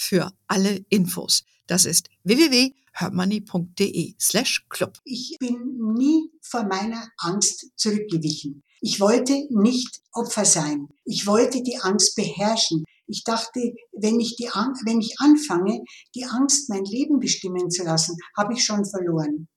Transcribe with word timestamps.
für 0.00 0.32
alle 0.46 0.82
Infos. 0.88 1.44
Das 1.66 1.84
ist 1.84 2.08
www.hermoney.de 2.24 4.14
slash 4.18 4.64
club. 4.70 4.96
Ich 5.04 5.36
bin 5.38 5.94
nie 5.94 6.30
vor 6.40 6.64
meiner 6.64 7.06
Angst 7.18 7.70
zurückgewichen. 7.76 8.62
Ich 8.80 8.98
wollte 8.98 9.34
nicht 9.50 10.00
Opfer 10.12 10.46
sein. 10.46 10.88
Ich 11.04 11.26
wollte 11.26 11.62
die 11.62 11.76
Angst 11.82 12.16
beherrschen. 12.16 12.84
Ich 13.06 13.24
dachte, 13.24 13.74
wenn 13.92 14.18
ich, 14.20 14.36
die, 14.36 14.48
wenn 14.86 15.00
ich 15.00 15.16
anfange, 15.18 15.80
die 16.14 16.24
Angst 16.24 16.70
mein 16.70 16.84
Leben 16.84 17.20
bestimmen 17.20 17.70
zu 17.70 17.84
lassen, 17.84 18.16
habe 18.38 18.54
ich 18.54 18.64
schon 18.64 18.86
verloren. 18.86 19.48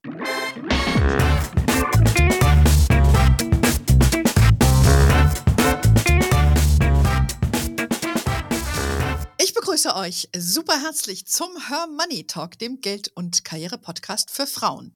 Begrüße 9.83 9.95
euch 9.97 10.29
super 10.37 10.81
herzlich 10.81 11.25
zum 11.25 11.49
Her 11.67 11.87
Money 11.87 12.25
Talk, 12.25 12.57
dem 12.57 12.79
Geld- 12.79 13.11
und 13.15 13.43
Karriere-Podcast 13.43 14.31
für 14.31 14.47
Frauen. 14.47 14.95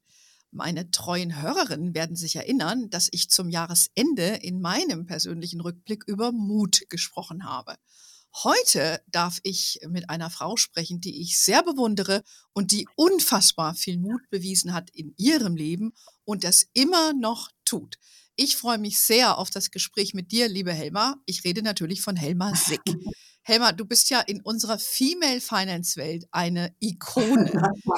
Meine 0.52 0.92
treuen 0.92 1.42
Hörerinnen 1.42 1.94
werden 1.94 2.16
sich 2.16 2.38
erinnern, 2.38 2.90
dass 2.90 3.10
ich 3.12 3.30
zum 3.30 3.50
Jahresende 3.50 4.40
in 4.42 4.62
meinem 4.62 5.06
persönlichen 5.06 5.60
Rückblick 5.60 6.06
über 6.08 6.32
Mut 6.32 6.84
gesprochen 6.88 7.44
habe. 7.44 7.76
Heute 8.46 9.02
darf 9.08 9.40
ich 9.44 9.82
mit 9.90 10.10
einer 10.10 10.30
Frau 10.30 10.56
sprechen, 10.56 11.02
die 11.02 11.22
ich 11.22 11.38
sehr 11.38 11.64
bewundere 11.64 12.24
und 12.54 12.72
die 12.72 12.88
unfassbar 12.96 13.76
viel 13.76 13.98
Mut 13.98 14.22
bewiesen 14.30 14.74
hat 14.74 14.90
in 14.92 15.14
ihrem 15.18 15.58
Leben 15.58 15.92
und 16.24 16.46
das 16.46 16.66
immer 16.74 17.12
noch 17.12 17.50
tut. 17.66 17.98
Ich 18.38 18.56
freue 18.56 18.78
mich 18.78 19.00
sehr 19.00 19.38
auf 19.38 19.50
das 19.50 19.70
Gespräch 19.70 20.14
mit 20.14 20.32
dir, 20.32 20.48
liebe 20.48 20.72
Helma. 20.72 21.18
Ich 21.26 21.44
rede 21.44 21.62
natürlich 21.62 22.02
von 22.02 22.16
Helma 22.16 22.56
Sick. 22.56 22.82
Helma, 23.48 23.72
du 23.72 23.86
bist 23.86 24.10
ja 24.10 24.20
in 24.20 24.42
unserer 24.42 24.78
Female 24.78 25.40
Finance 25.40 25.96
Welt 25.96 26.28
eine 26.32 26.76
Ikone. 26.82 27.50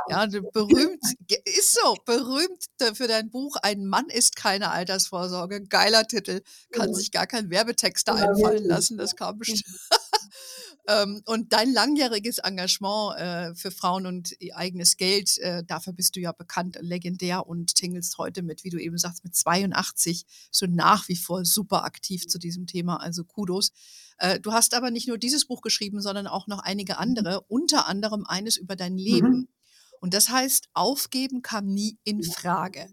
Ja, 0.07 0.27
berühmt, 0.53 1.01
ist 1.43 1.73
so, 1.73 1.95
berühmt 2.05 2.67
für 2.93 3.07
dein 3.07 3.31
Buch 3.31 3.55
Ein 3.63 3.87
Mann 3.87 4.09
ist 4.09 4.35
keine 4.35 4.69
Altersvorsorge. 4.69 5.63
Geiler 5.63 6.05
Titel. 6.05 6.41
Kann 6.71 6.93
sich 6.93 7.09
gar 7.09 7.25
kein 7.25 7.49
Werbetext 7.49 8.07
da 8.07 8.13
einfallen 8.13 8.63
lassen. 8.63 8.99
Das 8.99 9.15
kam 9.15 9.39
bestimmt. 9.39 9.65
Ähm, 10.87 11.21
und 11.25 11.53
dein 11.53 11.71
langjähriges 11.71 12.39
Engagement 12.39 13.19
äh, 13.19 13.53
für 13.53 13.69
Frauen 13.69 14.07
und 14.07 14.35
eigenes 14.53 14.97
Geld, 14.97 15.37
äh, 15.37 15.63
dafür 15.63 15.93
bist 15.93 16.15
du 16.15 16.19
ja 16.19 16.31
bekannt, 16.31 16.79
legendär 16.81 17.45
und 17.45 17.75
tingelst 17.75 18.17
heute 18.17 18.41
mit, 18.41 18.63
wie 18.63 18.71
du 18.71 18.79
eben 18.79 18.97
sagst, 18.97 19.23
mit 19.23 19.35
82 19.35 20.25
so 20.49 20.65
nach 20.65 21.07
wie 21.07 21.15
vor 21.15 21.45
super 21.45 21.83
aktiv 21.83 22.27
zu 22.27 22.39
diesem 22.39 22.65
Thema. 22.65 22.97
Also 22.97 23.23
Kudos. 23.23 23.71
Äh, 24.19 24.39
du 24.39 24.51
hast 24.51 24.73
aber 24.73 24.91
nicht 24.91 25.07
nur 25.07 25.17
dieses 25.17 25.45
Buch 25.45 25.61
geschrieben, 25.61 26.01
sondern 26.01 26.27
auch 26.27 26.47
noch 26.47 26.59
einige 26.59 26.93
mhm. 26.93 26.99
andere, 26.99 27.41
unter 27.47 27.87
anderem 27.87 28.25
eines 28.27 28.57
über 28.57 28.75
dein 28.75 28.97
Leben. 28.97 29.29
Mhm. 29.29 29.47
Und 30.01 30.13
das 30.13 30.29
heißt, 30.29 30.69
aufgeben 30.73 31.41
kam 31.41 31.65
nie 31.65 31.97
in 32.03 32.23
Frage. 32.23 32.87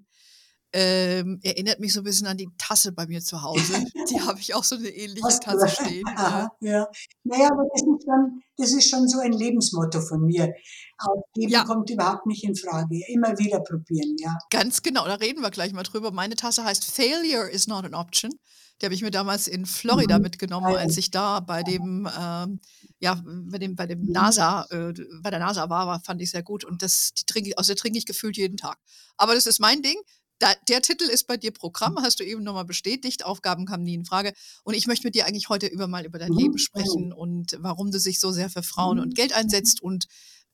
Ähm, 0.73 1.39
erinnert 1.43 1.81
mich 1.81 1.93
so 1.93 2.01
ein 2.01 2.05
bisschen 2.05 2.27
an 2.27 2.37
die 2.37 2.49
Tasse 2.59 2.93
bei 2.93 3.06
mir 3.06 3.21
zu 3.23 3.43
Hause. 3.43 3.84
Die 4.11 4.21
habe 4.21 4.41
ich 4.41 4.55
auch 4.55 4.65
so 4.65 4.77
eine 4.77 4.89
ähnliche 4.89 5.41
Tasse 5.41 5.69
stehen. 5.83 6.05
Aha, 6.17 6.50
ja. 6.61 6.87
Naja, 7.25 7.49
aber 7.50 7.62
das 7.73 7.83
ist, 7.83 8.05
schon, 8.05 8.43
das 8.56 8.73
ist 8.73 8.91
schon 8.91 9.09
so 9.09 9.21
ein 9.21 9.33
Lebensmotto 9.33 10.00
von 10.00 10.27
mir. 10.27 10.53
Aufgeben 10.99 11.53
ja. 11.53 11.65
kommt 11.65 11.89
überhaupt 11.89 12.27
nicht 12.27 12.45
in 12.45 12.56
Frage. 12.56 13.00
Immer 13.09 13.39
wieder 13.39 13.61
probieren, 13.61 14.17
ja. 14.19 14.37
Ganz 14.50 14.83
genau, 14.83 15.06
da 15.06 15.15
reden 15.15 15.41
wir 15.41 15.50
gleich 15.50 15.73
mal 15.73 15.84
drüber. 15.84 16.11
Meine 16.11 16.34
Tasse 16.34 16.65
heißt 16.65 16.84
Failure 16.84 17.49
is 17.49 17.69
not 17.69 17.84
an 17.84 17.95
option. 17.95 18.33
Die 18.81 18.87
habe 18.87 18.94
ich 18.94 19.03
mir 19.03 19.10
damals 19.10 19.48
in 19.48 19.64
Florida 19.64 20.19
mhm. 20.19 20.22
mitgenommen, 20.25 20.75
als 20.76 20.97
ich 20.97 21.10
da 21.10 21.41
bei 21.41 21.62
dem, 21.62 22.09
ähm, 22.19 22.60
ja, 23.00 23.22
bei 23.25 23.59
dem, 23.59 23.75
bei 23.75 23.87
dem 23.87 24.03
mhm. 24.03 24.12
NASA, 24.12 24.66
äh, 24.70 24.92
bei 25.22 25.31
der 25.31 25.38
NASA 25.38 25.70
war, 25.70 25.87
war, 25.87 26.00
fand 26.00 26.20
ich 26.20 26.31
sehr 26.31 26.42
gut. 26.42 26.64
Und 26.64 26.82
das, 26.82 27.12
die 27.14 27.25
trinke 27.25 27.50
ich, 27.50 27.59
aus 27.59 27.69
der 27.69 27.76
trinke 27.76 27.98
ich 27.98 28.06
gefühlt 28.06 28.37
jeden 28.37 28.56
Tag. 28.56 28.78
Aber 29.16 29.34
das 29.34 29.47
ist 29.47 29.60
mein 29.60 29.82
Ding. 29.82 29.97
Da, 30.38 30.53
der 30.69 30.82
Titel 30.82 31.04
ist 31.04 31.26
bei 31.26 31.38
dir 31.38 31.50
Programm, 31.50 31.94
mhm. 31.94 32.03
hast 32.03 32.20
du 32.20 32.25
eben 32.25 32.42
nochmal 32.42 32.66
bestätigt. 32.66 33.25
Aufgaben 33.25 33.64
kamen 33.64 33.84
nie 33.84 33.94
in 33.94 34.04
Frage. 34.04 34.34
Und 34.64 34.75
ich 34.75 34.87
möchte 34.87 35.06
mit 35.06 35.14
dir 35.14 35.26
eigentlich 35.26 35.48
heute 35.48 35.66
über 35.66 35.88
mal 35.88 36.04
über 36.04 36.19
dein 36.19 36.32
Leben 36.32 36.58
sprechen 36.58 37.14
und 37.14 37.56
warum 37.60 37.91
du 37.91 37.98
dich 37.98 38.20
so 38.20 38.31
sehr 38.31 38.50
für 38.50 38.62
Frauen 38.62 39.00
und 39.00 39.14
Geld 39.14 39.32
einsetzt 39.34 39.82
und 39.82 40.06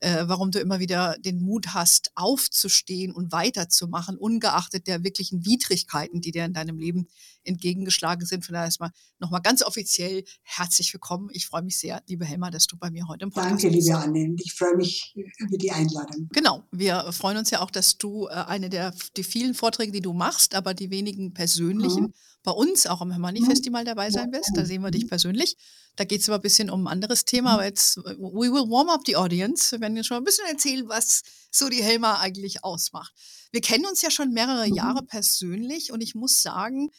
äh, 0.03 0.25
warum 0.27 0.51
du 0.51 0.59
immer 0.59 0.81
wieder 0.81 1.17
den 1.21 1.41
Mut 1.41 1.69
hast, 1.75 2.11
aufzustehen 2.17 3.13
und 3.13 3.31
weiterzumachen, 3.31 4.17
ungeachtet 4.19 4.89
der 4.89 5.05
wirklichen 5.05 5.47
Widrigkeiten, 5.47 6.21
die 6.21 6.33
dir 6.33 6.45
in 6.45 6.53
deinem 6.53 6.77
Leben 6.77 7.07
entgegengeschlagen 7.45 8.27
sind. 8.27 8.45
Von 8.45 8.55
daher 8.55 8.67
erstmal 8.67 8.91
nochmal 9.21 9.43
ganz 9.43 9.63
offiziell 9.63 10.25
herzlich 10.43 10.93
willkommen. 10.93 11.29
Ich 11.33 11.47
freue 11.47 11.63
mich 11.63 11.79
sehr, 11.79 12.03
liebe 12.09 12.25
Helma, 12.25 12.51
dass 12.51 12.67
du 12.67 12.77
bei 12.77 12.91
mir 12.91 13.07
heute 13.07 13.25
im 13.25 13.31
Podcast 13.31 13.63
Danke, 13.63 13.77
bist. 13.77 13.89
liebe 13.89 13.99
Anne. 13.99 14.35
Ich 14.43 14.55
freue 14.55 14.77
mich 14.77 15.15
über 15.39 15.57
die 15.57 15.71
Einladung. 15.71 16.29
Genau. 16.33 16.65
Wir 16.73 17.13
freuen 17.13 17.37
uns 17.37 17.51
ja 17.51 17.61
auch, 17.61 17.71
dass 17.71 17.97
du 17.97 18.27
äh, 18.27 18.33
eine 18.33 18.71
der 18.71 18.93
die 19.17 19.25
vielen 19.25 19.55
Vorträge, 19.55 19.93
die 19.93 20.03
du 20.03 20.13
machst, 20.13 20.57
aber 20.57 20.75
die 20.75 20.91
wenigen 20.91 21.33
persönlichen, 21.33 22.05
mhm. 22.07 22.15
Bei 22.43 22.53
uns 22.53 22.87
auch 22.87 23.01
am 23.01 23.11
Hermanni 23.11 23.45
Festival 23.45 23.85
dabei 23.85 24.11
sein 24.11 24.33
wirst. 24.33 24.51
Da 24.55 24.65
sehen 24.65 24.83
wir 24.83 24.91
dich 24.91 25.09
persönlich. 25.09 25.57
Da 25.97 26.05
geht 26.05 26.23
es 26.23 26.29
aber 26.29 26.39
ein 26.39 26.43
bisschen 26.43 26.71
um 26.71 26.87
ein 26.87 26.93
anderes 26.93 27.25
Thema, 27.25 27.51
mhm. 27.51 27.55
aber 27.55 27.65
jetzt, 27.65 27.99
we 27.99 28.51
will 28.51 28.69
warm 28.71 28.89
up 28.89 29.03
the 29.07 29.17
audience. 29.17 29.73
Wir 29.73 29.81
werden 29.81 29.97
jetzt 29.97 30.07
schon 30.07 30.17
ein 30.17 30.25
bisschen 30.25 30.47
erzählen, 30.47 30.89
was 30.89 31.23
so 31.51 31.69
die 31.69 31.83
Helma 31.83 32.19
eigentlich 32.19 32.65
ausmacht. 32.65 33.13
Wir 33.53 33.61
kennen 33.61 33.87
uns 33.87 34.03
ja 34.03 34.11
schon 34.11 34.33
mehrere 34.33 34.67
mhm. 34.67 34.75
Jahre 34.75 35.03
persönlich 35.03 35.93
und 35.93 36.01
ich 36.01 36.15
muss 36.15 36.43
sagen, 36.43 36.91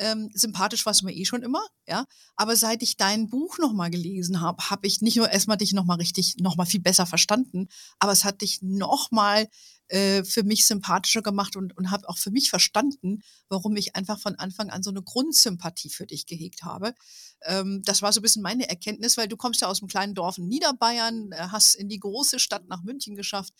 ähm, 0.00 0.30
sympathisch 0.32 0.86
warst 0.86 1.02
du 1.02 1.06
mir 1.06 1.14
eh 1.14 1.26
schon 1.26 1.42
immer, 1.42 1.62
ja. 1.86 2.06
Aber 2.34 2.56
seit 2.56 2.82
ich 2.82 2.96
dein 2.96 3.28
Buch 3.28 3.58
nochmal 3.58 3.90
gelesen 3.90 4.40
habe, 4.40 4.70
habe 4.70 4.86
ich 4.86 5.02
nicht 5.02 5.16
nur 5.16 5.28
erstmal 5.28 5.58
dich 5.58 5.74
nochmal 5.74 5.98
richtig, 5.98 6.36
nochmal 6.38 6.66
viel 6.66 6.80
besser 6.80 7.04
verstanden, 7.04 7.68
aber 7.98 8.12
es 8.12 8.24
hat 8.24 8.40
dich 8.40 8.62
nochmal 8.62 9.48
äh, 9.88 10.24
für 10.24 10.42
mich 10.42 10.64
sympathischer 10.64 11.20
gemacht 11.20 11.54
und, 11.54 11.76
und 11.76 11.90
habe 11.90 12.08
auch 12.08 12.16
für 12.16 12.30
mich 12.30 12.48
verstanden, 12.48 13.22
warum 13.50 13.76
ich 13.76 13.94
einfach 13.94 14.18
von 14.18 14.36
Anfang 14.36 14.70
an 14.70 14.82
so 14.82 14.90
eine 14.90 15.02
Grundsympathie 15.02 15.90
für 15.90 16.06
dich 16.06 16.24
gehegt 16.24 16.62
habe. 16.62 16.94
Ähm, 17.42 17.82
das 17.84 18.00
war 18.00 18.12
so 18.12 18.20
ein 18.20 18.22
bisschen 18.22 18.42
meine 18.42 18.70
Erkenntnis, 18.70 19.18
weil 19.18 19.28
du 19.28 19.36
kommst 19.36 19.60
ja 19.60 19.68
aus 19.68 19.82
einem 19.82 19.88
kleinen 19.88 20.14
Dorf 20.14 20.38
in 20.38 20.48
Niederbayern, 20.48 21.32
äh, 21.32 21.48
hast 21.50 21.74
in 21.74 21.88
die 21.90 22.00
große 22.00 22.38
Stadt 22.38 22.66
nach 22.68 22.82
München 22.82 23.16
geschafft 23.16 23.52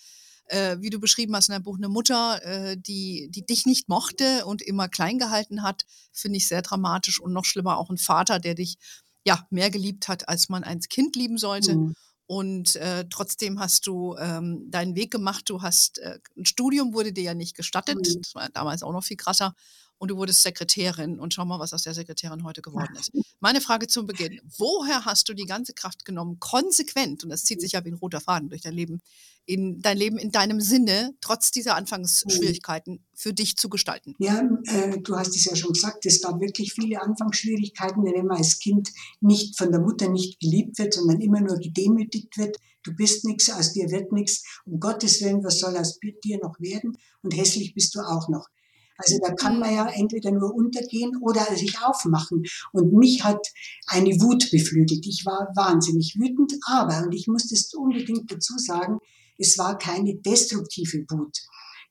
äh, 0.51 0.77
wie 0.81 0.91
du 0.91 0.99
beschrieben 0.99 1.35
hast 1.35 1.49
in 1.49 1.53
deinem 1.53 1.63
Buch, 1.63 1.77
eine 1.77 1.89
Mutter, 1.89 2.43
äh, 2.45 2.77
die, 2.77 3.29
die 3.31 3.47
dich 3.47 3.67
nicht 3.67 3.89
mochte 3.89 4.45
und 4.47 4.63
immer 4.63 4.89
klein 4.89 5.19
gehalten 5.19 5.63
hat, 5.63 5.87
finde 6.13 6.39
ich 6.39 6.49
sehr 6.49 6.63
dramatisch 6.63 7.21
und 7.21 7.33
noch 7.33 7.45
schlimmer 7.45 7.79
auch 7.79 7.91
ein 7.91 7.99
Vater, 7.99 8.39
der 8.39 8.55
dich 8.55 8.77
ja 9.25 9.47
mehr 9.51 9.71
geliebt 9.71 10.09
hat, 10.09 10.29
als 10.29 10.49
man 10.49 10.65
ein 10.65 10.81
Kind 10.81 11.17
lieben 11.17 11.39
sollte. 11.39 11.77
Mhm. 11.77 11.95
Und 12.27 12.77
äh, 12.77 13.07
trotzdem 13.11 13.59
hast 13.59 13.87
du 13.87 14.17
ähm, 14.19 14.71
deinen 14.71 14.95
Weg 14.95 15.11
gemacht. 15.11 15.49
Du 15.49 15.63
hast 15.63 15.99
äh, 15.99 16.19
ein 16.37 16.45
Studium 16.45 16.95
wurde 16.95 17.13
dir 17.13 17.25
ja 17.25 17.35
nicht 17.35 17.57
gestattet. 17.57 17.97
Mhm. 17.97 18.23
Das 18.23 18.35
war 18.35 18.49
damals 18.51 18.83
auch 18.83 18.93
noch 18.93 19.05
viel 19.05 19.17
krasser 19.17 19.55
und 20.01 20.11
du 20.11 20.17
wurdest 20.17 20.43
Sekretärin 20.43 21.21
und 21.21 21.35
schau 21.35 21.45
mal, 21.45 21.59
was 21.59 21.75
aus 21.75 21.83
der 21.83 21.93
Sekretärin 21.93 22.43
heute 22.43 22.63
geworden 22.63 22.97
ist. 22.99 23.13
Meine 23.39 23.61
Frage 23.61 23.87
zum 23.87 24.07
Beginn, 24.07 24.41
woher 24.57 25.05
hast 25.05 25.29
du 25.29 25.35
die 25.35 25.45
ganze 25.45 25.75
Kraft 25.75 26.07
genommen, 26.07 26.39
konsequent, 26.41 27.23
und 27.23 27.29
das 27.29 27.45
zieht 27.45 27.61
sich 27.61 27.73
ja 27.73 27.85
wie 27.85 27.91
ein 27.91 27.99
roter 27.99 28.23
Faden 28.23 28.49
durch 28.49 28.63
dein 28.63 28.73
Leben, 28.73 29.03
in 29.45 29.83
dein 29.83 29.99
Leben 29.99 30.17
in 30.17 30.31
deinem 30.31 30.61
Sinne, 30.61 31.13
trotz 31.21 31.51
dieser 31.51 31.75
Anfangsschwierigkeiten, 31.77 33.05
für 33.15 33.35
dich 33.35 33.57
zu 33.57 33.69
gestalten? 33.69 34.15
Ja, 34.19 34.41
äh, 34.69 34.99
du 35.01 35.17
hast 35.17 35.37
es 35.37 35.45
ja 35.45 35.55
schon 35.55 35.75
gesagt, 35.75 36.07
es 36.07 36.23
gab 36.23 36.41
wirklich 36.41 36.73
viele 36.73 37.03
Anfangsschwierigkeiten, 37.03 38.03
wenn 38.03 38.25
man 38.25 38.39
als 38.39 38.59
Kind 38.59 38.91
nicht 39.21 39.59
von 39.59 39.71
der 39.71 39.83
Mutter 39.83 40.09
nicht 40.09 40.41
geliebt 40.41 40.79
wird, 40.79 40.95
sondern 40.95 41.21
immer 41.21 41.43
nur 41.43 41.59
gedemütigt 41.59 42.39
wird. 42.39 42.57
Du 42.85 42.95
bist 42.95 43.27
nichts, 43.27 43.51
aus 43.51 43.75
dir 43.75 43.91
wird 43.91 44.13
nichts. 44.13 44.45
Um 44.65 44.81
Gottes 44.81 45.21
Willen, 45.21 45.45
was 45.45 45.61
soll 45.61 45.77
aus 45.77 45.99
dir 46.01 46.39
noch 46.43 46.59
werden? 46.59 46.97
Und 47.21 47.37
hässlich 47.37 47.75
bist 47.75 47.95
du 47.95 48.01
auch 48.01 48.31
noch. 48.31 48.49
Also 49.03 49.19
da 49.23 49.33
kann 49.35 49.59
man 49.59 49.75
ja 49.75 49.89
entweder 49.89 50.31
nur 50.31 50.55
untergehen 50.55 51.17
oder 51.23 51.45
sich 51.57 51.81
aufmachen. 51.83 52.43
Und 52.73 52.93
mich 52.93 53.25
hat 53.25 53.41
eine 53.87 54.11
Wut 54.21 54.51
beflügelt. 54.51 55.07
Ich 55.07 55.25
war 55.25 55.49
wahnsinnig 55.55 56.17
wütend, 56.19 56.53
aber, 56.67 57.05
und 57.05 57.15
ich 57.15 57.27
muss 57.27 57.49
das 57.49 57.73
unbedingt 57.75 58.31
dazu 58.31 58.55
sagen, 58.59 58.99
es 59.39 59.57
war 59.57 59.79
keine 59.79 60.17
destruktive 60.17 61.05
Wut, 61.11 61.39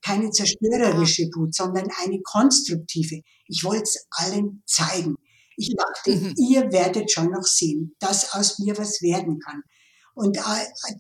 keine 0.04 0.30
zerstörerische 0.30 1.30
Wut, 1.36 1.56
sondern 1.56 1.88
eine 2.04 2.22
konstruktive. 2.22 3.22
Ich 3.48 3.64
wollte 3.64 3.84
es 3.84 4.08
allen 4.12 4.62
zeigen. 4.68 5.16
Ich 5.58 5.76
dachte, 5.76 6.16
mhm. 6.16 6.34
ihr 6.38 6.72
werdet 6.72 7.12
schon 7.12 7.32
noch 7.32 7.44
sehen, 7.44 7.96
dass 8.00 8.34
aus 8.34 8.60
mir 8.60 8.78
was 8.78 9.02
werden 9.02 9.40
kann. 9.40 9.62
Und 10.14 10.38
äh, 10.38 10.42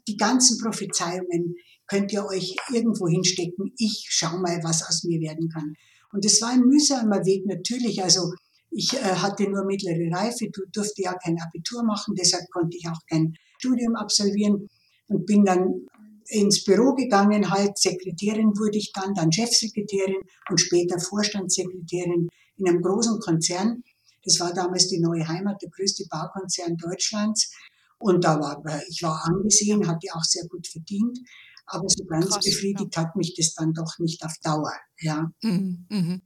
die 0.08 0.18
ganzen 0.18 0.58
Prophezeiungen 0.58 1.56
könnt 1.88 2.12
ihr 2.14 2.26
euch 2.26 2.56
irgendwo 2.72 3.08
hinstecken. 3.08 3.74
Ich 3.78 4.08
schau 4.10 4.38
mal, 4.38 4.60
was 4.64 4.88
aus 4.88 5.04
mir 5.04 5.20
werden 5.20 5.50
kann. 5.50 5.76
Und 6.12 6.26
es 6.26 6.42
war 6.42 6.50
ein 6.50 6.62
mühsamer 6.62 7.26
Weg 7.26 7.46
natürlich. 7.46 8.04
Also 8.04 8.32
ich 8.72 8.94
äh, 8.94 9.00
hatte 9.00 9.50
nur 9.50 9.66
mittlere 9.66 10.12
Reife, 10.12 10.50
du 10.52 10.62
durfte 10.72 11.02
ja 11.02 11.14
kein 11.14 11.40
Abitur 11.42 11.84
machen, 11.84 12.16
deshalb 12.16 12.50
konnte 12.52 12.78
ich 12.78 12.88
auch 12.88 13.00
kein 13.10 13.34
Studium 13.58 13.96
absolvieren 13.96 14.68
und 15.08 15.26
bin 15.26 15.44
dann 15.44 15.88
ins 16.28 16.64
Büro 16.64 16.94
gegangen, 16.94 17.50
halt 17.50 17.78
Sekretärin 17.78 18.56
wurde 18.58 18.78
ich 18.78 18.92
dann, 18.94 19.16
dann 19.16 19.32
Chefsekretärin 19.32 20.22
und 20.50 20.60
später 20.60 21.00
Vorstandssekretärin 21.00 22.30
in 22.58 22.68
einem 22.68 22.82
großen 22.82 23.20
Konzern. 23.20 23.84
Das 24.24 24.40
war 24.40 24.54
damals 24.54 24.88
die 24.88 25.00
Neue 25.00 25.28
Heimat, 25.28 25.62
der 25.62 25.70
größte 25.70 26.06
Baukonzern 26.10 26.78
Deutschlands. 26.78 27.52
Und 27.98 28.24
da 28.24 28.40
war, 28.40 28.62
ich 28.88 29.02
war 29.02 29.26
angesehen, 29.26 29.88
hatte 29.88 30.08
auch 30.14 30.24
sehr 30.24 30.46
gut 30.48 30.68
verdient. 30.68 31.18
Aber 31.70 31.88
so 31.88 32.04
ganz 32.06 32.30
Krass, 32.30 32.46
befriedigt 32.46 32.96
ja. 32.96 33.04
hat 33.04 33.16
mich 33.16 33.36
das 33.36 33.54
dann 33.54 33.74
doch 33.74 33.98
nicht 34.00 34.24
auf 34.24 34.34
Dauer, 34.44 34.74
ja. 35.00 35.30
Mhm, 35.42 35.86
mhm. 35.90 36.22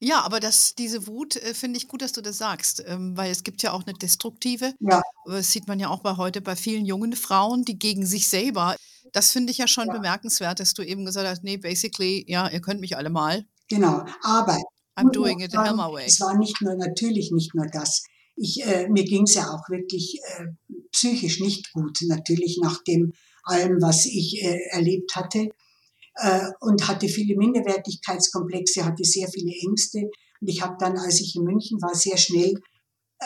Ja, 0.00 0.20
aber 0.20 0.38
das, 0.38 0.74
diese 0.76 1.06
Wut 1.06 1.36
äh, 1.36 1.54
finde 1.54 1.76
ich 1.76 1.88
gut, 1.88 2.02
dass 2.02 2.12
du 2.12 2.20
das 2.20 2.38
sagst, 2.38 2.84
ähm, 2.86 3.16
weil 3.16 3.32
es 3.32 3.42
gibt 3.42 3.62
ja 3.62 3.72
auch 3.72 3.84
eine 3.84 3.94
destruktive. 3.94 4.72
Ja. 4.80 5.02
Das 5.26 5.50
sieht 5.50 5.66
man 5.66 5.80
ja 5.80 5.88
auch 5.88 6.00
bei 6.00 6.16
heute 6.16 6.40
bei 6.40 6.54
vielen 6.54 6.86
jungen 6.86 7.14
Frauen, 7.14 7.64
die 7.64 7.78
gegen 7.78 8.06
sich 8.06 8.28
selber. 8.28 8.76
Das 9.12 9.32
finde 9.32 9.50
ich 9.50 9.58
ja 9.58 9.66
schon 9.66 9.88
ja. 9.88 9.94
bemerkenswert, 9.94 10.60
dass 10.60 10.74
du 10.74 10.82
eben 10.82 11.04
gesagt 11.04 11.26
hast, 11.26 11.42
nee, 11.42 11.56
basically, 11.56 12.24
ja, 12.28 12.48
ihr 12.48 12.60
könnt 12.60 12.80
mich 12.80 12.96
alle 12.96 13.10
mal. 13.10 13.44
Genau, 13.68 14.04
aber 14.22 14.62
I'm 14.96 15.10
doing 15.10 15.40
it 15.40 15.50
the 15.50 15.58
Helmer 15.58 15.92
way. 15.92 16.06
Es 16.06 16.20
war 16.20 16.36
nicht 16.36 16.60
nur, 16.62 16.76
natürlich 16.76 17.30
nicht 17.32 17.54
nur 17.54 17.66
das. 17.66 18.04
Ich, 18.36 18.64
äh, 18.64 18.88
mir 18.88 19.04
ging 19.04 19.24
es 19.24 19.34
ja 19.34 19.50
auch 19.50 19.68
wirklich 19.68 20.20
äh, 20.36 20.46
psychisch 20.92 21.40
nicht 21.40 21.72
gut, 21.72 21.98
natürlich 22.06 22.58
nach 22.62 22.82
dem 22.84 23.12
allem, 23.48 23.80
was 23.80 24.06
ich 24.06 24.42
äh, 24.42 24.58
erlebt 24.70 25.14
hatte 25.16 25.48
äh, 26.16 26.46
und 26.60 26.88
hatte 26.88 27.08
viele 27.08 27.36
Minderwertigkeitskomplexe, 27.36 28.84
hatte 28.84 29.04
sehr 29.04 29.28
viele 29.28 29.52
Ängste. 29.66 30.10
Und 30.40 30.48
ich 30.48 30.62
habe 30.62 30.76
dann, 30.78 30.96
als 30.96 31.20
ich 31.20 31.36
in 31.36 31.44
München 31.44 31.80
war, 31.80 31.94
sehr 31.94 32.16
schnell 32.16 32.54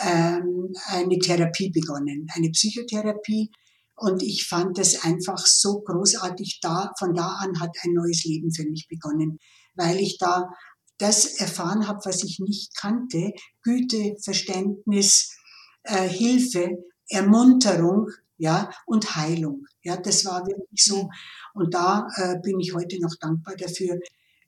ähm, 0.01 0.73
eine 0.87 1.19
Therapie 1.19 1.69
begonnen, 1.69 2.27
eine 2.35 2.49
Psychotherapie. 2.49 3.51
Und 3.95 4.23
ich 4.23 4.47
fand 4.47 4.77
das 4.77 5.03
einfach 5.03 5.45
so 5.45 5.81
großartig. 5.81 6.59
Da, 6.61 6.91
von 6.97 7.13
da 7.13 7.27
an 7.39 7.59
hat 7.59 7.75
ein 7.83 7.93
neues 7.93 8.23
Leben 8.25 8.51
für 8.51 8.63
mich 8.63 8.87
begonnen, 8.89 9.37
weil 9.75 9.99
ich 9.99 10.17
da 10.17 10.49
das 10.97 11.39
erfahren 11.39 11.87
habe, 11.87 11.99
was 12.03 12.23
ich 12.23 12.39
nicht 12.39 12.75
kannte. 12.75 13.33
Güte, 13.61 14.15
Verständnis, 14.23 15.35
äh, 15.83 16.07
Hilfe, 16.07 16.77
Ermunterung, 17.09 18.09
ja, 18.43 18.69
und 18.85 19.15
Heilung. 19.15 19.65
Ja, 19.83 19.95
das 19.95 20.25
war 20.25 20.45
wirklich 20.45 20.83
so. 20.83 21.09
Und 21.53 21.73
da 21.73 22.05
äh, 22.17 22.35
bin 22.43 22.59
ich 22.59 22.73
heute 22.73 22.99
noch 22.99 23.15
dankbar 23.21 23.55
dafür, 23.55 23.97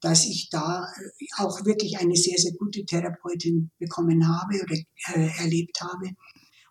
dass 0.02 0.26
ich 0.26 0.50
da 0.52 0.86
äh, 0.86 1.26
auch 1.38 1.64
wirklich 1.64 1.98
eine 1.98 2.16
sehr, 2.18 2.38
sehr 2.38 2.52
gute 2.60 2.84
Therapeutin 2.84 3.72
bekommen 3.80 4.28
habe 4.28 4.62
oder 4.62 4.76
äh, 5.16 5.30
erlebt 5.42 5.80
habe. 5.80 6.10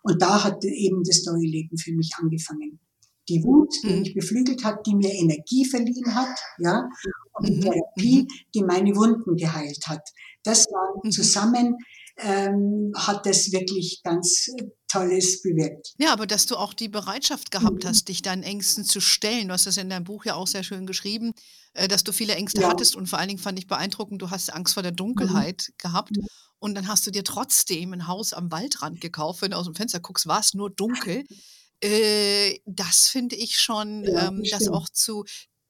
Und 0.03 0.21
da 0.21 0.43
hat 0.43 0.63
eben 0.65 1.01
das 1.03 1.25
neue 1.25 1.47
Leben 1.47 1.79
für 1.79 1.93
mich 1.93 2.11
angefangen. 2.21 2.79
Die 3.27 3.43
Wut, 3.43 3.73
die 3.81 3.87
mhm. 3.87 3.99
mich 4.01 4.13
beflügelt 4.13 4.63
hat, 4.63 4.85
die 4.85 4.93
mir 4.93 5.11
Energie 5.11 5.65
verliehen 5.65 6.13
hat, 6.13 6.37
ja, 6.59 6.87
und 7.33 7.47
die 7.47 7.55
mhm. 7.55 7.61
Therapie, 7.61 8.21
mhm. 8.21 8.27
die 8.53 8.63
meine 8.63 8.95
Wunden 8.95 9.35
geheilt 9.35 9.87
hat. 9.87 10.07
Das 10.43 10.67
war 10.67 11.01
mhm. 11.03 11.09
zusammen 11.09 11.75
ähm, 12.17 12.91
hat 12.95 13.25
das 13.25 13.51
wirklich 13.51 14.01
ganz 14.03 14.49
äh, 14.57 14.65
Tolles 14.95 15.41
bewirkt. 15.41 15.93
Ja, 15.97 16.13
aber 16.13 16.27
dass 16.27 16.45
du 16.45 16.55
auch 16.55 16.73
die 16.73 16.89
Bereitschaft 16.89 17.51
gehabt 17.51 17.83
mhm. 17.83 17.87
hast, 17.87 18.07
dich 18.07 18.21
deinen 18.21 18.43
Ängsten 18.43 18.83
zu 18.83 18.99
stellen. 18.99 19.47
Du 19.47 19.53
hast 19.53 19.65
das 19.65 19.77
in 19.77 19.89
deinem 19.89 20.03
Buch 20.05 20.25
ja 20.25 20.35
auch 20.35 20.47
sehr 20.47 20.63
schön 20.63 20.85
geschrieben, 20.85 21.33
äh, 21.73 21.87
dass 21.87 22.03
du 22.03 22.11
viele 22.11 22.35
Ängste 22.35 22.61
ja. 22.61 22.69
hattest 22.69 22.95
und 22.95 23.07
vor 23.07 23.19
allen 23.19 23.29
Dingen 23.29 23.39
fand 23.39 23.59
ich 23.59 23.67
beeindruckend, 23.67 24.21
du 24.21 24.29
hast 24.29 24.53
Angst 24.53 24.73
vor 24.73 24.83
der 24.83 24.91
Dunkelheit 24.91 25.67
mhm. 25.69 25.73
gehabt. 25.77 26.11
Und 26.57 26.73
dann 26.73 26.87
hast 26.87 27.05
du 27.05 27.11
dir 27.11 27.23
trotzdem 27.23 27.93
ein 27.93 28.07
Haus 28.07 28.33
am 28.33 28.51
Waldrand 28.51 28.99
gekauft. 28.99 29.41
Wenn 29.41 29.51
du 29.51 29.57
aus 29.57 29.65
dem 29.65 29.75
Fenster 29.75 29.99
guckst, 29.99 30.25
war 30.25 30.39
es 30.39 30.53
nur 30.53 30.69
dunkel. 30.69 31.23
Äh, 31.81 32.61
das 32.65 33.09
finde 33.09 33.35
ich 33.35 33.57
schon, 33.57 34.05
ja, 34.05 34.29
ähm, 34.29 34.41
das 34.49 34.69
auch 34.69 34.87
zu, 34.87 35.25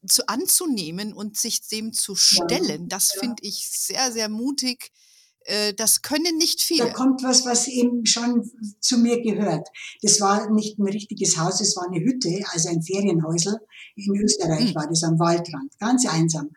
zu 0.07 0.27
anzunehmen 0.27 1.13
und 1.13 1.35
sich 1.35 1.67
dem 1.67 1.93
zu 1.93 2.15
stellen. 2.15 2.83
Ja. 2.83 2.87
Das 2.87 3.11
finde 3.11 3.41
ich 3.41 3.67
sehr, 3.67 4.11
sehr 4.11 4.29
mutig 4.29 4.91
das 5.77 6.01
können 6.01 6.37
nicht 6.37 6.61
viele. 6.61 6.85
Da 6.85 6.93
kommt 6.93 7.23
was, 7.23 7.45
was 7.45 7.67
eben 7.67 8.05
schon 8.05 8.49
zu 8.79 8.97
mir 8.97 9.21
gehört. 9.21 9.67
Das 10.01 10.19
war 10.19 10.49
nicht 10.51 10.79
ein 10.79 10.87
richtiges 10.87 11.37
Haus, 11.37 11.61
es 11.61 11.75
war 11.75 11.87
eine 11.87 12.03
Hütte, 12.03 12.43
also 12.51 12.69
ein 12.69 12.81
Ferienhäusel. 12.81 13.57
In 13.95 14.15
Österreich 14.15 14.71
mhm. 14.71 14.75
war 14.75 14.87
das 14.87 15.03
am 15.03 15.19
Waldrand, 15.19 15.77
ganz 15.79 16.07
einsam. 16.07 16.49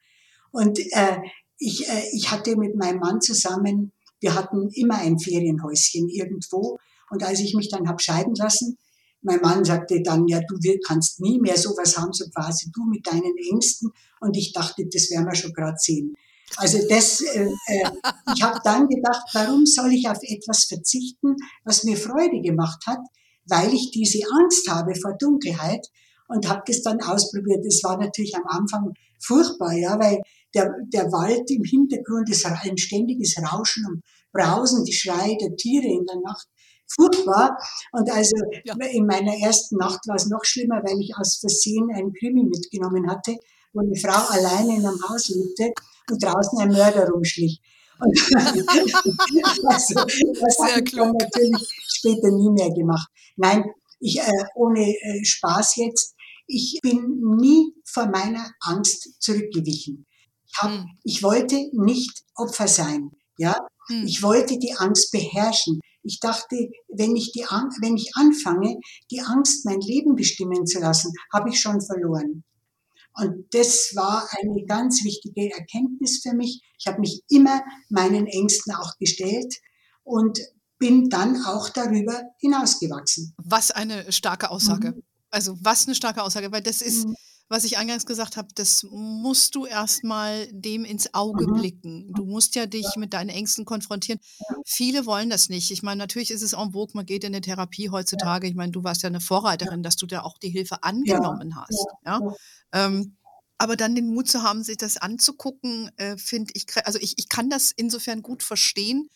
Und 0.50 0.78
äh, 0.78 1.18
ich, 1.58 1.88
äh, 1.88 2.02
ich 2.12 2.30
hatte 2.30 2.56
mit 2.56 2.76
meinem 2.76 3.00
Mann 3.00 3.20
zusammen, 3.20 3.92
wir 4.20 4.34
hatten 4.34 4.68
immer 4.70 4.96
ein 4.96 5.18
Ferienhäuschen 5.18 6.08
irgendwo. 6.08 6.78
Und 7.10 7.22
als 7.22 7.40
ich 7.40 7.54
mich 7.54 7.68
dann 7.68 7.88
hab 7.88 8.00
scheiden 8.00 8.34
lassen, 8.34 8.78
mein 9.22 9.40
Mann 9.40 9.64
sagte 9.64 10.00
dann, 10.02 10.26
ja, 10.28 10.40
du 10.40 10.56
kannst 10.86 11.20
nie 11.20 11.40
mehr 11.40 11.56
sowas 11.56 11.96
haben, 11.96 12.12
so 12.12 12.24
quasi 12.30 12.70
du 12.72 12.84
mit 12.84 13.06
deinen 13.06 13.36
Ängsten. 13.50 13.90
Und 14.20 14.36
ich 14.36 14.52
dachte, 14.52 14.86
das 14.86 15.10
werden 15.10 15.26
wir 15.26 15.34
schon 15.34 15.52
gerade 15.52 15.76
sehen. 15.78 16.14
Also 16.56 16.78
das, 16.88 17.20
äh, 17.20 17.48
äh, 17.66 17.90
ich 18.34 18.42
habe 18.42 18.60
dann 18.64 18.88
gedacht, 18.88 19.22
warum 19.32 19.66
soll 19.66 19.92
ich 19.92 20.08
auf 20.08 20.18
etwas 20.22 20.64
verzichten, 20.64 21.36
was 21.64 21.84
mir 21.84 21.96
Freude 21.96 22.40
gemacht 22.40 22.84
hat, 22.86 23.00
weil 23.46 23.72
ich 23.72 23.90
diese 23.90 24.20
Angst 24.40 24.68
habe 24.68 24.94
vor 24.94 25.14
Dunkelheit 25.18 25.86
und 26.28 26.48
habe 26.48 26.62
das 26.66 26.82
dann 26.82 27.00
ausprobiert. 27.00 27.64
Es 27.64 27.82
war 27.84 27.98
natürlich 27.98 28.34
am 28.36 28.46
Anfang 28.46 28.92
furchtbar, 29.18 29.72
ja, 29.72 29.98
weil 29.98 30.20
der, 30.54 30.74
der 30.92 31.12
Wald 31.12 31.50
im 31.50 31.64
Hintergrund 31.64 32.30
ist 32.30 32.46
ein 32.46 32.78
ständiges 32.78 33.36
Rauschen 33.38 33.84
und 33.86 34.02
Brausen, 34.32 34.84
die 34.84 34.92
Schreie 34.92 35.36
der 35.38 35.56
Tiere 35.56 35.86
in 35.86 36.04
der 36.06 36.20
Nacht. 36.20 36.46
Furchtbar. 36.86 37.58
Und 37.92 38.10
also 38.10 38.36
ja. 38.64 38.74
in 38.86 39.06
meiner 39.06 39.36
ersten 39.36 39.76
Nacht 39.76 40.06
war 40.06 40.16
es 40.16 40.26
noch 40.26 40.44
schlimmer, 40.44 40.82
weil 40.82 40.98
ich 41.00 41.12
aus 41.16 41.36
Versehen 41.36 41.90
einen 41.94 42.14
Krimi 42.14 42.44
mitgenommen 42.44 43.10
hatte, 43.10 43.36
wo 43.78 43.86
eine 43.86 43.96
Frau 43.96 44.32
alleine 44.34 44.76
in 44.76 44.86
einem 44.86 45.08
Haus 45.08 45.28
lebte 45.28 45.72
und 46.10 46.22
draußen 46.22 46.58
ein 46.60 46.72
Mörder 46.72 47.08
rumschlich. 47.08 47.60
Also, 49.66 49.94
das 49.94 50.58
habe 50.60 50.82
ich 50.84 50.92
dann 50.92 51.12
natürlich 51.12 51.68
später 51.88 52.30
nie 52.30 52.50
mehr 52.50 52.70
gemacht. 52.70 53.08
Nein, 53.36 53.64
ich, 53.98 54.20
äh, 54.20 54.44
ohne 54.54 54.88
äh, 54.88 55.24
Spaß 55.24 55.76
jetzt, 55.76 56.14
ich 56.46 56.78
bin 56.80 57.20
nie 57.38 57.74
vor 57.84 58.06
meiner 58.06 58.52
Angst 58.60 59.20
zurückgewichen. 59.20 60.06
Ich, 60.46 60.58
hab, 60.58 60.70
hm. 60.70 60.86
ich 61.02 61.22
wollte 61.24 61.56
nicht 61.72 62.22
Opfer 62.36 62.68
sein. 62.68 63.10
Ja, 63.36 63.56
hm. 63.88 64.04
ich 64.06 64.22
wollte 64.22 64.58
die 64.58 64.74
Angst 64.74 65.10
beherrschen. 65.10 65.80
Ich 66.04 66.20
dachte, 66.20 66.70
wenn 66.88 67.16
ich, 67.16 67.32
die, 67.32 67.44
wenn 67.80 67.96
ich 67.96 68.12
anfange, 68.14 68.76
die 69.10 69.20
Angst 69.20 69.66
mein 69.66 69.80
Leben 69.80 70.14
bestimmen 70.14 70.66
zu 70.66 70.78
lassen, 70.78 71.12
habe 71.32 71.50
ich 71.50 71.60
schon 71.60 71.80
verloren. 71.80 72.44
Und 73.20 73.46
das 73.50 73.92
war 73.94 74.28
eine 74.38 74.64
ganz 74.66 75.02
wichtige 75.04 75.50
Erkenntnis 75.52 76.20
für 76.22 76.34
mich. 76.34 76.62
Ich 76.78 76.86
habe 76.86 77.00
mich 77.00 77.22
immer 77.28 77.62
meinen 77.88 78.26
Ängsten 78.26 78.74
auch 78.74 78.96
gestellt 78.98 79.52
und 80.04 80.38
bin 80.78 81.08
dann 81.08 81.44
auch 81.44 81.68
darüber 81.68 82.22
hinausgewachsen. 82.38 83.34
Was 83.38 83.72
eine 83.72 84.12
starke 84.12 84.50
Aussage. 84.50 84.92
Mhm. 84.92 85.02
Also 85.30 85.56
was 85.60 85.86
eine 85.86 85.96
starke 85.96 86.22
Aussage, 86.22 86.52
weil 86.52 86.62
das 86.62 86.80
ist, 86.80 87.06
mhm. 87.06 87.16
Was 87.48 87.64
ich 87.64 87.78
eingangs 87.78 88.04
gesagt 88.04 88.36
habe, 88.36 88.48
das 88.54 88.84
musst 88.90 89.54
du 89.54 89.64
erstmal 89.64 90.48
dem 90.52 90.84
ins 90.84 91.14
Auge 91.14 91.46
mhm. 91.46 91.54
blicken. 91.54 92.12
Du 92.12 92.24
musst 92.24 92.54
ja 92.54 92.66
dich 92.66 92.86
mit 92.96 93.14
deinen 93.14 93.30
Ängsten 93.30 93.64
konfrontieren. 93.64 94.20
Viele 94.66 95.06
wollen 95.06 95.30
das 95.30 95.48
nicht. 95.48 95.70
Ich 95.70 95.82
meine, 95.82 95.98
natürlich 95.98 96.30
ist 96.30 96.42
es 96.42 96.52
en 96.52 96.72
vogue, 96.72 96.92
man 96.94 97.06
geht 97.06 97.24
in 97.24 97.34
eine 97.34 97.40
Therapie 97.40 97.90
heutzutage. 97.90 98.46
Ich 98.46 98.54
meine, 98.54 98.72
du 98.72 98.84
warst 98.84 99.02
ja 99.02 99.08
eine 99.08 99.20
Vorreiterin, 99.20 99.82
dass 99.82 99.96
du 99.96 100.06
da 100.06 100.22
auch 100.22 100.36
die 100.38 100.50
Hilfe 100.50 100.82
angenommen 100.82 101.56
hast. 101.56 101.86
Ja. 102.04 102.20
Ähm, 102.72 103.16
aber 103.56 103.76
dann 103.76 103.94
den 103.94 104.14
Mut 104.14 104.28
zu 104.28 104.42
haben, 104.42 104.62
sich 104.62 104.76
das 104.76 104.98
anzugucken, 104.98 105.90
äh, 105.96 106.16
finde 106.16 106.52
ich, 106.54 106.66
also 106.84 106.98
ich, 107.00 107.14
ich 107.16 107.28
kann 107.28 107.50
das 107.50 107.72
insofern 107.74 108.22
gut 108.22 108.42
verstehen, 108.44 109.10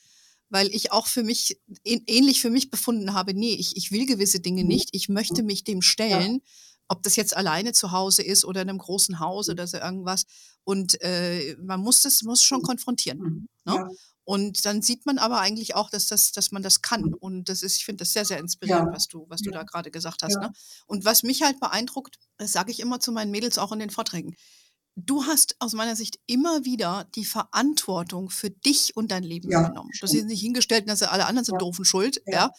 weil 0.51 0.69
ich 0.75 0.91
auch 0.91 1.07
für 1.07 1.23
mich, 1.23 1.61
ähnlich 1.85 2.41
für 2.41 2.51
mich 2.51 2.69
befunden 2.69 3.15
habe, 3.15 3.35
nee, 3.35 3.55
ich, 3.55 3.77
ich 3.77 3.93
will 3.93 4.05
gewisse 4.05 4.41
Dinge 4.41 4.63
mhm. 4.63 4.69
nicht, 4.69 4.89
ich 4.93 5.09
möchte 5.09 5.43
mich 5.43 5.65
dem 5.65 5.81
stellen, 5.81 6.35
ja. 6.35 6.51
Ob 6.93 7.03
das 7.03 7.17
jetzt 7.17 7.35
alleine 7.35 7.73
zu 7.73 7.91
Hause 7.91 8.23
ist 8.23 8.45
oder 8.45 8.61
in 8.61 8.69
einem 8.69 8.79
großen 8.79 9.19
Haus 9.19 9.49
oder 9.49 9.67
so 9.67 9.79
irgendwas. 9.79 10.25
Und 10.63 11.01
äh, 11.01 11.57
man 11.59 11.81
muss 11.81 12.03
das 12.03 12.23
muss 12.23 12.43
schon 12.43 12.59
mhm. 12.59 12.65
konfrontieren. 12.65 13.19
Mhm. 13.19 13.49
Ne? 13.65 13.75
Ja. 13.75 13.89
Und 14.25 14.67
dann 14.67 14.83
sieht 14.83 15.07
man 15.07 15.19
aber 15.19 15.41
eigentlich 15.41 15.75
auch, 15.75 15.89
dass, 15.89 16.07
das, 16.07 16.33
dass 16.33 16.53
man 16.53 16.63
das 16.63 16.83
kann. 16.83 17.01
Mhm. 17.01 17.15
Und 17.15 17.49
das 17.49 17.63
ist, 17.63 17.77
ich 17.77 17.87
finde 17.87 18.03
das 18.03 18.13
sehr, 18.13 18.27
sehr 18.27 18.39
inspirierend, 18.39 18.89
ja. 18.89 18.93
was 18.95 19.09
du, 19.09 19.25
was 19.31 19.41
du 19.41 19.51
ja. 19.51 19.59
da 19.59 19.63
gerade 19.65 19.91
gesagt 19.91 20.23
hast. 20.23 20.35
Ja. 20.35 20.49
Ne? 20.49 20.53
Und 20.87 21.07
was 21.07 21.23
mich 21.23 21.43
halt 21.43 21.59
beeindruckt, 21.61 22.19
das 22.37 22.53
sage 22.53 22.71
ich 22.71 22.81
immer 22.81 23.01
zu 23.01 23.11
meinen 23.11 23.31
Mädels 23.31 23.57
auch 23.57 23.73
in 23.73 23.79
den 23.79 23.91
Vorträgen. 23.91 24.37
Du 24.95 25.25
hast 25.25 25.57
aus 25.61 25.73
meiner 25.73 25.97
Sicht 25.97 26.19
immer 26.27 26.67
wieder 26.67 27.09
die 27.15 27.25
Verantwortung 27.25 28.29
für 28.29 28.51
dich 28.51 28.95
und 28.95 29.11
dein 29.11 29.23
Leben 29.23 29.49
genommen. 29.49 29.89
Du 29.99 30.03
hast 30.03 30.13
dich 30.13 30.25
nicht 30.25 30.43
hingestellt, 30.43 30.87
dass 30.91 31.03
alle 31.03 31.25
anderen 31.25 31.47
sind 31.47 31.63
doofen 31.63 31.87
schuld, 31.87 32.21
ja. 32.27 32.51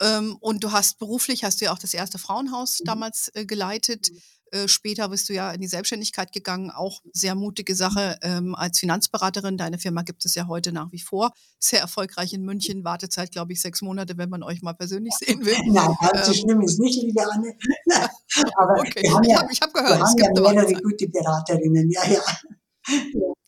Ähm, 0.00 0.36
und 0.40 0.62
du 0.64 0.72
hast 0.72 0.98
beruflich, 0.98 1.44
hast 1.44 1.60
du 1.60 1.66
ja 1.66 1.72
auch 1.72 1.78
das 1.78 1.94
erste 1.94 2.18
Frauenhaus 2.18 2.80
Mhm. 2.80 2.84
damals 2.84 3.30
äh, 3.34 3.46
geleitet. 3.46 4.10
Äh, 4.52 4.68
später 4.68 5.08
bist 5.08 5.28
du 5.28 5.32
ja 5.32 5.50
in 5.50 5.60
die 5.60 5.66
Selbstständigkeit 5.66 6.30
gegangen, 6.32 6.70
auch 6.70 7.00
sehr 7.12 7.34
mutige 7.34 7.74
Sache 7.74 8.16
ähm, 8.22 8.54
als 8.54 8.78
Finanzberaterin. 8.78 9.56
Deine 9.56 9.78
Firma 9.78 10.02
gibt 10.02 10.24
es 10.24 10.36
ja 10.36 10.46
heute 10.46 10.70
nach 10.70 10.92
wie 10.92 11.00
vor. 11.00 11.32
Sehr 11.58 11.80
erfolgreich 11.80 12.32
in 12.32 12.42
München. 12.42 12.84
Wartezeit, 12.84 13.32
glaube 13.32 13.52
ich, 13.54 13.60
sechs 13.60 13.82
Monate, 13.82 14.16
wenn 14.18 14.30
man 14.30 14.44
euch 14.44 14.62
mal 14.62 14.74
persönlich 14.74 15.14
sehen 15.18 15.44
will. 15.44 15.56
Nein, 15.66 15.88
so 16.22 16.30
Ähm, 16.30 16.34
schlimm 16.34 16.60
ist 16.60 16.78
nicht, 16.78 17.02
liebe 17.02 17.28
Anne. 17.28 17.56
Aber 18.56 18.78
okay, 18.80 19.02
wir 19.02 19.14
haben 19.14 19.24
ich 19.24 19.30
ja, 19.30 19.40
habe 19.40 19.52
ich 19.52 19.60
hab 19.60 19.74
wir 19.74 19.82
gehört, 19.82 20.02
es 20.02 20.14
ja 20.16 20.26
gibt 20.26 20.38
eine 20.38 20.54
mehrere 20.60 20.82
gute 20.82 21.08
Beraterinnen. 21.08 21.90
Ja, 21.90 22.02
ja. 22.08 22.20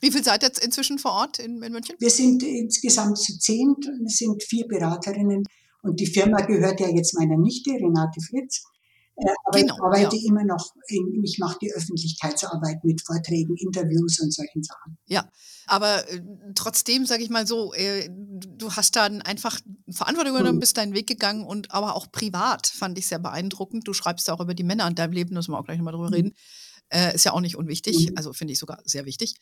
Wie 0.00 0.11
viel 0.11 0.25
seid 0.25 0.43
ihr 0.43 0.49
jetzt 0.49 0.64
inzwischen 0.64 0.99
vor 0.99 1.12
Ort 1.12 1.38
in, 1.38 1.62
in 1.62 1.73
München? 1.73 1.95
Wir 2.00 2.11
sind 2.11 2.43
insgesamt 2.43 3.19
zu 3.19 3.38
zehn, 3.38 3.76
es 4.05 4.17
sind 4.17 4.43
vier 4.43 4.67
Beraterinnen 4.67 5.45
und 5.82 6.00
die 6.00 6.06
Firma 6.06 6.40
gehört 6.42 6.80
ja 6.80 6.88
jetzt 6.88 7.14
meiner 7.18 7.37
Nichte, 7.37 7.70
Renate 7.70 8.20
Fritz. 8.20 8.64
Äh, 9.16 9.26
Aber 9.47 9.58
Genau, 9.58 9.75
ich 9.75 9.80
arbeite 9.82 10.16
ja. 10.16 10.23
immer 10.28 10.44
noch, 10.44 10.64
in, 10.88 11.23
ich 11.25 11.38
mache 11.40 11.58
die 11.61 11.73
Öffentlichkeitsarbeit 11.73 12.85
mit 12.85 13.02
Vorträgen, 13.04 13.56
Interviews 13.56 14.20
und 14.20 14.32
solchen 14.32 14.62
Sachen. 14.62 14.97
Ja, 15.06 15.28
aber 15.66 16.08
äh, 16.08 16.20
trotzdem, 16.54 17.04
sage 17.04 17.25
ich 17.25 17.30
mal 17.30 17.44
so, 17.47 17.73
äh, 17.75 18.08
du 18.11 18.73
hast 18.73 18.94
dann 18.97 19.20
einfach 19.23 19.58
Verantwortung 19.90 20.35
übernommen, 20.35 20.56
Mhm. 20.56 20.61
bist 20.61 20.76
deinen 20.76 20.94
Weg 20.94 21.08
gegangen 21.08 21.44
und 21.44 21.73
aber 21.73 21.97
auch 21.97 22.12
privat 22.12 22.66
fand 22.68 22.97
ich 22.99 23.08
sehr 23.08 23.18
beeindruckend. 23.18 23.88
Du 23.88 23.92
schreibst 23.92 24.28
ja 24.28 24.35
auch 24.35 24.40
über 24.40 24.54
die 24.54 24.62
Männer 24.64 24.87
in 24.87 24.94
deinem 24.94 25.12
Leben, 25.12 25.35
müssen 25.35 25.52
wir 25.52 25.58
auch 25.58 25.64
gleich 25.64 25.78
nochmal 25.78 25.94
drüber 25.94 26.08
Mhm. 26.08 26.14
reden. 26.14 26.35
Äh, 26.90 27.14
ist 27.14 27.25
ja 27.25 27.32
auch 27.32 27.40
nicht 27.40 27.56
unwichtig, 27.56 28.11
Mhm. 28.11 28.16
also 28.16 28.32
finde 28.32 28.52
ich 28.52 28.58
sogar 28.58 28.78
sehr 28.85 29.04
wichtig. 29.04 29.35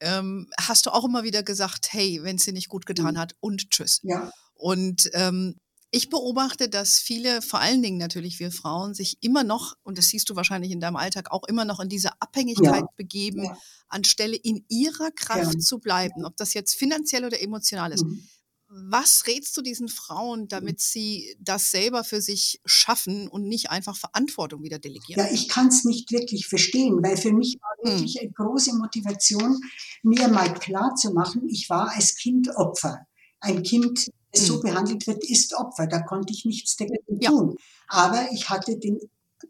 Ähm, 0.00 0.48
hast 0.58 0.86
du 0.86 0.90
auch 0.90 1.04
immer 1.04 1.22
wieder 1.24 1.42
gesagt, 1.42 1.88
hey, 1.92 2.20
wenn 2.22 2.36
es 2.36 2.44
dir 2.44 2.52
nicht 2.52 2.68
gut 2.68 2.86
getan 2.86 3.14
Mhm. 3.14 3.18
hat 3.18 3.34
und 3.40 3.70
tschüss. 3.70 4.00
Ja, 4.04 4.30
Und 4.54 5.10
ähm, 5.12 5.56
ich 5.94 6.10
beobachte, 6.10 6.68
dass 6.68 6.98
viele, 6.98 7.40
vor 7.42 7.60
allen 7.60 7.82
Dingen 7.82 7.98
natürlich 7.98 8.38
wir 8.40 8.50
Frauen, 8.50 8.94
sich 8.94 9.18
immer 9.20 9.44
noch, 9.44 9.74
und 9.82 9.96
das 9.98 10.08
siehst 10.08 10.28
du 10.28 10.36
wahrscheinlich 10.36 10.72
in 10.72 10.80
deinem 10.80 10.96
Alltag 10.96 11.30
auch 11.30 11.44
immer 11.44 11.64
noch 11.64 11.80
in 11.80 11.88
diese 11.88 12.20
Abhängigkeit 12.20 12.82
Ja. 12.82 12.88
begeben, 12.96 13.44
Ja. 13.44 13.58
anstelle 13.88 14.36
in 14.36 14.64
ihrer 14.68 15.10
Kraft 15.12 15.54
Ja. 15.54 15.58
zu 15.60 15.78
bleiben, 15.78 16.24
ob 16.24 16.36
das 16.36 16.54
jetzt 16.54 16.74
finanziell 16.74 17.24
oder 17.24 17.40
emotional 17.40 17.92
ist. 17.92 18.04
Mhm. 18.04 18.28
Was 18.66 19.26
rätst 19.28 19.56
du 19.56 19.62
diesen 19.62 19.88
Frauen, 19.88 20.48
damit 20.48 20.80
sie 20.80 21.36
das 21.38 21.70
selber 21.70 22.02
für 22.02 22.20
sich 22.20 22.60
schaffen 22.64 23.28
und 23.28 23.46
nicht 23.46 23.70
einfach 23.70 23.96
Verantwortung 23.96 24.64
wieder 24.64 24.80
delegieren? 24.80 25.24
Ja, 25.24 25.32
ich 25.32 25.48
kann 25.48 25.68
es 25.68 25.84
nicht 25.84 26.10
wirklich 26.10 26.48
verstehen, 26.48 27.00
weil 27.02 27.16
für 27.16 27.32
mich 27.32 27.56
war 27.60 27.70
Hm. 27.92 28.00
wirklich 28.00 28.20
eine 28.20 28.32
große 28.32 28.74
Motivation, 28.74 29.60
mir 30.02 30.26
mal 30.28 30.52
klar 30.54 30.94
zu 30.96 31.12
machen, 31.12 31.48
ich 31.48 31.70
war 31.70 31.90
als 31.94 32.16
Kind 32.16 32.48
Opfer. 32.56 33.06
Ein 33.40 33.62
Kind, 33.62 34.08
das 34.34 34.46
so 34.46 34.54
Hm. 34.54 34.62
behandelt 34.62 35.06
wird, 35.06 35.24
ist 35.28 35.54
Opfer. 35.54 35.86
Da 35.86 36.00
konnte 36.00 36.32
ich 36.32 36.44
nichts 36.44 36.76
dagegen 36.76 37.20
Ja. 37.20 37.30
tun. 37.30 37.56
Aber 37.88 38.28
ich 38.32 38.48
hatte 38.50 38.78
den 38.78 38.98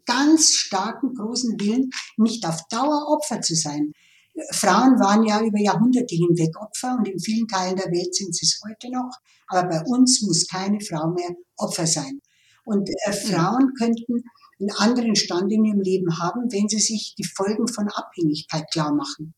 ganz 0.05 0.53
starken, 0.53 1.13
großen 1.15 1.59
Willen, 1.59 1.89
nicht 2.17 2.45
auf 2.45 2.61
Dauer 2.69 3.07
Opfer 3.09 3.41
zu 3.41 3.55
sein. 3.55 3.93
Frauen 4.51 4.99
waren 4.99 5.23
ja 5.23 5.41
über 5.41 5.59
Jahrhunderte 5.59 6.13
hinweg 6.15 6.59
Opfer 6.61 6.97
und 6.99 7.07
in 7.07 7.19
vielen 7.19 7.47
Teilen 7.47 7.77
der 7.77 7.85
Welt 7.91 8.13
sind 8.13 8.35
sie 8.35 8.45
es 8.45 8.59
heute 8.67 8.91
noch. 8.91 9.11
Aber 9.47 9.67
bei 9.69 9.81
uns 9.85 10.21
muss 10.23 10.47
keine 10.47 10.81
Frau 10.81 11.07
mehr 11.11 11.29
Opfer 11.55 11.87
sein. 11.87 12.21
Und 12.65 12.89
äh, 13.05 13.13
Frauen 13.13 13.73
könnten 13.77 14.23
einen 14.59 14.71
anderen 14.77 15.15
Stand 15.15 15.51
in 15.51 15.63
ihrem 15.65 15.81
Leben 15.81 16.17
haben, 16.19 16.51
wenn 16.51 16.67
sie 16.67 16.79
sich 16.79 17.15
die 17.17 17.23
Folgen 17.23 17.67
von 17.67 17.87
Abhängigkeit 17.89 18.65
klar 18.71 18.93
machen. 18.93 19.33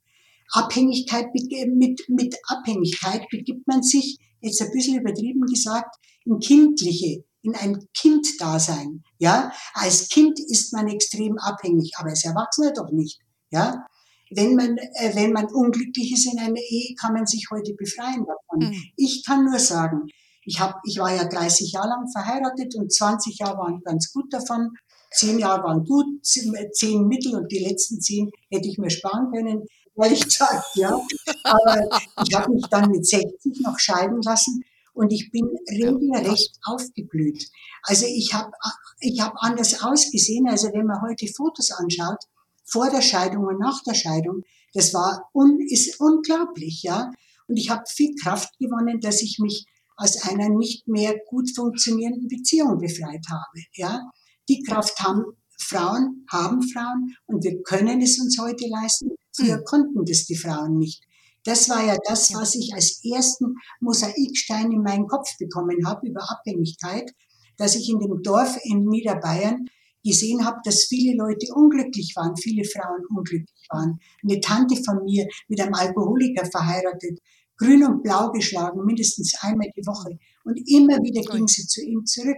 Abhängigkeit 0.51 1.27
mit, 1.33 2.05
mit 2.07 2.35
Abhängigkeit 2.47 3.27
begibt 3.29 3.67
man 3.67 3.83
sich, 3.83 4.17
jetzt 4.47 4.61
ein 4.61 4.71
bisschen 4.71 4.99
übertrieben 4.99 5.41
gesagt, 5.41 5.95
in 6.25 6.39
kindliche, 6.39 7.23
in 7.41 7.55
ein 7.55 7.87
Kinddasein. 7.93 9.03
Ja, 9.19 9.51
als 9.73 10.09
Kind 10.09 10.39
ist 10.39 10.73
man 10.73 10.87
extrem 10.87 11.37
abhängig, 11.37 11.93
aber 11.97 12.09
als 12.09 12.25
Erwachsener 12.25 12.73
doch 12.73 12.91
nicht. 12.91 13.19
Ja, 13.51 13.85
wenn 14.31 14.55
man, 14.55 14.77
äh, 14.77 15.15
wenn 15.15 15.31
man 15.31 15.45
unglücklich 15.45 16.11
ist 16.11 16.31
in 16.31 16.39
einer 16.39 16.59
Ehe, 16.59 16.95
kann 16.99 17.13
man 17.13 17.25
sich 17.25 17.47
heute 17.51 17.73
befreien 17.73 18.25
davon. 18.25 18.73
Hm. 18.73 18.83
Ich 18.95 19.23
kann 19.25 19.45
nur 19.45 19.59
sagen, 19.59 20.07
ich, 20.43 20.59
hab, 20.59 20.79
ich 20.85 20.97
war 20.99 21.13
ja 21.15 21.25
30 21.25 21.71
Jahre 21.71 21.89
lang 21.89 22.09
verheiratet 22.11 22.75
und 22.75 22.91
20 22.91 23.39
Jahre 23.39 23.57
waren 23.57 23.81
ganz 23.83 24.11
gut 24.11 24.33
davon. 24.33 24.71
Zehn 25.11 25.39
Jahre 25.39 25.63
waren 25.63 25.85
gut, 25.85 26.05
zehn 26.23 27.07
mittel 27.07 27.35
und 27.35 27.51
die 27.51 27.59
letzten 27.59 28.01
zehn 28.01 28.29
hätte 28.51 28.67
ich 28.67 28.77
mir 28.77 28.89
sparen 28.89 29.31
können, 29.31 29.63
ehrlich 29.97 30.23
gesagt, 30.23 30.75
ja. 30.75 30.99
Aber 31.43 31.89
ich 32.25 32.35
habe 32.35 32.53
mich 32.53 32.65
dann 32.69 32.91
mit 32.91 33.05
60 33.05 33.61
noch 33.61 33.79
scheiden 33.79 34.21
lassen 34.21 34.63
und 34.93 35.11
ich 35.11 35.31
bin 35.31 35.47
regelrecht 35.69 36.57
aufgeblüht. 36.63 37.49
Also 37.83 38.05
ich 38.07 38.33
habe 38.33 38.51
ich 38.99 39.21
hab 39.21 39.33
anders 39.37 39.83
ausgesehen, 39.83 40.47
also 40.47 40.69
wenn 40.73 40.85
man 40.85 41.01
heute 41.01 41.27
Fotos 41.27 41.71
anschaut, 41.71 42.19
vor 42.65 42.89
der 42.89 43.01
Scheidung 43.01 43.45
und 43.45 43.59
nach 43.59 43.81
der 43.83 43.93
Scheidung, 43.93 44.43
das 44.73 44.93
war 44.93 45.29
un, 45.33 45.59
ist 45.69 45.99
unglaublich, 45.99 46.83
ja. 46.83 47.11
Und 47.47 47.57
ich 47.57 47.69
habe 47.69 47.83
viel 47.87 48.13
Kraft 48.15 48.57
gewonnen, 48.59 48.99
dass 48.99 49.21
ich 49.21 49.39
mich 49.39 49.65
aus 49.95 50.23
einer 50.23 50.49
nicht 50.49 50.87
mehr 50.87 51.15
gut 51.27 51.49
funktionierenden 51.55 52.27
Beziehung 52.27 52.77
befreit 52.77 53.25
habe, 53.29 53.61
ja. 53.73 54.01
Die 54.49 54.63
Kraft 54.63 54.99
haben 54.99 55.23
Frauen, 55.57 56.25
haben 56.31 56.61
Frauen 56.61 57.15
und 57.25 57.43
wir 57.43 57.61
können 57.63 58.01
es 58.01 58.19
uns 58.19 58.37
heute 58.39 58.67
leisten. 58.67 59.11
Früher 59.35 59.57
Mhm. 59.57 59.63
konnten 59.65 60.05
das 60.05 60.25
die 60.25 60.35
Frauen 60.35 60.77
nicht. 60.77 61.03
Das 61.43 61.69
war 61.69 61.85
ja 61.85 61.97
das, 62.07 62.33
was 62.33 62.55
ich 62.55 62.73
als 62.73 63.01
ersten 63.03 63.55
Mosaikstein 63.79 64.71
in 64.71 64.81
meinen 64.81 65.07
Kopf 65.07 65.37
bekommen 65.37 65.85
habe 65.85 66.07
über 66.07 66.29
Abhängigkeit, 66.29 67.11
dass 67.57 67.75
ich 67.75 67.89
in 67.89 67.99
dem 67.99 68.21
Dorf 68.21 68.57
in 68.63 68.85
Niederbayern 68.85 69.65
gesehen 70.03 70.45
habe, 70.45 70.59
dass 70.63 70.83
viele 70.85 71.15
Leute 71.15 71.53
unglücklich 71.53 72.13
waren, 72.15 72.35
viele 72.37 72.63
Frauen 72.63 73.05
unglücklich 73.15 73.67
waren. 73.69 73.99
Eine 74.23 74.39
Tante 74.39 74.75
von 74.83 75.03
mir 75.03 75.27
mit 75.47 75.59
einem 75.59 75.73
Alkoholiker 75.73 76.45
verheiratet, 76.45 77.19
grün 77.57 77.83
und 77.83 78.03
blau 78.03 78.31
geschlagen, 78.31 78.85
mindestens 78.85 79.33
einmal 79.41 79.69
die 79.75 79.85
Woche. 79.85 80.17
Und 80.43 80.57
immer 80.69 80.97
wieder 81.03 81.21
ging 81.21 81.47
sie 81.47 81.65
zu 81.67 81.81
ihm 81.81 82.05
zurück. 82.05 82.37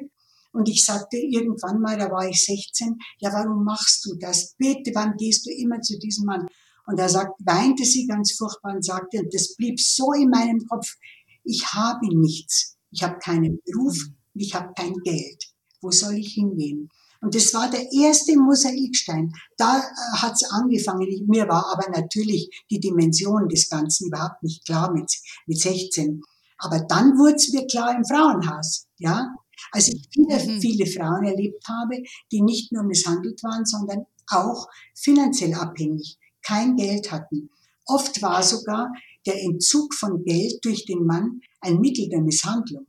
Und 0.59 0.67
ich 0.67 0.83
sagte 0.83 1.15
irgendwann 1.15 1.79
mal, 1.79 1.97
da 1.97 2.11
war 2.11 2.27
ich 2.27 2.43
16, 2.43 2.97
ja, 3.19 3.31
warum 3.31 3.63
machst 3.63 4.05
du 4.05 4.15
das? 4.15 4.55
Bitte, 4.57 4.91
wann 4.93 5.15
gehst 5.15 5.45
du 5.45 5.51
immer 5.51 5.79
zu 5.79 5.97
diesem 5.97 6.25
Mann? 6.25 6.47
Und 6.85 6.99
er 6.99 7.07
sagt, 7.07 7.31
weinte 7.45 7.85
sie 7.85 8.05
ganz 8.05 8.33
furchtbar 8.33 8.75
und 8.75 8.83
sagte, 8.83 9.19
und 9.19 9.33
das 9.33 9.55
blieb 9.55 9.79
so 9.79 10.11
in 10.11 10.29
meinem 10.29 10.59
Kopf, 10.67 10.97
ich 11.45 11.65
habe 11.73 12.07
nichts. 12.13 12.75
Ich 12.91 13.03
habe 13.03 13.19
keinen 13.19 13.61
Beruf, 13.63 13.97
ich 14.33 14.53
habe 14.53 14.73
kein 14.75 14.95
Geld. 15.05 15.45
Wo 15.79 15.91
soll 15.91 16.15
ich 16.15 16.33
hingehen? 16.33 16.89
Und 17.21 17.35
das 17.35 17.53
war 17.53 17.69
der 17.69 17.89
erste 17.93 18.37
Mosaikstein. 18.37 19.31
Da 19.55 19.77
äh, 19.77 19.81
hat's 20.17 20.43
angefangen. 20.43 21.07
Ich, 21.07 21.23
mir 21.25 21.47
war 21.47 21.71
aber 21.71 21.89
natürlich 21.89 22.49
die 22.69 22.81
Dimension 22.81 23.47
des 23.47 23.69
Ganzen 23.69 24.07
überhaupt 24.07 24.43
nicht 24.43 24.65
klar 24.65 24.91
mit, 24.91 25.09
mit 25.45 25.57
16. 25.57 26.21
Aber 26.57 26.81
dann 26.81 27.17
wurde 27.17 27.35
es 27.35 27.53
mir 27.53 27.65
klar 27.65 27.95
im 27.95 28.03
Frauenhaus. 28.03 28.87
Ja, 28.97 29.33
als 29.71 29.87
ich 29.89 30.07
viele, 30.13 30.37
Mhm. 30.45 30.61
viele 30.61 30.85
Frauen 30.85 31.25
erlebt 31.25 31.63
habe, 31.67 32.01
die 32.31 32.41
nicht 32.41 32.71
nur 32.71 32.83
misshandelt 32.83 33.41
waren, 33.43 33.65
sondern 33.65 34.05
auch 34.27 34.67
finanziell 34.95 35.53
abhängig, 35.55 36.17
kein 36.41 36.75
Geld 36.75 37.11
hatten. 37.11 37.49
Oft 37.85 38.21
war 38.21 38.43
sogar 38.43 38.91
der 39.25 39.41
Entzug 39.43 39.93
von 39.95 40.23
Geld 40.23 40.63
durch 40.63 40.85
den 40.85 41.05
Mann 41.05 41.41
ein 41.61 41.79
Mittel 41.79 42.07
der 42.09 42.21
Misshandlung. 42.21 42.85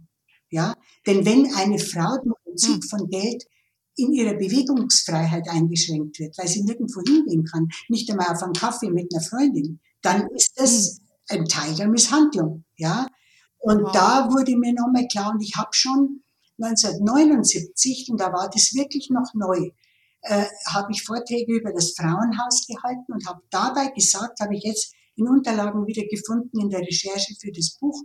Ja, 0.51 0.75
denn 1.07 1.25
wenn 1.25 1.53
eine 1.55 1.79
Frau 1.79 2.17
durch 2.25 2.37
Entzug 2.45 2.83
Hm. 2.83 2.83
von 2.83 3.09
Geld 3.09 3.45
in 3.97 4.13
ihrer 4.13 4.35
Bewegungsfreiheit 4.35 5.49
eingeschränkt 5.49 6.19
wird, 6.19 6.37
weil 6.39 6.49
sie 6.49 6.63
nirgendwo 6.65 7.03
hingehen 7.07 7.45
kann, 7.45 7.69
nicht 7.89 8.11
einmal 8.11 8.29
auf 8.35 8.43
einen 8.43 8.53
Kaffee 8.55 8.91
mit 8.91 9.13
einer 9.15 9.23
Freundin, 9.23 9.81
dann 10.03 10.29
ist 10.35 10.53
das 10.57 11.01
ein 11.29 11.45
Teil 11.47 11.75
der 11.77 11.89
Misshandlung. 11.89 12.65
Ja, 12.77 13.07
und 13.59 13.83
Wow. 13.83 13.93
da 13.93 14.29
wurde 14.33 14.57
mir 14.57 14.73
nochmal 14.73 15.07
klar, 15.09 15.33
und 15.33 15.41
ich 15.43 15.55
habe 15.57 15.71
schon 15.73 16.23
1979, 16.63 18.09
und 18.11 18.21
da 18.21 18.33
war 18.33 18.51
das 18.53 18.75
wirklich 18.75 19.11
noch 19.11 19.33
neu, 19.35 19.71
äh, 20.23 20.45
habe 20.67 20.93
ich 20.93 21.03
Vorträge 21.03 21.55
über 21.55 21.73
das 21.73 21.95
Frauenhaus 21.97 22.67
gehalten 22.67 23.13
und 23.13 23.27
habe 23.27 23.41
dabei 23.51 23.89
gesagt, 23.89 24.41
habe 24.41 24.55
ich 24.55 24.65
jetzt 24.65 24.93
in 25.17 25.29
Unterlagen 25.29 25.87
wieder 25.87 26.05
gefunden 26.07 26.61
in 26.61 26.71
der 26.71 26.81
Recherche 26.81 27.35
für 27.41 27.53
das 27.53 27.77
Buch, 27.81 28.03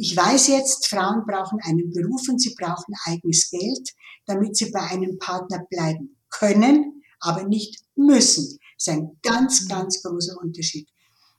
ich 0.00 0.16
weiß 0.16 0.46
jetzt, 0.48 0.86
Frauen 0.86 1.24
brauchen 1.26 1.58
einen 1.60 1.90
Beruf 1.92 2.28
und 2.28 2.40
sie 2.40 2.54
brauchen 2.56 2.94
eigenes 3.06 3.50
Geld, 3.50 3.90
damit 4.26 4.56
sie 4.56 4.70
bei 4.70 4.80
einem 4.80 5.18
Partner 5.18 5.66
bleiben 5.68 6.16
können, 6.30 7.02
aber 7.18 7.42
nicht 7.42 7.82
müssen. 7.96 8.60
Das 8.76 8.86
ist 8.86 8.88
ein 8.88 9.18
ganz, 9.22 9.66
ganz 9.66 10.00
großer 10.00 10.36
Unterschied. 10.40 10.88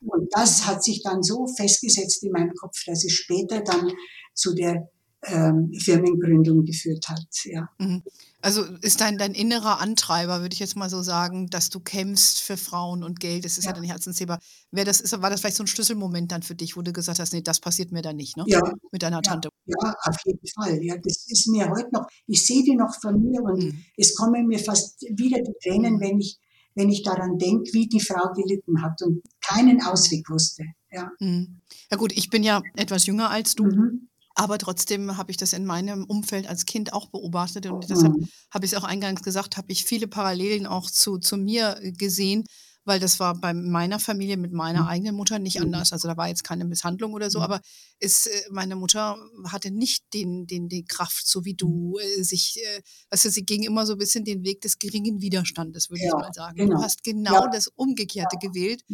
Und 0.02 0.28
das 0.32 0.66
hat 0.66 0.84
sich 0.84 1.02
dann 1.04 1.24
so 1.24 1.48
festgesetzt 1.48 2.22
in 2.24 2.34
meinem 2.34 2.54
Kopf, 2.54 2.84
dass 2.86 3.06
es 3.06 3.14
später 3.14 3.62
dann 3.62 3.94
zu 4.34 4.54
der 4.54 4.90
ähm, 5.24 5.72
Firmengründung 5.74 6.66
geführt 6.66 7.10
hat. 7.10 7.28
Ja. 7.44 7.70
Mhm. 7.78 8.04
Also 8.42 8.64
ist 8.82 9.02
dein, 9.02 9.18
dein 9.18 9.34
innerer 9.34 9.82
Antreiber, 9.82 10.40
würde 10.40 10.54
ich 10.54 10.60
jetzt 10.60 10.78
mal 10.78 10.90
so 10.90 11.02
sagen, 11.02 11.50
dass 11.50 11.70
du 11.70 11.82
kämpfst 11.82 12.40
für 12.40 12.56
Frauen 12.56 13.04
und 13.04 13.20
Geld, 13.20 13.44
das 13.44 13.58
ist 13.58 13.66
ja, 13.66 13.72
ja 13.72 13.76
dein 13.76 13.84
Herzensthema. 13.84 14.40
Wer 14.72 14.86
das 14.86 15.02
ist, 15.02 15.22
war 15.22 15.30
das 15.30 15.42
vielleicht 15.42 15.58
so 15.58 15.64
ein 15.64 15.68
Schlüsselmoment 15.68 16.32
dann 16.32 16.42
für 16.42 16.56
dich, 16.56 16.78
wo 16.78 16.82
du 16.82 16.94
gesagt 16.94 17.20
hast, 17.20 17.34
nee, 17.34 17.42
das 17.42 17.60
passiert 17.60 17.92
mir 17.92 18.02
dann 18.02 18.16
nicht, 18.16 18.38
ne? 18.38 18.46
Ja. 18.48 18.62
Mit 18.94 19.04
deiner 19.04 19.18
ja, 19.18 19.22
Tante. 19.22 19.50
Ja, 19.66 19.94
auf 20.04 20.18
jeden 20.24 20.48
Fall. 20.56 20.82
Ja, 20.82 20.96
das 20.96 21.26
ist 21.28 21.48
mir 21.48 21.70
heute 21.70 21.90
noch, 21.92 22.08
ich 22.28 22.46
sehe 22.46 22.64
die 22.64 22.76
noch 22.76 22.96
von 23.02 23.22
mir 23.22 23.42
und 23.42 23.62
mhm. 23.62 23.84
es 23.98 24.16
kommen 24.16 24.48
mir 24.48 24.60
fast 24.60 25.02
wieder 25.02 25.40
die 25.40 25.54
Tränen, 25.62 25.96
mhm. 25.96 26.00
wenn 26.00 26.20
ich, 26.22 26.40
wenn 26.76 26.90
ich 26.90 27.04
daran 27.04 27.38
denke, 27.38 27.74
wie 27.74 27.88
die 27.88 28.00
Frau 28.00 28.32
gelitten 28.32 28.82
hat 28.82 29.02
und 29.02 29.22
keinen 29.42 29.82
Ausweg 29.84 30.30
wusste. 30.30 30.64
Ja. 30.92 31.12
Mhm. 31.20 31.60
Ja 31.92 31.98
gut, 31.98 32.14
ich 32.14 32.30
bin 32.30 32.44
ja 32.44 32.62
etwas 32.76 33.06
jünger 33.06 33.30
als 33.32 33.56
du. 33.56 33.66
Mhm. 33.66 34.09
Aber 34.40 34.58
trotzdem 34.58 35.18
habe 35.18 35.32
ich 35.32 35.38
das 35.38 35.52
in 35.52 35.66
meinem 35.66 36.06
Umfeld 36.06 36.48
als 36.48 36.66
Kind 36.66 36.94
auch 36.94 37.08
beobachtet 37.08 37.66
und 37.66 37.90
deshalb 37.90 38.14
mhm. 38.14 38.30
habe 38.52 38.66
ich 38.66 38.72
es 38.72 38.78
auch 38.78 38.86
eingangs 38.86 39.22
gesagt, 39.22 39.58
habe 39.58 39.70
ich 39.70 39.84
viele 39.84 40.08
Parallelen 40.08 40.66
auch 40.66 40.90
zu, 40.90 41.18
zu 41.18 41.36
mir 41.36 41.78
gesehen, 41.82 42.46
weil 42.86 43.02
das 43.02 43.20
war 43.20 43.36
bei 43.36 43.54
meiner 43.54 44.00
Familie 44.00 44.38
mit 44.38 44.54
meiner 44.54 44.84
mhm. 44.84 44.88
eigenen 44.88 45.16
Mutter 45.18 45.40
nicht 45.40 45.58
mhm. 45.58 45.66
anders. 45.66 45.92
Also 45.92 46.08
da 46.08 46.16
war 46.16 46.30
jetzt 46.30 46.46
keine 46.46 46.64
Misshandlung 46.64 47.12
oder 47.14 47.30
so, 47.30 47.42
aber 47.42 47.60
es, 48.00 48.28
äh, 48.28 48.44
meine 48.50 48.78
Mutter 48.78 49.18
hatte 49.44 49.72
nicht 49.72 50.06
den, 50.14 50.48
den, 50.48 50.70
die 50.70 50.86
Kraft, 50.86 51.28
so 51.28 51.44
wie 51.44 51.56
du, 51.56 52.00
äh, 52.00 52.24
sich, 52.24 52.64
also 53.10 53.28
sie 53.28 53.44
ging 53.44 53.64
immer 53.64 53.86
so 53.86 53.94
ein 53.94 54.00
bisschen 54.00 54.24
den 54.24 54.46
Weg 54.46 54.62
des 54.62 54.80
geringen 54.80 55.20
Widerstandes, 55.20 55.90
würde 55.90 56.04
ja, 56.04 56.12
ich 56.12 56.14
mal 56.14 56.34
sagen. 56.34 56.56
Genau. 56.56 56.78
Du 56.78 56.82
hast 56.82 57.04
genau 57.04 57.44
ja. 57.44 57.50
das 57.52 57.68
Umgekehrte 57.68 58.38
ja. 58.42 58.48
gewählt. 58.48 58.86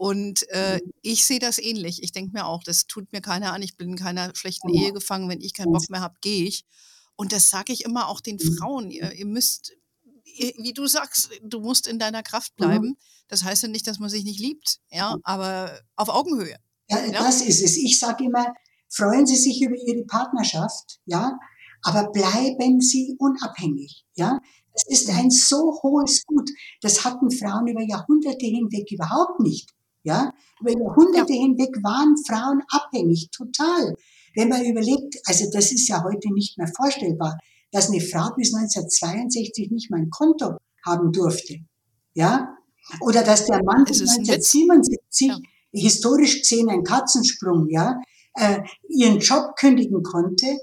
Und 0.00 0.48
äh, 0.48 0.80
mhm. 0.82 0.92
ich 1.02 1.26
sehe 1.26 1.40
das 1.40 1.58
ähnlich. 1.58 2.02
Ich 2.02 2.10
denke 2.10 2.32
mir 2.32 2.46
auch, 2.46 2.62
das 2.62 2.86
tut 2.86 3.12
mir 3.12 3.20
keiner 3.20 3.52
an. 3.52 3.60
Ich 3.60 3.76
bin 3.76 3.90
in 3.90 3.96
keiner 3.96 4.34
schlechten 4.34 4.70
Ehe 4.70 4.94
gefangen. 4.94 5.28
Wenn 5.28 5.42
ich 5.42 5.52
keinen 5.52 5.72
Bock 5.72 5.90
mehr 5.90 6.00
habe, 6.00 6.14
gehe 6.22 6.46
ich. 6.46 6.64
Und 7.16 7.32
das 7.32 7.50
sage 7.50 7.74
ich 7.74 7.84
immer 7.84 8.08
auch 8.08 8.22
den 8.22 8.36
mhm. 8.36 8.56
Frauen. 8.56 8.90
Ihr, 8.90 9.12
ihr 9.12 9.26
müsst, 9.26 9.76
ihr, 10.24 10.54
wie 10.56 10.72
du 10.72 10.86
sagst, 10.86 11.28
du 11.42 11.60
musst 11.60 11.86
in 11.86 11.98
deiner 11.98 12.22
Kraft 12.22 12.54
mhm. 12.58 12.64
bleiben. 12.64 12.96
Das 13.28 13.44
heißt 13.44 13.64
ja 13.64 13.68
nicht, 13.68 13.86
dass 13.86 13.98
man 13.98 14.08
sich 14.08 14.24
nicht 14.24 14.40
liebt, 14.40 14.78
ja, 14.90 15.18
aber 15.22 15.78
auf 15.96 16.08
Augenhöhe. 16.08 16.56
Ja, 16.88 17.04
ja? 17.04 17.22
das 17.22 17.42
ist 17.42 17.62
es. 17.62 17.76
Ich 17.76 17.98
sage 17.98 18.24
immer, 18.24 18.54
freuen 18.88 19.26
Sie 19.26 19.36
sich 19.36 19.60
über 19.60 19.76
Ihre 19.76 20.06
Partnerschaft, 20.06 20.98
ja, 21.04 21.38
aber 21.82 22.10
bleiben 22.10 22.80
Sie 22.80 23.16
unabhängig, 23.18 24.06
ja. 24.14 24.40
Das 24.72 24.84
ist 24.86 25.10
ein 25.10 25.30
so 25.30 25.78
hohes 25.82 26.24
Gut. 26.24 26.48
Das 26.80 27.04
hatten 27.04 27.30
Frauen 27.30 27.66
über 27.66 27.82
Jahrhunderte 27.82 28.46
hinweg 28.46 28.90
überhaupt 28.90 29.40
nicht. 29.40 29.74
Ja, 30.02 30.32
über 30.60 30.72
Jahrhunderte 30.72 31.32
ja. 31.32 31.42
hinweg 31.42 31.76
waren 31.82 32.16
Frauen 32.26 32.62
abhängig, 32.68 33.30
total. 33.30 33.94
Wenn 34.34 34.48
man 34.48 34.64
überlegt, 34.64 35.16
also 35.26 35.50
das 35.52 35.72
ist 35.72 35.88
ja 35.88 36.02
heute 36.02 36.32
nicht 36.32 36.56
mehr 36.56 36.70
vorstellbar, 36.74 37.38
dass 37.70 37.88
eine 37.88 38.00
Frau 38.00 38.30
bis 38.36 38.54
1962 38.54 39.70
nicht 39.70 39.90
mal 39.90 40.00
ein 40.00 40.10
Konto 40.10 40.56
haben 40.84 41.12
durfte. 41.12 41.56
Ja, 42.14 42.56
oder 43.00 43.22
dass 43.22 43.46
der 43.46 43.62
Mann 43.62 43.84
bis 43.84 44.00
1977 44.00 45.28
ja. 45.28 45.38
historisch 45.72 46.40
gesehen 46.40 46.68
ein 46.68 46.82
Katzensprung, 46.82 47.68
ja, 47.68 48.00
äh, 48.34 48.60
ihren 48.88 49.18
Job 49.18 49.54
kündigen 49.56 50.02
konnte, 50.02 50.58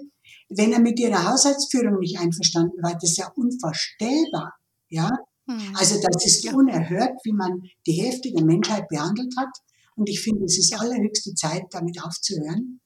wenn 0.50 0.74
er 0.74 0.80
mit 0.80 1.00
ihrer 1.00 1.30
Haushaltsführung 1.30 2.00
nicht 2.00 2.20
einverstanden 2.20 2.82
war. 2.82 2.94
Das 2.94 3.12
ist 3.12 3.18
ja 3.18 3.32
unvorstellbar. 3.36 4.54
Ja, 4.90 5.10
hm. 5.48 5.76
Also 5.76 5.96
das 6.02 6.26
ist 6.26 6.44
ja. 6.44 6.54
unerhört, 6.54 7.20
wie 7.24 7.34
man 7.34 7.64
die 7.86 7.94
Hälfte 7.94 8.32
der 8.32 8.44
Menschheit 8.44 8.88
behandelt 8.90 9.34
hat. 9.38 9.50
Und 9.96 10.10
ich 10.10 10.22
finde, 10.22 10.46
es 10.46 10.58
ist 10.58 10.80
allerhöchste 10.80 11.34
Zeit, 11.34 11.64
damit 11.72 12.04
aufzuhören. 12.04 12.82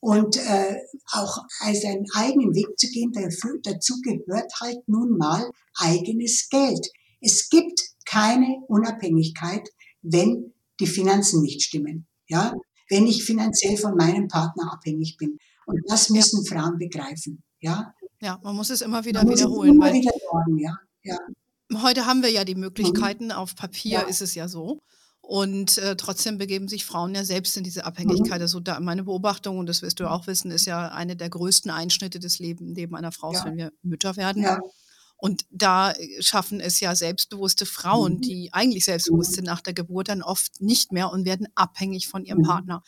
Und 0.00 0.36
äh, 0.36 0.76
auch 1.12 1.38
als 1.60 1.84
einen 1.84 2.04
eigenen 2.14 2.54
Weg 2.54 2.78
zu 2.78 2.88
gehen, 2.88 3.12
dafür, 3.12 3.58
dazu 3.62 3.94
gehört 4.02 4.52
halt 4.60 4.86
nun 4.86 5.16
mal 5.16 5.50
eigenes 5.78 6.48
Geld. 6.50 6.86
Es 7.22 7.48
gibt 7.48 7.80
keine 8.04 8.58
Unabhängigkeit, 8.68 9.66
wenn 10.02 10.52
die 10.80 10.86
Finanzen 10.86 11.40
nicht 11.40 11.62
stimmen. 11.62 12.06
Ja, 12.26 12.52
wenn 12.90 13.06
ich 13.06 13.24
finanziell 13.24 13.78
von 13.78 13.96
meinem 13.96 14.28
Partner 14.28 14.72
abhängig 14.72 15.16
bin. 15.16 15.38
Und 15.66 15.80
das 15.88 16.10
müssen 16.10 16.44
Frauen 16.44 16.76
begreifen. 16.76 17.42
Ja, 17.60 17.94
ja 18.20 18.38
man 18.42 18.56
muss 18.56 18.68
es 18.70 18.82
immer 18.82 19.02
wieder 19.04 19.22
wiederholen. 19.22 19.74
Immer 19.74 19.86
weil 19.86 19.94
wieder 19.94 20.12
sagen, 20.12 20.58
ja. 20.58 20.76
ja. 21.02 21.18
Heute 21.82 22.06
haben 22.06 22.22
wir 22.22 22.30
ja 22.30 22.44
die 22.44 22.54
mhm. 22.54 22.62
Möglichkeiten, 22.62 23.32
auf 23.32 23.54
Papier 23.56 24.00
ja. 24.00 24.02
ist 24.02 24.22
es 24.22 24.34
ja 24.34 24.48
so. 24.48 24.82
Und 25.20 25.78
äh, 25.78 25.96
trotzdem 25.96 26.36
begeben 26.36 26.68
sich 26.68 26.84
Frauen 26.84 27.14
ja 27.14 27.24
selbst 27.24 27.56
in 27.56 27.64
diese 27.64 27.80
mhm. 27.80 27.86
Abhängigkeit. 27.86 28.40
Also 28.40 28.60
da, 28.60 28.78
meine 28.80 29.04
Beobachtung, 29.04 29.58
und 29.58 29.66
das 29.66 29.80
wirst 29.80 30.00
du 30.00 30.10
auch 30.10 30.26
wissen, 30.26 30.50
ist 30.50 30.66
ja 30.66 30.88
eine 30.88 31.16
der 31.16 31.30
größten 31.30 31.70
Einschnitte 31.70 32.20
des 32.20 32.38
Lebens 32.38 32.76
Leben 32.76 32.94
einer 32.94 33.12
Frau, 33.12 33.32
ja. 33.32 33.44
wenn 33.44 33.56
wir 33.56 33.72
Mütter 33.82 34.16
werden. 34.16 34.42
Ja. 34.42 34.60
Und 35.16 35.46
da 35.50 35.92
äh, 35.92 36.22
schaffen 36.22 36.60
es 36.60 36.80
ja 36.80 36.94
selbstbewusste 36.94 37.64
Frauen, 37.64 38.16
mhm. 38.16 38.20
die 38.20 38.52
eigentlich 38.52 38.84
selbstbewusst 38.84 39.32
sind 39.32 39.44
nach 39.44 39.62
der 39.62 39.72
Geburt, 39.72 40.08
dann 40.08 40.22
oft 40.22 40.60
nicht 40.60 40.92
mehr 40.92 41.10
und 41.10 41.24
werden 41.24 41.48
abhängig 41.54 42.08
von 42.08 42.24
ihrem 42.24 42.42
Partner. 42.42 42.82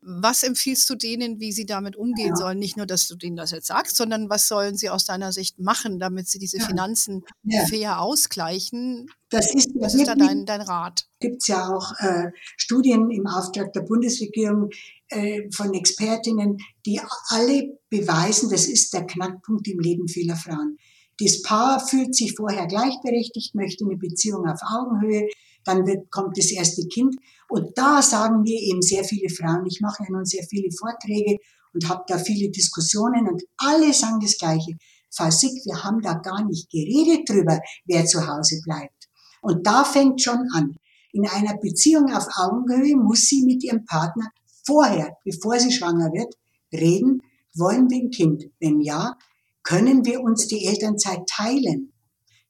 Was 0.00 0.44
empfiehlst 0.44 0.88
du 0.88 0.94
denen, 0.94 1.40
wie 1.40 1.50
sie 1.52 1.66
damit 1.66 1.96
umgehen 1.96 2.30
ja. 2.30 2.36
sollen? 2.36 2.58
Nicht 2.58 2.76
nur, 2.76 2.86
dass 2.86 3.08
du 3.08 3.16
denen 3.16 3.36
das 3.36 3.50
jetzt 3.50 3.66
sagst, 3.66 3.96
sondern 3.96 4.30
was 4.30 4.46
sollen 4.46 4.76
sie 4.76 4.90
aus 4.90 5.04
deiner 5.04 5.32
Sicht 5.32 5.58
machen, 5.58 5.98
damit 5.98 6.28
sie 6.28 6.38
diese 6.38 6.58
ja. 6.58 6.66
Finanzen 6.66 7.24
ja. 7.42 7.64
fair 7.66 8.00
ausgleichen? 8.00 9.10
Das 9.30 9.52
ist, 9.52 9.70
was 9.74 9.94
ist 9.94 10.06
da 10.06 10.14
dein, 10.14 10.46
dein 10.46 10.60
Rat? 10.60 11.06
Gibt 11.20 11.42
es 11.42 11.48
ja 11.48 11.68
auch 11.68 11.92
äh, 11.98 12.30
Studien 12.56 13.10
im 13.10 13.26
Auftrag 13.26 13.72
der 13.72 13.82
Bundesregierung 13.82 14.70
äh, 15.08 15.50
von 15.50 15.74
Expertinnen, 15.74 16.58
die 16.86 17.00
alle 17.28 17.78
beweisen, 17.90 18.50
das 18.50 18.66
ist 18.66 18.92
der 18.94 19.06
Knackpunkt 19.06 19.66
im 19.68 19.80
Leben 19.80 20.08
vieler 20.08 20.36
Frauen. 20.36 20.78
Das 21.20 21.42
Paar 21.42 21.84
fühlt 21.84 22.14
sich 22.14 22.34
vorher 22.34 22.66
gleichberechtigt, 22.66 23.54
möchte 23.54 23.84
eine 23.84 23.96
Beziehung 23.96 24.46
auf 24.46 24.60
Augenhöhe, 24.62 25.28
dann 25.64 25.86
wird, 25.86 26.10
kommt 26.10 26.38
das 26.38 26.52
erste 26.52 26.86
Kind 26.86 27.16
und 27.48 27.76
da 27.76 28.02
sagen 28.02 28.42
mir 28.42 28.60
eben 28.60 28.82
sehr 28.82 29.04
viele 29.04 29.28
Frauen, 29.30 29.66
ich 29.66 29.80
mache 29.80 30.04
ja 30.04 30.10
nun 30.10 30.24
sehr 30.24 30.44
viele 30.44 30.70
Vorträge 30.70 31.38
und 31.72 31.88
habe 31.88 32.04
da 32.06 32.18
viele 32.18 32.50
Diskussionen 32.50 33.26
und 33.26 33.42
alle 33.56 33.92
sagen 33.92 34.20
das 34.20 34.36
Gleiche. 34.36 34.72
Frau 35.10 35.30
Sick, 35.30 35.52
wir 35.64 35.82
haben 35.82 36.00
da 36.02 36.14
gar 36.14 36.44
nicht 36.44 36.70
geredet 36.70 37.28
drüber, 37.28 37.58
wer 37.86 38.04
zu 38.04 38.26
Hause 38.26 38.60
bleibt. 38.64 39.08
Und 39.40 39.66
da 39.66 39.84
fängt 39.84 40.20
schon 40.20 40.46
an. 40.52 40.76
In 41.12 41.26
einer 41.26 41.56
Beziehung 41.56 42.12
auf 42.12 42.26
Augenhöhe 42.36 42.96
muss 42.96 43.22
sie 43.22 43.42
mit 43.44 43.64
ihrem 43.64 43.84
Partner 43.86 44.28
vorher, 44.66 45.16
bevor 45.24 45.58
sie 45.58 45.72
schwanger 45.72 46.12
wird, 46.12 46.34
reden, 46.72 47.22
wollen 47.54 47.88
wir 47.88 48.02
ein 48.02 48.10
Kind? 48.10 48.44
Wenn 48.60 48.82
ja, 48.82 49.16
können 49.62 50.04
wir 50.04 50.20
uns 50.20 50.48
die 50.48 50.66
Elternzeit 50.66 51.26
teilen? 51.26 51.92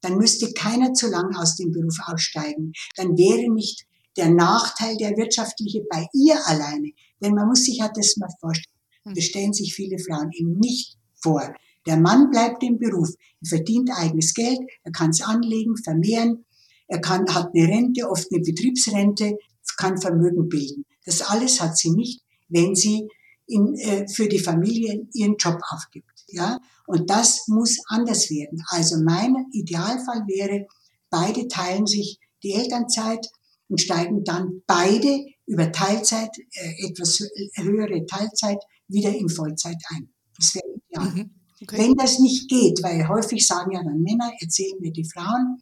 Dann 0.01 0.17
müsste 0.17 0.53
keiner 0.53 0.93
zu 0.93 1.09
lang 1.09 1.37
aus 1.37 1.57
dem 1.57 1.71
Beruf 1.71 1.99
aussteigen. 2.07 2.73
Dann 2.97 3.17
wäre 3.17 3.53
nicht 3.53 3.88
der 4.19 4.31
Nachteil, 4.31 4.97
der 4.97 5.17
wirtschaftliche 5.17 5.85
bei 5.89 6.07
ihr 6.13 6.37
alleine. 6.47 6.91
Denn 7.23 7.35
man 7.35 7.49
muss 7.49 7.65
sich 7.65 7.79
ja 7.79 7.91
das 7.95 8.17
mal 8.17 8.29
vorstellen. 8.41 8.77
Hm. 9.05 9.15
Das 9.15 9.25
stellen 9.25 9.53
sich 9.53 9.75
viele 9.75 9.99
Frauen 9.99 10.31
eben 10.33 10.59
nicht 10.59 10.99
vor. 11.15 11.55
Der 11.87 11.97
Mann 11.97 12.31
bleibt 12.31 12.63
im 12.63 12.79
Beruf, 12.79 13.15
er 13.41 13.49
verdient 13.49 13.91
eigenes 13.95 14.35
Geld, 14.35 14.59
er 14.83 14.93
kann 14.93 15.11
es 15.11 15.23
anlegen, 15.23 15.77
vermehren, 15.77 16.45
er 16.87 17.01
kann, 17.01 17.27
hat 17.35 17.51
eine 17.55 17.69
Rente, 17.69 18.11
oft 18.11 18.27
eine 18.31 18.43
Betriebsrente, 18.43 19.39
kann 19.79 19.99
Vermögen 19.99 20.49
bilden. 20.49 20.85
Das 21.07 21.23
alles 21.23 21.61
hat 21.61 21.79
sie 21.79 21.91
nicht, 21.91 22.23
wenn 22.49 22.75
sie 22.75 23.09
in, 23.47 23.75
äh, 23.77 24.07
für 24.09 24.29
die 24.29 24.39
Familie 24.39 25.07
ihren 25.15 25.37
Job 25.37 25.61
aufgibt. 25.71 26.11
Ja? 26.29 26.59
Und 26.87 27.09
das 27.09 27.49
muss 27.49 27.79
anders 27.87 28.29
werden. 28.29 28.63
Also 28.69 28.97
mein 29.03 29.47
Idealfall 29.53 30.25
wäre, 30.27 30.67
beide 31.09 31.49
teilen 31.49 31.87
sich 31.87 32.19
die 32.43 32.53
Elternzeit, 32.53 33.27
und 33.69 33.81
steigen 33.81 34.25
dann 34.25 34.63
beide 34.67 35.27
über 35.47 35.71
Teilzeit, 35.73 36.31
äh, 36.39 36.89
etwas 36.89 37.23
höhere 37.55 38.07
Teilzeit, 38.07 38.59
wieder 38.89 39.15
in 39.15 39.29
Vollzeit 39.29 39.79
ein. 39.91 40.09
Das 40.37 40.55
wäre 40.55 40.65
ideal. 40.67 41.15
Mhm. 41.15 41.31
Okay. 41.61 41.79
Wenn 41.79 41.95
das 41.95 42.19
nicht 42.21 42.49
geht, 42.49 42.83
weil 42.83 43.09
häufig 43.09 43.47
sagen 43.47 43.73
ja 43.73 43.83
dann 43.83 44.01
Männer, 44.03 44.33
erzählen 44.41 44.79
mir 44.81 44.93
die 44.93 45.09
Frauen, 45.09 45.61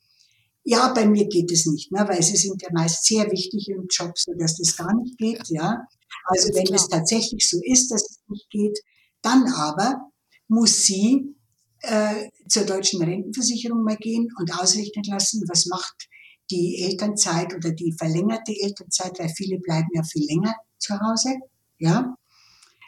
ja, 0.63 0.93
bei 0.93 1.07
mir 1.07 1.27
geht 1.29 1.51
es 1.53 1.65
nicht, 1.67 1.93
ne, 1.93 2.05
weil 2.09 2.23
sie 2.23 2.37
sind 2.37 2.61
ja 2.61 2.69
meist 2.73 3.05
sehr 3.05 3.31
wichtig 3.31 3.69
im 3.69 3.87
Job, 3.89 4.19
so 4.19 4.33
dass 4.35 4.57
das 4.57 4.77
gar 4.77 4.95
nicht 4.97 5.17
geht, 5.17 5.49
ja. 5.49 5.87
Also 6.25 6.53
wenn 6.55 6.75
es 6.75 6.89
tatsächlich 6.89 7.49
so 7.49 7.61
ist, 7.63 7.91
dass 7.91 8.03
es 8.03 8.19
nicht 8.29 8.51
geht, 8.51 8.79
dann 9.23 9.47
aber 9.53 10.11
muss 10.49 10.85
sie 10.85 11.37
äh, 11.83 12.31
zur 12.49 12.65
deutschen 12.65 13.03
Rentenversicherung 13.03 13.83
mal 13.85 13.97
gehen 13.97 14.29
und 14.39 14.53
ausrechnen 14.59 15.05
lassen, 15.05 15.45
was 15.49 15.67
macht 15.67 16.09
die 16.51 16.83
Elternzeit 16.83 17.55
oder 17.55 17.73
die 17.73 17.95
verlängerte 17.99 18.53
Elternzeit, 18.53 19.19
weil 19.19 19.29
viele 19.29 19.59
bleiben 19.59 19.89
ja 19.95 20.03
viel 20.03 20.27
länger 20.27 20.55
zu 20.79 20.99
Hause, 21.01 21.37
ja, 21.79 22.17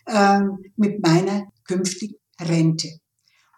ähm, 0.06 0.58
mit 0.76 1.02
meiner 1.04 1.48
künftigen 1.64 2.16
Rente. 2.40 2.88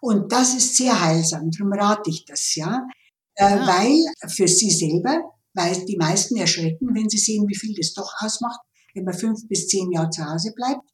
Und 0.01 0.33
das 0.33 0.55
ist 0.55 0.77
sehr 0.77 0.99
heilsam, 1.01 1.51
darum 1.51 1.73
rate 1.73 2.11
ich 2.11 2.25
das, 2.25 2.55
ja, 2.55 2.87
äh, 3.35 3.57
ja. 3.57 3.67
weil 3.67 4.31
für 4.31 4.49
sie 4.49 4.71
selber, 4.71 5.33
weil 5.55 5.85
die 5.85 5.97
meisten 5.97 6.37
erschrecken, 6.37 6.89
wenn 6.95 7.09
sie 7.09 7.19
sehen, 7.19 7.47
wie 7.49 7.57
viel 7.57 7.75
das 7.75 7.93
doch 7.93 8.11
ausmacht, 8.21 8.61
wenn 8.95 9.05
man 9.05 9.15
fünf 9.15 9.47
bis 9.49 9.69
zehn 9.69 9.93
Jahre 9.93 10.11
zu 10.11 10.25
Hause 10.25 10.53
bleibt. 10.55 10.89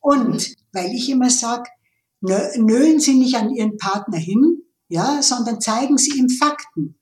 Und 0.00 0.34
mhm. 0.34 0.54
weil 0.72 0.92
ich 0.94 1.08
immer 1.08 1.30
sage, 1.30 1.68
nölen 2.20 3.00
Sie 3.00 3.14
nicht 3.14 3.36
an 3.36 3.54
Ihren 3.54 3.76
Partner 3.76 4.18
hin, 4.18 4.62
ja, 4.88 5.22
sondern 5.22 5.60
zeigen 5.60 5.98
Sie 5.98 6.18
ihm 6.18 6.28
Fakten. 6.28 6.95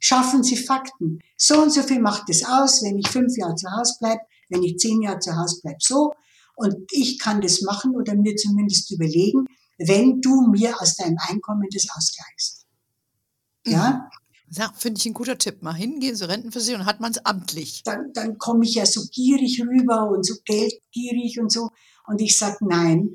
Schaffen 0.00 0.42
Sie 0.42 0.56
Fakten. 0.56 1.20
So 1.36 1.62
und 1.62 1.72
so 1.72 1.82
viel 1.82 2.00
macht 2.00 2.28
es 2.28 2.44
aus, 2.44 2.82
wenn 2.82 2.98
ich 2.98 3.08
fünf 3.08 3.36
Jahre 3.36 3.54
zu 3.54 3.70
Hause 3.70 3.94
bleibe, 4.00 4.22
wenn 4.48 4.62
ich 4.62 4.78
zehn 4.78 5.02
Jahre 5.02 5.20
zu 5.20 5.36
Hause 5.36 5.60
bleibe, 5.62 5.78
so. 5.80 6.12
Und 6.56 6.76
ich 6.90 7.18
kann 7.18 7.40
das 7.40 7.62
machen 7.62 7.94
oder 7.94 8.14
mir 8.14 8.36
zumindest 8.36 8.90
überlegen, 8.90 9.46
wenn 9.78 10.20
du 10.20 10.48
mir 10.48 10.80
aus 10.80 10.96
deinem 10.96 11.16
Einkommen 11.28 11.68
das 11.72 11.86
ausgleichst. 11.94 12.66
Ja? 13.66 13.92
Mhm. 13.92 14.20
Ja, 14.52 14.72
finde 14.76 14.98
ich 14.98 15.06
ein 15.06 15.14
guter 15.14 15.38
Tipp. 15.38 15.62
Mal 15.62 15.74
hingehen 15.74 16.16
zur 16.16 16.28
Rentenversicherung, 16.28 16.84
hat 16.84 16.98
man 16.98 17.12
es 17.12 17.24
amtlich. 17.24 17.82
Dann, 17.84 18.12
dann 18.12 18.36
komme 18.36 18.64
ich 18.64 18.74
ja 18.74 18.84
so 18.84 19.06
gierig 19.12 19.62
rüber 19.62 20.10
und 20.10 20.26
so 20.26 20.34
geldgierig 20.44 21.38
und 21.40 21.52
so. 21.52 21.70
Und 22.06 22.20
ich 22.20 22.36
sage, 22.36 22.58
nein, 22.62 23.14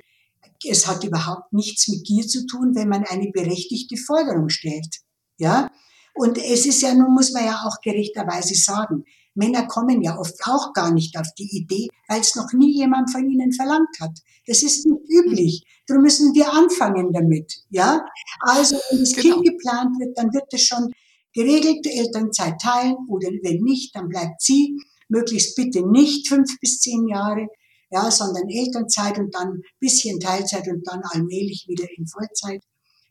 es 0.64 0.88
hat 0.88 1.04
überhaupt 1.04 1.52
nichts 1.52 1.90
mit 1.90 2.06
Gier 2.06 2.26
zu 2.26 2.46
tun, 2.46 2.74
wenn 2.74 2.88
man 2.88 3.04
eine 3.04 3.32
berechtigte 3.32 3.98
Forderung 3.98 4.48
stellt. 4.48 5.02
Ja? 5.38 5.70
Und 6.16 6.38
es 6.38 6.66
ist 6.66 6.82
ja, 6.82 6.94
nun 6.94 7.14
muss 7.14 7.34
man 7.34 7.46
ja 7.46 7.64
auch 7.66 7.82
gerechterweise 7.82 8.56
sagen, 8.56 9.04
Männer 9.36 9.68
kommen 9.68 10.02
ja 10.02 10.18
oft 10.18 10.36
auch 10.46 10.72
gar 10.74 10.94
nicht 10.94 11.18
auf 11.20 11.28
die 11.38 11.58
Idee, 11.58 11.90
weil 12.08 12.22
es 12.22 12.36
noch 12.36 12.54
nie 12.54 12.74
jemand 12.74 13.12
von 13.12 13.30
ihnen 13.30 13.52
verlangt 13.52 14.00
hat. 14.00 14.18
Das 14.48 14.64
ist 14.64 14.86
nicht 14.86 15.10
üblich. 15.10 15.64
Darum 15.88 16.04
müssen 16.04 16.34
wir 16.34 16.52
anfangen 16.54 17.12
damit. 17.12 17.54
Ja? 17.70 18.06
Also, 18.40 18.78
wenn 18.90 19.00
das 19.00 19.14
genau. 19.14 19.36
Kind 19.36 19.48
geplant 19.48 20.00
wird, 20.00 20.18
dann 20.18 20.34
wird 20.34 20.46
es 20.54 20.62
schon 20.62 20.92
geregelt, 21.34 21.86
Elternzeit 21.86 22.56
teilen 22.62 22.96
oder 23.10 23.28
wenn 23.44 23.62
nicht, 23.62 23.94
dann 23.94 24.08
bleibt 24.08 24.42
sie. 24.42 24.78
Möglichst 25.10 25.56
bitte 25.56 25.86
nicht 25.88 26.28
fünf 26.30 26.60
bis 26.62 26.80
zehn 26.80 27.08
Jahre, 27.08 27.48
ja, 27.92 28.10
sondern 28.10 28.50
Elternzeit 28.50 29.20
und 29.20 29.36
dann 29.36 29.62
bisschen 29.80 30.20
Teilzeit 30.20 30.68
und 30.68 30.88
dann 30.88 31.02
allmählich 31.04 31.66
wieder 31.68 31.86
in 31.96 32.08
Vollzeit. 32.08 32.64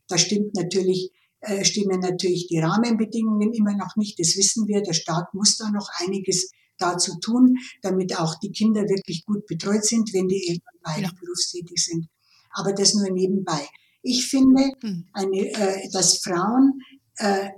Da 0.07 0.17
stimmt 0.17 0.55
natürlich 0.55 1.11
äh, 1.45 1.63
stimmen 1.63 1.99
natürlich 1.99 2.47
die 2.47 2.59
Rahmenbedingungen 2.59 3.53
immer 3.53 3.75
noch 3.75 3.95
nicht. 3.95 4.19
Das 4.19 4.35
wissen 4.35 4.67
wir. 4.67 4.81
Der 4.81 4.93
Staat 4.93 5.33
muss 5.33 5.57
da 5.57 5.69
noch 5.71 5.89
einiges 6.05 6.51
dazu 6.77 7.17
tun, 7.19 7.57
damit 7.81 8.17
auch 8.19 8.35
die 8.39 8.51
Kinder 8.51 8.81
wirklich 8.83 9.25
gut 9.25 9.45
betreut 9.45 9.85
sind, 9.85 10.13
wenn 10.13 10.27
die 10.27 10.47
Eltern 10.49 10.75
beide 10.83 11.03
ja. 11.03 11.11
berufstätig 11.19 11.83
sind. 11.83 12.07
Aber 12.51 12.73
das 12.73 12.93
nur 12.93 13.09
nebenbei. 13.09 13.67
Ich 14.01 14.27
finde, 14.27 14.71
hm. 14.81 15.07
eine, 15.13 15.37
äh, 15.37 15.89
dass 15.91 16.19
Frauen 16.19 16.81
äh, 17.17 17.49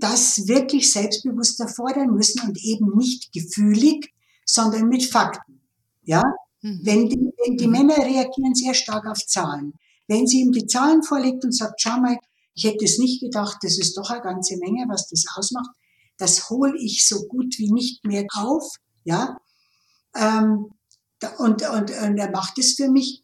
das 0.00 0.46
wirklich 0.48 0.90
selbstbewusster 0.92 1.68
fordern 1.68 2.10
müssen 2.10 2.40
und 2.46 2.58
eben 2.62 2.96
nicht 2.96 3.32
gefühlig, 3.32 4.12
sondern 4.44 4.88
mit 4.88 5.04
Fakten. 5.04 5.60
Ja? 6.02 6.22
Mhm. 6.62 6.80
Wenn 6.82 7.08
die, 7.08 7.16
wenn 7.16 7.56
die 7.56 7.66
mhm. 7.66 7.72
Männer 7.72 7.98
reagieren 7.98 8.54
sehr 8.54 8.74
stark 8.74 9.06
auf 9.06 9.18
Zahlen. 9.26 9.74
Wenn 10.06 10.26
sie 10.26 10.40
ihm 10.40 10.52
die 10.52 10.66
Zahlen 10.66 11.02
vorlegt 11.02 11.44
und 11.44 11.52
sagt, 11.52 11.80
schau 11.80 11.98
mal, 12.00 12.16
ich 12.54 12.64
hätte 12.64 12.84
es 12.84 12.98
nicht 12.98 13.20
gedacht, 13.20 13.58
das 13.62 13.78
ist 13.78 13.96
doch 13.96 14.10
eine 14.10 14.22
ganze 14.22 14.56
Menge, 14.58 14.86
was 14.88 15.08
das 15.08 15.24
ausmacht. 15.36 15.70
Das 16.16 16.48
hole 16.50 16.74
ich 16.78 17.04
so 17.06 17.26
gut 17.26 17.58
wie 17.58 17.72
nicht 17.72 18.04
mehr 18.04 18.24
auf, 18.34 18.64
ja. 19.04 19.36
Ähm, 20.14 20.70
und, 21.38 21.68
und, 21.68 21.90
und 21.90 22.18
er 22.18 22.30
macht 22.30 22.58
es 22.58 22.74
für 22.74 22.88
mich. 22.88 23.22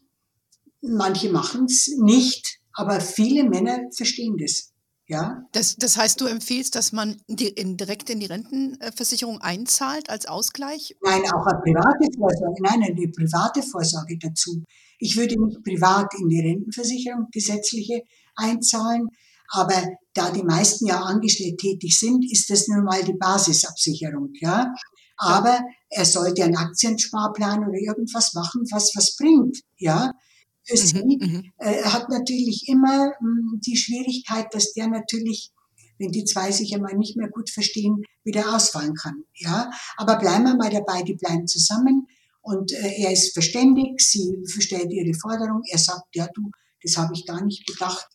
Manche 0.81 1.31
machen 1.31 1.65
es 1.65 1.95
nicht, 1.97 2.59
aber 2.73 2.99
viele 2.99 3.43
Männer 3.43 3.79
verstehen 3.95 4.37
das. 4.37 4.71
Ja. 5.07 5.45
Das, 5.51 5.75
das 5.75 5.97
heißt, 5.97 6.21
du 6.21 6.25
empfiehlst, 6.25 6.73
dass 6.73 6.91
man 6.91 7.21
die 7.27 7.49
in, 7.49 7.75
direkt 7.77 8.09
in 8.09 8.19
die 8.19 8.27
Rentenversicherung 8.27 9.41
einzahlt 9.41 10.09
als 10.09 10.25
Ausgleich? 10.25 10.95
Nein, 11.03 11.21
auch 11.33 11.45
eine 11.45 11.59
private 11.59 12.07
Vorsorge. 12.17 12.61
Nein, 12.63 12.81
eine 12.81 13.07
private 13.09 13.61
Vorsorge 13.61 14.17
dazu. 14.17 14.63
Ich 14.99 15.17
würde 15.17 15.35
nicht 15.37 15.63
privat 15.63 16.13
in 16.17 16.29
die 16.29 16.39
Rentenversicherung 16.39 17.27
gesetzliche 17.31 18.03
einzahlen. 18.41 19.07
Aber 19.49 19.75
da 20.13 20.31
die 20.31 20.43
meisten 20.43 20.87
ja 20.87 21.01
angestellt 21.01 21.59
tätig 21.59 21.97
sind, 21.97 22.25
ist 22.29 22.49
das 22.49 22.67
nun 22.67 22.83
mal 22.83 23.03
die 23.03 23.13
Basisabsicherung, 23.13 24.29
ja. 24.39 24.73
Aber 25.17 25.59
er 25.89 26.05
sollte 26.05 26.43
einen 26.43 26.55
Aktiensparplan 26.55 27.67
oder 27.67 27.77
irgendwas 27.77 28.33
machen, 28.33 28.63
was 28.71 28.91
was 28.95 29.15
bringt, 29.15 29.59
ja. 29.77 30.11
Für 30.63 30.75
mhm, 30.75 30.87
sie. 30.87 31.17
Mhm. 31.19 31.51
Er 31.57 31.93
hat 31.93 32.09
natürlich 32.09 32.67
immer 32.67 33.11
hm, 33.19 33.59
die 33.65 33.75
Schwierigkeit, 33.75 34.47
dass 34.53 34.73
der 34.73 34.87
natürlich 34.87 35.51
wenn 36.01 36.11
die 36.11 36.25
zwei 36.25 36.51
sich 36.51 36.73
einmal 36.73 36.95
nicht 36.95 37.15
mehr 37.15 37.29
gut 37.29 37.49
verstehen, 37.49 38.01
wieder 38.23 38.55
ausfallen 38.55 38.95
kann. 38.95 39.23
Ja, 39.35 39.69
aber 39.97 40.17
bleiben 40.17 40.45
wir 40.45 40.55
mal 40.55 40.71
dabei, 40.71 41.03
die 41.03 41.13
bleiben 41.13 41.47
zusammen 41.47 42.07
und 42.41 42.71
äh, 42.73 43.03
er 43.03 43.11
ist 43.11 43.33
verständig, 43.33 44.01
sie 44.01 44.35
versteht 44.51 44.91
ihre 44.91 45.13
Forderung, 45.13 45.61
er 45.69 45.77
sagt, 45.77 46.15
ja 46.15 46.27
du, 46.33 46.49
das 46.83 46.97
habe 46.97 47.13
ich 47.13 47.25
gar 47.25 47.43
nicht 47.45 47.67
gedacht, 47.67 48.07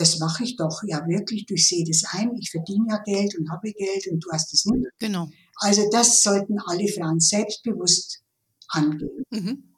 das 0.00 0.18
mache 0.18 0.44
ich 0.44 0.56
doch 0.56 0.82
ja 0.86 1.06
wirklich, 1.06 1.46
du 1.46 1.56
sehe 1.56 1.84
das 1.84 2.04
ein, 2.12 2.34
ich 2.38 2.50
verdiene 2.50 2.86
ja 2.88 2.98
Geld 3.04 3.36
und 3.38 3.50
habe 3.50 3.70
Geld 3.72 4.06
und 4.10 4.20
du 4.20 4.30
hast 4.32 4.52
es 4.54 4.64
nicht. 4.64 4.86
Genau. 4.98 5.28
Also 5.56 5.82
das 5.92 6.22
sollten 6.22 6.58
alle 6.66 6.88
Frauen 6.88 7.20
selbstbewusst 7.20 8.22
angehen. 8.68 9.24
Mhm. 9.30 9.74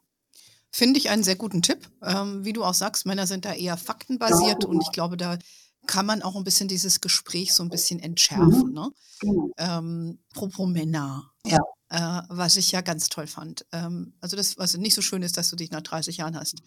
Finde 0.71 0.99
ich 0.99 1.09
einen 1.09 1.23
sehr 1.23 1.35
guten 1.35 1.61
Tipp. 1.61 1.89
Ähm, 2.01 2.45
wie 2.45 2.53
du 2.53 2.63
auch 2.63 2.73
sagst, 2.73 3.05
Männer 3.05 3.27
sind 3.27 3.45
da 3.45 3.53
eher 3.53 3.77
faktenbasiert 3.77 4.63
ja, 4.63 4.69
und 4.69 4.81
ich 4.81 4.91
glaube, 4.91 5.17
da 5.17 5.37
kann 5.85 6.05
man 6.05 6.21
auch 6.21 6.37
ein 6.37 6.45
bisschen 6.45 6.69
dieses 6.69 7.01
Gespräch 7.01 7.53
so 7.53 7.61
ein 7.61 7.69
bisschen 7.69 7.99
entschärfen. 7.99 8.69
Mhm. 8.69 8.73
Ne? 8.73 8.89
Genau. 9.19 9.49
Ähm, 9.57 10.19
Propos 10.33 10.69
Männer. 10.69 11.31
Ja. 11.45 11.59
Äh, 11.89 12.23
was 12.29 12.55
ich 12.55 12.71
ja 12.71 12.81
ganz 12.81 13.09
toll 13.09 13.27
fand. 13.27 13.65
Ähm, 13.73 14.13
also 14.21 14.37
das, 14.37 14.57
was 14.57 14.75
nicht 14.77 14.95
so 14.95 15.01
schön 15.01 15.21
ist, 15.21 15.35
dass 15.35 15.49
du 15.49 15.57
dich 15.57 15.69
nach 15.69 15.81
30 15.81 16.17
Jahren 16.17 16.37
hast 16.37 16.63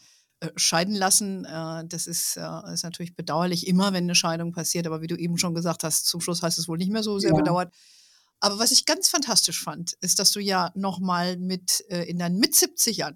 scheiden 0.56 0.94
lassen. 0.94 1.44
Äh, 1.44 1.86
das 1.86 2.06
ist, 2.06 2.36
äh, 2.36 2.72
ist 2.72 2.84
natürlich 2.84 3.16
bedauerlich 3.16 3.66
immer, 3.66 3.92
wenn 3.92 4.04
eine 4.04 4.14
Scheidung 4.14 4.52
passiert, 4.52 4.86
aber 4.86 5.02
wie 5.02 5.06
du 5.06 5.16
eben 5.16 5.38
schon 5.38 5.54
gesagt 5.54 5.84
hast, 5.84 6.06
zum 6.06 6.20
Schluss 6.20 6.42
heißt 6.42 6.58
es 6.58 6.68
wohl 6.68 6.78
nicht 6.78 6.92
mehr 6.92 7.02
so 7.02 7.18
sehr 7.18 7.30
ja. 7.30 7.36
bedauert. 7.36 7.72
Aber 8.40 8.58
was 8.58 8.70
ich 8.70 8.84
ganz 8.84 9.08
fantastisch 9.08 9.62
fand, 9.62 9.94
ist, 10.00 10.18
dass 10.18 10.30
du 10.32 10.40
ja 10.40 10.70
nochmal 10.74 11.38
mit 11.38 11.80
in 11.88 12.18
deinen 12.18 12.38
mit 12.38 12.52
70ern 12.52 13.14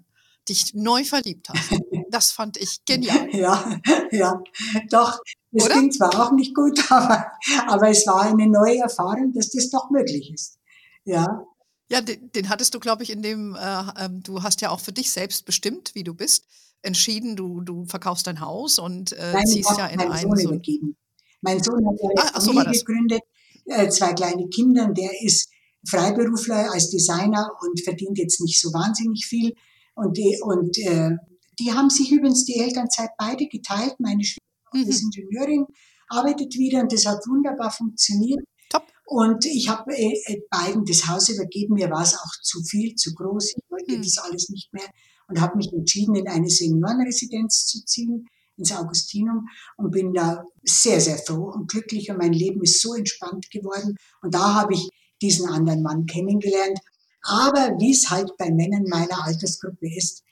dich 0.49 0.73
neu 0.73 1.03
verliebt 1.03 1.49
hast. 1.49 1.71
Das 2.11 2.31
fand 2.31 2.57
ich 2.57 2.83
genial. 2.83 3.33
Ja, 3.33 3.79
ja, 4.11 4.43
doch. 4.89 5.17
Das 5.53 5.65
Oder? 5.67 5.75
ging 5.75 5.93
zwar 5.93 6.13
auch 6.13 6.33
nicht 6.33 6.53
gut, 6.53 6.77
aber, 6.91 7.31
aber 7.67 7.89
es 7.89 8.05
war 8.05 8.23
eine 8.23 8.47
neue 8.47 8.79
Erfahrung, 8.79 9.31
dass 9.31 9.49
das 9.51 9.69
doch 9.69 9.89
möglich 9.91 10.29
ist. 10.33 10.59
Ja. 11.05 11.45
Ja, 11.89 12.01
den, 12.01 12.29
den 12.33 12.49
hattest 12.49 12.73
du, 12.73 12.81
glaube 12.81 13.03
ich, 13.03 13.11
in 13.11 13.21
dem, 13.21 13.55
äh, 13.55 13.83
ähm, 13.97 14.23
du 14.23 14.43
hast 14.43 14.59
ja 14.59 14.71
auch 14.71 14.81
für 14.81 14.91
dich 14.91 15.09
selbst 15.09 15.45
bestimmt, 15.45 15.95
wie 15.95 16.03
du 16.03 16.13
bist 16.13 16.47
entschieden, 16.81 17.35
du, 17.35 17.61
du 17.61 17.85
verkaufst 17.85 18.27
dein 18.27 18.41
Haus 18.41 18.79
und 18.79 19.11
äh, 19.13 19.33
Nein, 19.33 19.47
ziehst 19.47 19.77
ja 19.77 19.87
in 19.87 19.99
einen 19.99 20.17
Sohn 20.17 20.37
so 20.37 20.49
übergeben. 20.49 20.97
Mein 21.41 21.61
Sohn 21.61 21.85
hat 21.87 21.99
eine 22.01 22.35
ah, 22.35 22.39
Familie 22.39 22.73
so 22.73 22.85
gegründet, 22.85 23.21
äh, 23.65 23.89
zwei 23.89 24.13
kleine 24.13 24.47
Kinder, 24.49 24.87
der 24.89 25.11
ist 25.21 25.49
Freiberufler 25.87 26.71
als 26.71 26.89
Designer 26.89 27.49
und 27.61 27.81
verdient 27.81 28.17
jetzt 28.17 28.41
nicht 28.41 28.59
so 28.59 28.71
wahnsinnig 28.73 29.25
viel. 29.25 29.53
Und 29.95 30.17
die, 30.17 30.39
und, 30.43 30.77
äh, 30.79 31.11
die 31.59 31.71
haben 31.73 31.89
sich 31.89 32.11
übrigens 32.11 32.45
die 32.45 32.59
Elternzeit 32.59 33.09
beide 33.17 33.47
geteilt. 33.47 33.95
Meine 33.99 34.23
Schwester 34.23 34.41
mhm. 34.73 34.87
ist 34.87 35.01
Ingenieurin, 35.01 35.65
arbeitet 36.09 36.53
wieder 36.55 36.81
und 36.81 36.91
das 36.91 37.05
hat 37.05 37.19
wunderbar 37.27 37.71
funktioniert. 37.71 38.41
Top. 38.69 38.83
Und 39.05 39.45
ich 39.45 39.69
habe 39.69 39.91
äh, 39.95 40.13
äh, 40.25 40.41
beiden 40.49 40.85
das 40.85 41.07
Haus 41.07 41.29
übergeben. 41.29 41.75
Mir 41.75 41.89
war 41.89 42.03
es 42.03 42.15
auch 42.15 42.31
zu 42.41 42.63
viel, 42.63 42.95
zu 42.95 43.13
groß. 43.13 43.55
Ich 43.57 43.63
wollte 43.69 43.97
mhm. 43.97 44.03
das 44.03 44.17
alles 44.19 44.49
nicht 44.49 44.71
mehr 44.73 44.89
und 45.31 45.41
habe 45.41 45.57
mich 45.57 45.71
entschieden, 45.73 46.15
in 46.15 46.27
eine 46.27 46.49
Seniorenresidenz 46.49 47.65
zu 47.65 47.83
ziehen, 47.85 48.27
ins 48.57 48.71
Augustinum 48.73 49.47
und 49.77 49.91
bin 49.91 50.13
da 50.13 50.43
sehr, 50.63 50.99
sehr 50.99 51.17
froh 51.17 51.51
und 51.53 51.71
glücklich 51.71 52.11
und 52.11 52.17
mein 52.17 52.33
Leben 52.33 52.61
ist 52.61 52.81
so 52.81 52.93
entspannt 52.93 53.49
geworden. 53.49 53.95
Und 54.21 54.33
da 54.33 54.53
habe 54.55 54.73
ich 54.73 54.89
diesen 55.21 55.47
anderen 55.49 55.81
Mann 55.81 56.05
kennengelernt. 56.05 56.79
Aber 57.23 57.75
wie 57.79 57.91
es 57.91 58.09
halt 58.09 58.31
bei 58.37 58.51
Männern 58.51 58.83
meiner 58.89 59.23
Altersgruppe 59.25 59.87
ist, 59.95 60.23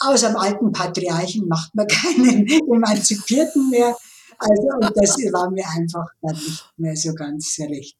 aus 0.00 0.24
einem 0.24 0.36
alten 0.36 0.72
Patriarchen 0.72 1.48
macht 1.48 1.74
man 1.74 1.86
keinen 1.88 2.46
Emanzipierten 2.46 3.70
mehr. 3.70 3.96
Also, 4.38 4.68
und 4.74 4.92
das 4.96 5.16
war 5.32 5.50
mir 5.50 5.66
einfach 5.68 6.06
dann 6.22 6.34
nicht 6.34 6.72
mehr 6.76 6.96
so 6.96 7.14
ganz 7.14 7.56
recht. 7.58 7.98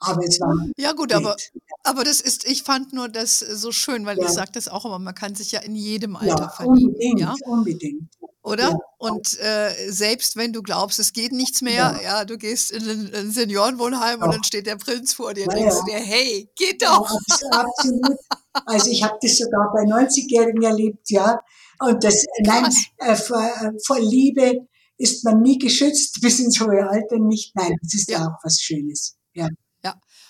Aber 0.00 0.22
es 0.24 0.40
war. 0.40 0.54
Ja, 0.76 0.92
gut, 0.92 1.12
aber, 1.12 1.36
aber 1.82 2.04
das 2.04 2.20
ist, 2.20 2.46
ich 2.46 2.62
fand 2.62 2.92
nur 2.92 3.08
das 3.08 3.40
so 3.40 3.72
schön, 3.72 4.06
weil 4.06 4.18
ja. 4.18 4.26
ich 4.26 4.30
sage 4.30 4.52
das 4.52 4.68
auch 4.68 4.84
immer, 4.84 4.98
man 4.98 5.14
kann 5.14 5.34
sich 5.34 5.52
ja 5.52 5.60
in 5.60 5.74
jedem 5.74 6.16
Alter 6.16 6.42
ja, 6.42 6.48
verlieben. 6.48 6.88
Unbedingt, 6.90 7.20
ja? 7.20 7.34
unbedingt. 7.46 8.08
Oder? 8.42 8.70
Ja. 8.70 8.78
Und 8.98 9.38
äh, 9.40 9.90
selbst 9.90 10.36
wenn 10.36 10.52
du 10.52 10.62
glaubst, 10.62 10.98
es 10.98 11.12
geht 11.12 11.32
nichts 11.32 11.60
mehr, 11.60 12.00
ja, 12.02 12.24
du 12.24 12.38
gehst 12.38 12.70
in 12.70 13.12
ein, 13.14 13.30
Seniorenwohnheim 13.30 14.22
und 14.22 14.32
dann 14.32 14.44
steht 14.44 14.66
der 14.66 14.76
Prinz 14.76 15.12
vor 15.12 15.34
dir 15.34 15.46
und 15.46 15.54
denkst 15.54 15.84
dir, 15.86 15.98
hey, 15.98 16.48
geht 16.56 16.82
doch. 16.82 17.10
absolut. 17.50 18.16
Also 18.64 18.90
ich 18.90 19.02
habe 19.02 19.18
das 19.20 19.36
sogar 19.36 19.72
bei 19.72 19.82
90-Jährigen 19.82 20.62
erlebt, 20.62 21.10
ja. 21.10 21.40
Und 21.80 22.02
das, 22.02 22.24
nein, 22.40 22.72
äh, 22.98 23.16
vor, 23.16 23.50
vor 23.84 24.00
Liebe 24.00 24.66
ist 24.96 25.24
man 25.24 25.42
nie 25.42 25.58
geschützt 25.58 26.18
bis 26.22 26.40
ins 26.40 26.60
hohe 26.60 26.88
Alter 26.88 27.18
nicht. 27.18 27.54
Nein, 27.54 27.74
das 27.82 27.94
ist 27.94 28.10
ja 28.10 28.26
auch 28.26 28.38
was 28.42 28.60
Schönes. 28.60 29.16
Ja. 29.34 29.48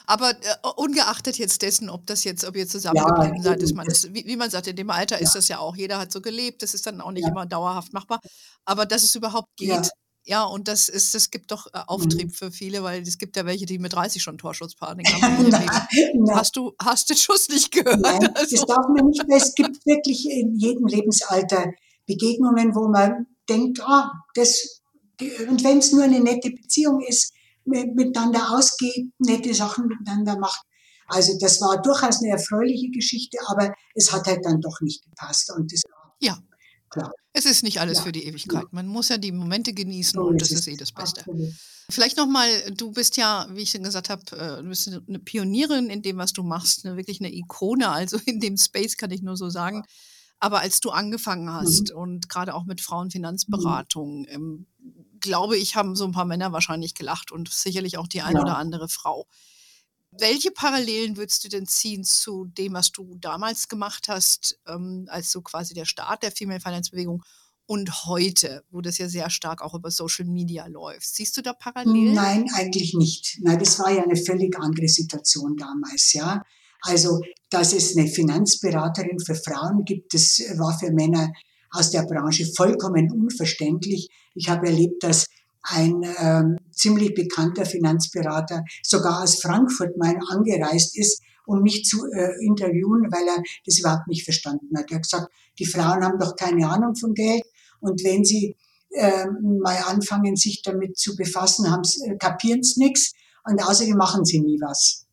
Aber 0.09 0.31
äh, 0.31 0.68
ungeachtet 0.77 1.37
jetzt 1.37 1.61
dessen, 1.61 1.90
ob 1.90 2.07
das 2.07 2.25
jetzt, 2.25 2.42
ob 2.44 2.57
ihr 2.57 2.66
zusammengeblieben 2.66 3.37
ja, 3.37 3.42
seid, 3.42 3.62
ist 3.62 3.75
man 3.75 3.87
das, 3.87 4.12
wie, 4.14 4.25
wie, 4.25 4.37
man 4.37 4.49
sagt, 4.49 4.66
in 4.66 4.75
dem 4.75 4.88
Alter 4.88 5.16
ja. 5.16 5.23
ist 5.23 5.35
das 5.35 5.49
ja 5.49 5.59
auch, 5.59 5.77
jeder 5.77 5.99
hat 5.99 6.11
so 6.11 6.23
gelebt, 6.23 6.62
das 6.62 6.73
ist 6.73 6.87
dann 6.87 7.03
auch 7.03 7.12
nicht 7.12 7.25
ja. 7.25 7.31
immer 7.31 7.44
dauerhaft 7.44 7.92
machbar. 7.92 8.18
Aber 8.64 8.87
dass 8.87 9.03
es 9.03 9.14
überhaupt 9.14 9.55
geht, 9.57 9.90
Ja, 10.25 10.44
und 10.44 10.66
das 10.66 10.88
ist, 10.88 11.14
das 11.14 11.31
gibt 11.31 11.51
doch 11.51 11.66
äh, 11.75 11.81
Auftrieb 11.87 12.29
mhm. 12.29 12.33
für 12.33 12.51
viele, 12.51 12.83
weil 12.83 13.03
es 13.03 13.18
gibt 13.18 13.37
ja 13.37 13.44
welche, 13.44 13.66
die 13.66 13.79
mit 13.79 13.92
30 13.92 14.23
schon 14.23 14.38
Torschutzpanik 14.38 15.07
haben. 15.12 15.53
hast 16.35 16.57
du 16.57 16.73
hast 16.83 17.11
den 17.11 17.16
Schuss 17.18 17.51
nicht 17.51 17.71
gehört? 17.71 18.01
Nein, 18.01 18.35
also. 18.35 18.57
das 18.57 18.64
darf 18.64 18.88
man 18.88 19.09
nicht, 19.09 19.23
weil 19.29 19.37
es 19.37 19.55
gibt 19.55 19.85
wirklich 19.85 20.27
in 20.31 20.57
jedem 20.57 20.87
Lebensalter 20.87 21.66
Begegnungen, 22.07 22.75
wo 22.75 22.88
man 22.88 23.27
denkt, 23.47 23.83
ah, 23.83 24.11
das, 24.35 24.81
und 25.21 25.62
wenn 25.64 25.79
es 25.79 25.92
nur 25.92 26.05
eine 26.05 26.21
nette 26.21 26.51
Beziehung 26.51 27.03
ist, 27.07 27.35
miteinander 27.68 28.50
ausgeht, 28.50 29.12
nette 29.18 29.54
Sachen 29.54 29.87
miteinander 29.87 30.38
macht. 30.38 30.62
Also 31.09 31.38
das 31.40 31.61
war 31.61 31.81
durchaus 31.81 32.20
eine 32.22 32.33
erfreuliche 32.33 32.90
Geschichte, 32.90 33.38
aber 33.46 33.74
es 33.94 34.12
hat 34.12 34.26
halt 34.26 34.44
dann 34.44 34.61
doch 34.61 34.81
nicht 34.81 35.02
gepasst. 35.04 35.50
Und 35.57 35.72
das 35.72 35.83
ja. 36.20 36.38
klar. 36.90 37.12
Es 37.33 37.46
ist 37.46 37.62
nicht 37.62 37.81
alles 37.81 37.98
ja. 37.98 38.04
für 38.04 38.12
die 38.12 38.24
Ewigkeit. 38.24 38.64
Man 38.72 38.87
muss 38.87 39.09
ja 39.09 39.16
die 39.16 39.33
Momente 39.33 39.72
genießen 39.72 40.18
so 40.18 40.26
und 40.26 40.40
das 40.40 40.50
ist, 40.50 40.61
ist 40.61 40.68
eh 40.68 40.76
das 40.76 40.92
Beste. 40.92 41.20
Absolut. 41.20 41.52
Vielleicht 41.90 42.16
nochmal, 42.16 42.48
du 42.72 42.90
bist 42.90 43.16
ja, 43.16 43.46
wie 43.52 43.62
ich 43.62 43.70
schon 43.70 43.83
gesagt 43.83 44.11
habe, 44.11 44.22
äh, 44.37 44.62
du 44.62 44.68
bist 44.68 44.88
eine 44.88 45.18
Pionierin 45.20 45.88
in 45.88 46.02
dem, 46.02 46.18
was 46.18 46.33
du 46.33 46.42
machst, 46.42 46.85
eine, 46.85 46.96
wirklich 46.96 47.20
eine 47.20 47.33
Ikone, 47.33 47.88
also 47.88 48.18
in 48.26 48.40
dem 48.40 48.57
Space 48.57 48.96
kann 48.96 49.11
ich 49.11 49.22
nur 49.22 49.37
so 49.37 49.48
sagen. 49.48 49.85
Aber 50.40 50.61
als 50.61 50.81
du 50.81 50.90
angefangen 50.90 51.52
hast 51.52 51.90
mhm. 51.90 51.98
und 51.98 52.28
gerade 52.28 52.54
auch 52.54 52.64
mit 52.64 52.81
Frauenfinanzberatung, 52.81 54.26
mhm. 54.31 54.66
Glaube 55.20 55.57
ich, 55.57 55.76
haben 55.76 55.96
so 55.96 56.04
ein 56.04 56.12
paar 56.12 56.24
Männer 56.24 56.52
wahrscheinlich 56.52 56.94
gelacht 56.94 57.33
und 57.33 57.50
sicherlich 57.50 57.98
auch 57.98 58.07
die 58.07 58.22
eine 58.22 58.38
ja. 58.38 58.44
oder 58.44 58.57
andere 58.57 58.88
Frau. 58.88 59.26
Welche 60.11 60.50
Parallelen 60.50 61.16
würdest 61.16 61.44
du 61.44 61.48
denn 61.48 61.66
ziehen 61.66 62.02
zu 62.02 62.46
dem, 62.46 62.72
was 62.72 62.92
du 62.92 63.16
damals 63.16 63.68
gemacht 63.68 64.09
hast, 64.09 64.59
ähm, 64.66 65.07
als 65.11 65.31
so 65.31 65.42
quasi 65.42 65.74
der 65.74 65.85
Start 65.85 66.22
der 66.22 66.33
Female 66.33 66.61
Finance 66.61 66.90
Bewegung 66.90 67.22
und 67.66 68.07
heute, 68.07 68.64
wo 68.70 68.81
das 68.81 68.96
ja 68.96 69.09
sehr 69.09 69.28
stark 69.28 69.61
auch 69.61 69.74
über 69.74 69.90
Social 69.90 70.24
Media 70.24 70.66
läuft? 70.66 71.14
Siehst 71.14 71.37
du 71.37 71.42
da 71.42 71.52
Parallelen? 71.52 72.14
Nein, 72.14 72.46
eigentlich 72.54 72.94
nicht. 72.94 73.38
Nein, 73.42 73.59
das 73.59 73.78
war 73.78 73.90
ja 73.90 74.02
eine 74.02 74.16
völlig 74.16 74.59
andere 74.59 74.88
Situation 74.88 75.54
damals, 75.57 76.14
ja. 76.14 76.42
Also, 76.81 77.20
dass 77.50 77.74
es 77.74 77.96
eine 77.96 78.09
Finanzberaterin 78.09 79.18
für 79.20 79.35
Frauen 79.35 79.85
gibt, 79.85 80.14
das 80.14 80.38
war 80.57 80.78
für 80.78 80.92
Männer 80.92 81.31
aus 81.70 81.90
der 81.90 82.02
Branche 82.02 82.46
vollkommen 82.57 83.11
unverständlich. 83.12 84.09
Ich 84.35 84.48
habe 84.48 84.66
erlebt, 84.66 85.02
dass 85.02 85.26
ein 85.62 86.02
ähm, 86.18 86.57
ziemlich 86.72 87.14
bekannter 87.14 87.66
Finanzberater 87.66 88.64
sogar 88.83 89.22
aus 89.22 89.40
Frankfurt 89.40 89.96
mal 89.96 90.16
angereist 90.28 90.96
ist, 90.96 91.22
um 91.46 91.62
mich 91.62 91.85
zu 91.85 92.07
äh, 92.07 92.44
interviewen, 92.44 93.11
weil 93.11 93.26
er 93.26 93.42
das 93.64 93.78
überhaupt 93.78 94.07
nicht 94.07 94.24
verstanden 94.24 94.76
hat. 94.76 94.90
Er 94.90 94.96
hat 94.96 95.02
gesagt, 95.02 95.33
die 95.59 95.66
Frauen 95.66 96.04
haben 96.04 96.18
doch 96.18 96.37
keine 96.37 96.68
Ahnung 96.68 96.94
von 96.94 97.14
Geld 97.14 97.42
und 97.81 98.02
wenn 98.04 98.24
sie 98.24 98.57
äh, 98.90 99.26
mal 99.26 99.76
anfangen, 99.87 100.37
sich 100.37 100.62
damit 100.62 100.98
zu 100.98 101.16
befassen, 101.16 101.66
äh, 101.66 102.16
kapieren 102.16 102.62
sie 102.62 102.81
nichts 102.81 103.12
und 103.44 103.62
außerdem 103.62 103.96
machen 103.96 104.24
sie 104.24 104.40
nie 104.40 104.59
was. 104.61 105.07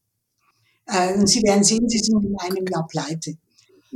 Äh, 0.86 1.16
und 1.16 1.28
Sie 1.28 1.42
werden 1.42 1.64
sehen, 1.64 1.88
Sie 1.90 2.00
sind 2.00 2.24
in 2.24 2.38
einem 2.40 2.66
Jahr 2.72 2.88
pleite. 2.88 3.38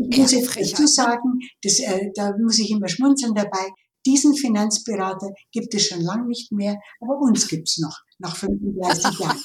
Ich 0.10 0.18
muss 0.18 0.32
jetzt 0.32 0.56
dazu 0.56 0.88
sagen, 0.88 1.40
das, 1.62 1.80
äh, 1.80 2.10
da 2.16 2.34
muss 2.38 2.60
ich 2.60 2.72
immer 2.72 2.88
schmunzeln 2.88 3.34
dabei, 3.34 3.68
diesen 4.06 4.34
Finanzberater 4.34 5.30
gibt 5.52 5.74
es 5.74 5.88
schon 5.88 6.02
lange 6.02 6.28
nicht 6.28 6.52
mehr, 6.52 6.80
aber 7.02 7.20
uns 7.20 7.48
gibt 7.48 7.68
es 7.68 7.78
noch, 7.80 7.98
nach 8.18 8.36
35 8.36 9.20
Jahren. 9.20 9.40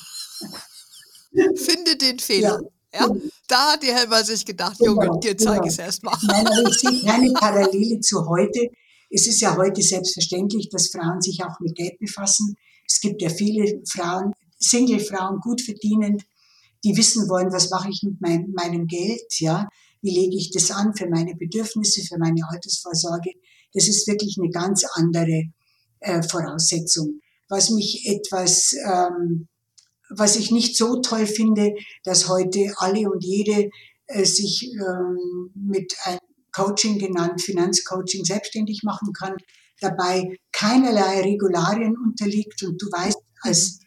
Finde 1.57 1.97
den 1.97 2.19
Fehler. 2.21 2.61
Ja, 2.93 3.01
ja. 3.01 3.17
Da 3.49 3.73
hat 3.73 3.83
die 3.83 3.93
Helmer 3.93 4.23
sich 4.23 4.45
gedacht, 4.47 4.79
genau, 4.79 5.03
Junge, 5.03 5.21
dir 5.21 5.37
zeige 5.37 5.55
genau. 5.55 5.64
ich 5.64 5.73
es 5.73 5.79
erst 5.79 6.05
mal. 6.05 6.17
Nein, 6.23 6.47
aber 6.47 6.69
ich 6.69 6.77
sehe 6.77 7.03
keine 7.05 7.33
Parallele 7.33 8.01
zu 8.01 8.25
heute. 8.27 8.69
Es 9.11 9.27
ist 9.27 9.40
ja 9.40 9.57
heute 9.57 9.83
selbstverständlich, 9.83 10.69
dass 10.71 10.90
Frauen 10.90 11.21
sich 11.21 11.43
auch 11.45 11.59
mit 11.61 11.75
Geld 11.75 11.99
befassen. 11.99 12.57
Es 12.87 13.01
gibt 13.01 13.21
ja 13.23 13.29
viele 13.29 13.83
Frauen, 13.88 14.33
Single-Frauen, 14.59 15.40
gut 15.40 15.61
verdienend, 15.61 16.23
die 16.85 16.97
wissen 16.97 17.29
wollen, 17.29 17.53
was 17.53 17.71
mache 17.71 17.88
ich 17.90 18.03
mit 18.03 18.21
mein, 18.21 18.53
meinem 18.55 18.87
Geld, 18.87 19.40
ja, 19.40 19.69
wie 20.05 20.14
lege 20.14 20.37
ich 20.37 20.51
das 20.51 20.71
an 20.71 20.95
für 20.95 21.09
meine 21.09 21.35
Bedürfnisse, 21.35 22.03
für 22.03 22.19
meine 22.19 22.43
Altersvorsorge. 22.51 23.31
Das 23.73 23.88
ist 23.88 24.07
wirklich 24.07 24.37
eine 24.38 24.51
ganz 24.51 24.85
andere 24.97 25.45
äh, 26.01 26.23
Voraussetzung. 26.23 27.21
Was 27.49 27.71
mich 27.71 28.07
etwas, 28.07 28.75
ähm, 28.87 29.49
was 30.11 30.37
ich 30.37 30.51
nicht 30.51 30.77
so 30.77 31.01
toll 31.01 31.27
finde, 31.27 31.73
dass 32.05 32.29
heute 32.29 32.75
alle 32.77 33.11
und 33.11 33.25
jede 33.25 33.71
äh, 34.07 34.25
sich 34.27 34.71
ähm, 34.75 35.51
mit 35.55 35.95
einem 36.05 36.21
Coaching 36.53 36.99
genannt, 36.99 37.40
Finanzcoaching 37.40 38.27
selbstständig 38.27 38.83
machen 38.85 39.12
kann, 39.14 39.35
dabei 39.81 40.37
keinerlei 40.53 41.23
Regularien 41.23 41.97
unterliegt 41.97 42.62
und 42.62 42.81
du 42.81 42.87
weißt 42.87 43.19
als 43.40 43.81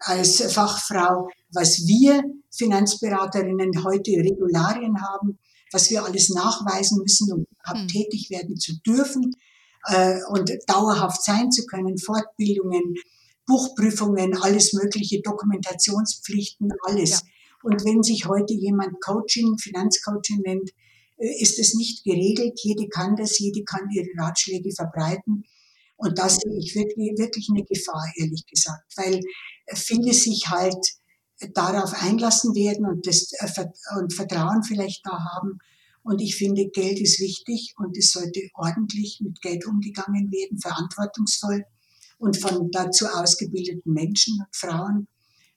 als 0.00 0.52
Fachfrau, 0.52 1.30
was 1.50 1.86
wir 1.86 2.22
Finanzberaterinnen 2.54 3.84
heute 3.84 4.10
Regularien 4.10 5.00
haben, 5.00 5.38
was 5.72 5.90
wir 5.90 6.04
alles 6.04 6.30
nachweisen 6.30 7.00
müssen, 7.02 7.32
um 7.32 7.46
hm. 7.64 7.88
tätig 7.88 8.30
werden 8.30 8.56
zu 8.56 8.74
dürfen 8.86 9.32
äh, 9.88 10.18
und 10.28 10.50
dauerhaft 10.66 11.22
sein 11.22 11.50
zu 11.50 11.66
können, 11.66 11.98
Fortbildungen, 11.98 12.94
Buchprüfungen, 13.46 14.36
alles 14.36 14.72
mögliche, 14.72 15.20
Dokumentationspflichten, 15.20 16.70
alles. 16.82 17.10
Ja. 17.10 17.20
Und 17.62 17.84
wenn 17.84 18.02
sich 18.02 18.26
heute 18.26 18.54
jemand 18.54 19.00
Coaching, 19.00 19.58
Finanzcoaching 19.58 20.40
nennt, 20.44 20.70
äh, 21.18 21.42
ist 21.42 21.58
es 21.58 21.74
nicht 21.74 22.04
geregelt. 22.04 22.58
Jede 22.62 22.88
kann 22.88 23.16
das, 23.16 23.38
jede 23.38 23.64
kann 23.64 23.88
ihre 23.90 24.08
Ratschläge 24.18 24.70
verbreiten. 24.72 25.44
Und 25.96 26.18
da 26.18 26.28
sehe 26.28 26.58
ich 26.58 26.74
wirklich, 26.74 27.16
wirklich 27.18 27.48
eine 27.50 27.64
Gefahr, 27.64 28.04
ehrlich 28.16 28.44
gesagt, 28.46 28.92
weil 28.96 29.20
viele 29.74 30.12
sich 30.12 30.48
halt 30.48 30.84
darauf 31.54 31.92
einlassen 32.02 32.54
werden 32.54 32.86
und, 32.86 33.06
das, 33.06 33.32
äh, 33.32 33.66
und 33.98 34.12
Vertrauen 34.12 34.62
vielleicht 34.62 35.04
da 35.04 35.18
haben. 35.34 35.58
Und 36.02 36.20
ich 36.20 36.36
finde, 36.36 36.68
Geld 36.68 37.00
ist 37.00 37.18
wichtig 37.20 37.74
und 37.78 37.96
es 37.96 38.12
sollte 38.12 38.40
ordentlich 38.54 39.20
mit 39.22 39.40
Geld 39.40 39.66
umgegangen 39.66 40.30
werden, 40.30 40.58
verantwortungsvoll 40.60 41.64
und 42.18 42.36
von 42.36 42.70
dazu 42.70 43.06
ausgebildeten 43.06 43.92
Menschen 43.92 44.38
und 44.38 44.54
Frauen 44.54 45.08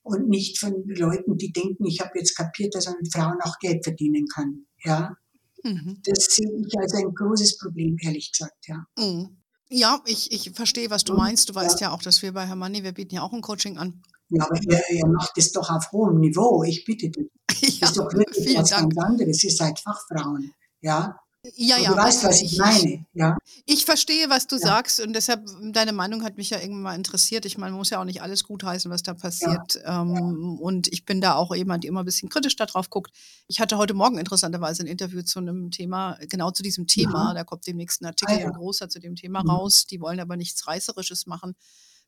und 0.03 0.29
nicht 0.29 0.57
von 0.57 0.73
Leuten, 0.87 1.37
die 1.37 1.51
denken, 1.51 1.85
ich 1.85 1.99
habe 1.99 2.17
jetzt 2.17 2.35
kapiert, 2.35 2.73
dass 2.75 2.85
man 2.85 2.95
mit 3.01 3.13
Frauen 3.13 3.37
auch 3.41 3.59
Geld 3.59 3.83
verdienen 3.83 4.25
kann. 4.33 4.65
Ja, 4.83 5.17
mhm. 5.63 6.01
das 6.05 6.35
sehe 6.35 6.49
ich 6.65 6.79
als 6.79 6.93
ein 6.93 7.13
großes 7.13 7.57
Problem, 7.57 7.97
ehrlich 8.01 8.31
gesagt. 8.31 8.67
Ja. 8.67 8.85
Mhm. 8.97 9.37
Ja, 9.69 10.01
ich, 10.05 10.31
ich 10.31 10.51
verstehe, 10.51 10.89
was 10.89 11.03
du 11.03 11.13
meinst. 11.13 11.49
Du 11.49 11.55
weißt 11.55 11.81
ja. 11.81 11.87
ja 11.87 11.93
auch, 11.93 12.01
dass 12.01 12.21
wir 12.21 12.31
bei 12.31 12.47
Herr 12.47 12.55
Manni, 12.55 12.83
wir 12.83 12.93
bieten 12.93 13.15
ja 13.15 13.21
auch 13.21 13.33
ein 13.33 13.41
Coaching 13.41 13.77
an. 13.77 14.01
Ja, 14.29 14.43
aber 14.45 14.59
ihr, 14.61 14.81
ihr 14.89 15.07
macht 15.07 15.37
es 15.37 15.51
doch 15.51 15.69
auf 15.69 15.91
hohem 15.91 16.19
Niveau, 16.19 16.63
ich 16.63 16.83
bitte 16.85 17.09
dich. 17.09 17.27
Ja, 17.79 17.87
ist 17.87 17.97
doch 17.97 18.13
wirklich 18.13 18.55
was 18.57 18.69
Dank. 18.69 18.93
ganz 18.93 19.07
anderes. 19.07 19.43
Ihr 19.43 19.51
seid 19.51 19.79
Fachfrauen. 19.79 20.53
Ja, 20.81 21.19
ja, 21.55 21.77
ja. 21.77 21.91
Du 21.91 21.97
weißt, 21.97 22.23
was 22.23 22.41
ich, 22.41 22.53
ich 22.53 22.59
meine. 22.59 23.05
Ja. 23.13 23.37
Ich 23.65 23.85
verstehe, 23.85 24.29
was 24.29 24.47
du 24.47 24.55
ja. 24.57 24.61
sagst 24.61 24.99
und 24.99 25.13
deshalb, 25.13 25.45
deine 25.71 25.93
Meinung 25.93 26.23
hat 26.23 26.37
mich 26.37 26.49
ja 26.49 26.59
irgendwann 26.59 26.81
mal 26.83 26.95
interessiert. 26.95 27.45
Ich 27.45 27.57
meine, 27.57 27.71
man 27.71 27.79
muss 27.79 27.89
ja 27.89 27.99
auch 27.99 28.05
nicht 28.05 28.21
alles 28.21 28.43
gutheißen, 28.43 28.91
was 28.91 29.03
da 29.03 29.13
passiert. 29.13 29.75
Ja. 29.75 30.01
Ähm, 30.01 30.15
ja. 30.15 30.63
Und 30.63 30.87
ich 30.91 31.05
bin 31.05 31.21
da 31.21 31.35
auch 31.35 31.53
jemand, 31.55 31.83
der 31.83 31.89
immer 31.89 32.01
ein 32.01 32.05
bisschen 32.05 32.29
kritisch 32.29 32.55
darauf 32.55 32.89
guckt. 32.89 33.11
Ich 33.47 33.59
hatte 33.59 33.77
heute 33.77 33.93
Morgen 33.93 34.17
interessanterweise 34.17 34.83
ein 34.83 34.87
Interview 34.87 35.21
zu 35.21 35.39
einem 35.39 35.71
Thema, 35.71 36.17
genau 36.27 36.51
zu 36.51 36.63
diesem 36.63 36.87
Thema. 36.87 37.33
Da 37.33 37.43
kommt 37.43 37.65
demnächst 37.67 38.01
ein 38.01 38.05
Artikel, 38.05 38.39
ah, 38.43 38.47
ein 38.47 38.53
großer 38.53 38.89
zu 38.89 38.99
dem 38.99 39.15
Thema 39.15 39.43
mhm. 39.43 39.49
raus. 39.49 39.85
Die 39.85 40.01
wollen 40.01 40.19
aber 40.19 40.37
nichts 40.37 40.67
Reißerisches 40.67 41.27
machen. 41.27 41.55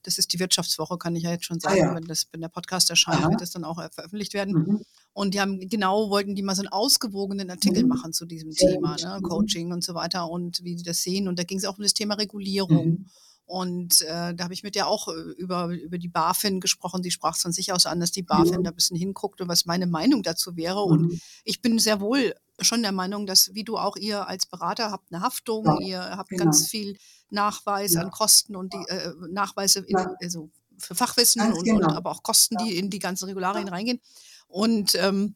Das 0.04 0.18
ist 0.18 0.34
die 0.34 0.40
Wirtschaftswoche, 0.40 0.98
kann 0.98 1.16
ich 1.16 1.24
ja 1.24 1.32
jetzt 1.32 1.46
schon 1.46 1.58
ah, 1.58 1.70
sagen. 1.70 1.90
Ah, 1.90 1.96
wenn, 1.96 2.06
das, 2.06 2.28
wenn 2.32 2.42
der 2.42 2.48
Podcast 2.48 2.90
erscheint, 2.90 3.22
Aha. 3.22 3.30
wird 3.30 3.42
das 3.42 3.52
dann 3.52 3.64
auch 3.64 3.82
veröffentlicht 3.92 4.34
werden. 4.34 4.54
Mhm. 4.54 4.82
Und 5.14 5.34
die 5.34 5.42
haben 5.42 5.60
genau, 5.68 6.10
wollten 6.10 6.36
die 6.36 6.42
mal 6.42 6.56
so 6.56 6.62
einen 6.62 6.70
ausgewogenen 6.70 7.50
Artikel 7.50 7.84
mhm. 7.84 7.90
machen 7.90 8.14
zu 8.14 8.26
diesem 8.26 8.52
Thema, 8.52 8.96
ne? 8.96 9.20
Coaching 9.22 9.72
und 9.72 9.84
so 9.84 9.94
weiter 9.94 10.30
und 10.30 10.64
wie 10.64 10.76
die 10.76 10.84
das 10.84 11.02
sehen. 11.02 11.28
Und 11.28 11.38
da 11.38 11.44
ging 11.44 11.58
es 11.58 11.66
auch 11.66 11.78
um 11.78 11.84
das 11.84 11.94
Thema 11.94 12.16
Regulierung. 12.16 12.88
Mhm. 12.88 13.06
Und 13.50 14.04
äh, 14.04 14.36
da 14.36 14.44
habe 14.44 14.54
ich 14.54 14.62
mit 14.62 14.76
der 14.76 14.88
auch 14.88 15.08
äh, 15.08 15.32
über, 15.38 15.70
über 15.70 15.98
die 15.98 16.08
BaFin 16.08 16.60
gesprochen. 16.60 17.02
Sie 17.02 17.10
sprach 17.10 17.36
es 17.36 17.42
von 17.42 17.52
sich 17.52 17.74
aus 17.74 17.88
an, 17.88 18.00
dass 18.00 18.12
die 18.12 18.22
BaFin 18.22 18.54
ja. 18.54 18.62
da 18.62 18.70
ein 18.70 18.76
bisschen 18.76 18.96
hinguckt 18.96 19.42
und 19.42 19.48
was 19.48 19.66
meine 19.66 19.88
Meinung 19.88 20.22
dazu 20.22 20.56
wäre. 20.56 20.86
Mhm. 20.86 20.92
Und 20.92 21.22
ich 21.44 21.60
bin 21.60 21.80
sehr 21.80 22.00
wohl 22.00 22.36
schon 22.62 22.82
der 22.82 22.91
Meinung, 22.91 23.26
dass, 23.26 23.54
wie 23.54 23.63
du 23.63 23.78
auch 23.78 23.95
ihr 23.95 24.28
als 24.28 24.45
Berater 24.45 24.91
habt 24.91 25.12
eine 25.12 25.22
Haftung, 25.22 25.65
ja, 25.65 25.80
ihr 25.80 26.17
habt 26.17 26.30
genau. 26.30 26.45
ganz 26.45 26.67
viel 26.67 26.98
Nachweis 27.30 27.93
ja. 27.93 28.02
an 28.02 28.12
Kosten 28.12 28.56
und 28.56 28.74
die 28.74 28.86
äh, 28.89 29.13
Nachweise 29.30 29.80
in, 29.80 29.98
also 30.22 30.50
für 30.78 30.95
Fachwissen 30.95 31.41
und, 31.41 31.63
genau. 31.63 31.88
und, 31.88 31.93
aber 31.95 32.12
auch 32.12 32.24
Kosten, 32.24 32.58
die 32.58 32.78
in 32.78 32.89
die 32.89 33.00
ganzen 33.00 33.26
Regularien 33.26 33.67
reingehen. 33.67 34.00
Und 34.48 34.95
ähm, 34.95 35.36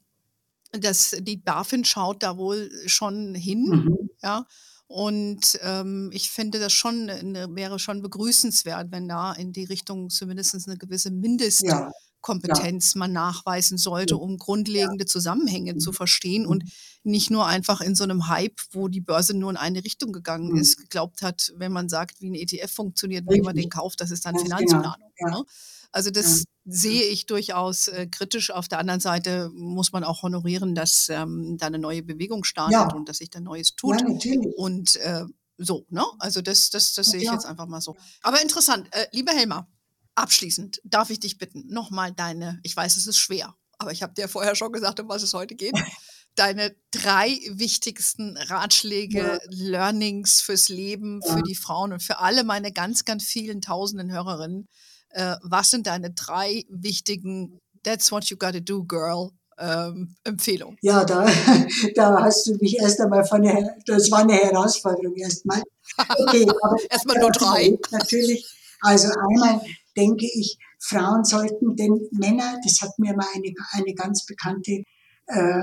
das, 0.71 1.15
die 1.19 1.37
BaFin 1.37 1.85
schaut 1.85 2.23
da 2.23 2.37
wohl 2.37 2.71
schon 2.87 3.35
hin, 3.35 3.65
mhm. 3.65 4.09
ja. 4.21 4.45
Und 4.93 5.57
ähm, 5.63 6.11
ich 6.13 6.29
finde 6.29 6.59
das 6.59 6.71
schon, 6.71 7.09
eine, 7.09 7.47
wäre 7.55 7.79
schon 7.79 8.03
begrüßenswert, 8.03 8.91
wenn 8.91 9.07
da 9.07 9.33
in 9.33 9.51
die 9.51 9.63
Richtung 9.63 10.11
zumindest 10.11 10.67
eine 10.67 10.77
gewisse 10.77 11.09
Mindestkompetenz 11.09 12.93
ja. 12.93 12.99
man 12.99 13.11
nachweisen 13.11 13.79
sollte, 13.79 14.17
um 14.17 14.37
grundlegende 14.37 15.07
Zusammenhänge 15.07 15.77
zu 15.77 15.89
mhm. 15.89 15.95
verstehen 15.95 16.45
und 16.45 16.63
mhm. 16.63 16.69
nicht 17.11 17.31
nur 17.31 17.47
einfach 17.47 17.81
in 17.81 17.95
so 17.95 18.03
einem 18.03 18.27
Hype, 18.27 18.61
wo 18.69 18.87
die 18.87 19.01
Börse 19.01 19.35
nur 19.35 19.49
in 19.49 19.57
eine 19.57 19.83
Richtung 19.83 20.13
gegangen 20.13 20.51
mhm. 20.51 20.57
ist, 20.57 20.77
geglaubt 20.77 21.23
hat, 21.23 21.51
wenn 21.57 21.71
man 21.71 21.89
sagt, 21.89 22.21
wie 22.21 22.29
ein 22.29 22.35
ETF 22.35 22.71
funktioniert, 22.71 23.25
wie 23.27 23.41
man 23.41 23.55
den 23.55 23.69
kauft, 23.69 23.99
das 23.99 24.11
ist 24.11 24.27
dann 24.27 24.35
Ganz 24.35 24.43
Finanzplanung. 24.43 25.11
Genau. 25.15 25.39
Ne? 25.39 25.45
Also 25.93 26.09
das 26.09 26.39
ja. 26.39 26.43
sehe 26.65 27.03
ich 27.03 27.27
durchaus 27.27 27.87
äh, 27.87 28.07
kritisch. 28.07 28.51
Auf 28.51 28.67
der 28.67 28.79
anderen 28.79 28.99
Seite 28.99 29.49
muss 29.53 29.91
man 29.91 30.03
auch 30.03 30.23
honorieren, 30.23 30.75
dass 30.75 31.07
ähm, 31.09 31.55
da 31.57 31.67
eine 31.67 31.79
neue 31.79 32.03
Bewegung 32.03 32.43
startet 32.43 32.73
ja. 32.73 32.93
und 32.93 33.07
dass 33.07 33.19
sich 33.19 33.29
da 33.29 33.39
Neues 33.39 33.75
tut. 33.75 34.01
Ja. 34.01 34.39
Und 34.57 34.95
äh, 34.97 35.25
so, 35.57 35.85
ne? 35.89 36.03
Also 36.19 36.41
das, 36.41 36.71
das, 36.71 36.93
das 36.93 37.07
sehe 37.07 37.21
ich 37.21 37.31
jetzt 37.31 37.45
einfach 37.45 37.67
mal 37.67 37.79
so. 37.79 37.95
Aber 38.21 38.41
interessant, 38.41 38.87
äh, 38.91 39.05
lieber 39.11 39.31
Helmer, 39.31 39.67
abschließend 40.15 40.81
darf 40.83 41.11
ich 41.11 41.19
dich 41.19 41.37
bitten, 41.37 41.67
nochmal 41.67 42.11
deine, 42.11 42.59
ich 42.63 42.75
weiß, 42.75 42.97
es 42.97 43.07
ist 43.07 43.17
schwer, 43.17 43.55
aber 43.77 43.91
ich 43.91 44.01
habe 44.01 44.13
dir 44.13 44.27
vorher 44.27 44.55
schon 44.55 44.71
gesagt, 44.71 44.99
um 44.99 45.07
was 45.07 45.23
es 45.23 45.33
heute 45.33 45.55
geht. 45.55 45.75
deine 46.35 46.75
drei 46.89 47.39
wichtigsten 47.51 48.37
Ratschläge, 48.37 49.19
ja. 49.19 49.39
Learnings 49.49 50.41
fürs 50.41 50.69
Leben, 50.69 51.21
ja. 51.23 51.35
für 51.35 51.43
die 51.43 51.53
Frauen 51.53 51.93
und 51.93 52.01
für 52.01 52.17
alle 52.17 52.43
meine 52.43 52.71
ganz, 52.71 53.05
ganz 53.05 53.25
vielen 53.25 53.61
tausenden 53.61 54.11
Hörerinnen, 54.11 54.67
äh, 55.13 55.35
was 55.41 55.71
sind 55.71 55.87
deine 55.87 56.11
drei 56.11 56.65
wichtigen 56.69 57.59
That's 57.83 58.11
what 58.11 58.25
you 58.25 58.37
gotta 58.37 58.61
do, 58.61 58.83
girl 58.83 59.31
ähm, 59.59 60.15
Empfehlungen? 60.23 60.77
Ja, 60.81 61.03
da, 61.03 61.25
da 61.95 62.23
hast 62.23 62.47
du 62.47 62.55
mich 62.61 62.77
erst 62.79 62.99
einmal 63.01 63.25
von 63.25 63.41
der, 63.41 63.75
das 63.85 64.09
war 64.09 64.19
eine 64.19 64.33
Herausforderung 64.33 65.15
erstmal. 65.15 65.61
Okay, 65.97 66.47
erstmal 66.89 67.19
nur 67.19 67.31
drei. 67.31 67.77
Natürlich. 67.91 68.45
Also 68.81 69.09
einmal 69.09 69.61
denke 69.95 70.25
ich, 70.25 70.57
Frauen 70.79 71.23
sollten, 71.23 71.75
denn 71.75 72.07
Männer, 72.11 72.59
das 72.63 72.81
hat 72.81 72.97
mir 72.97 73.15
mal 73.15 73.27
eine, 73.33 73.53
eine 73.71 73.93
ganz 73.93 74.25
bekannte 74.25 74.83
äh, 75.27 75.61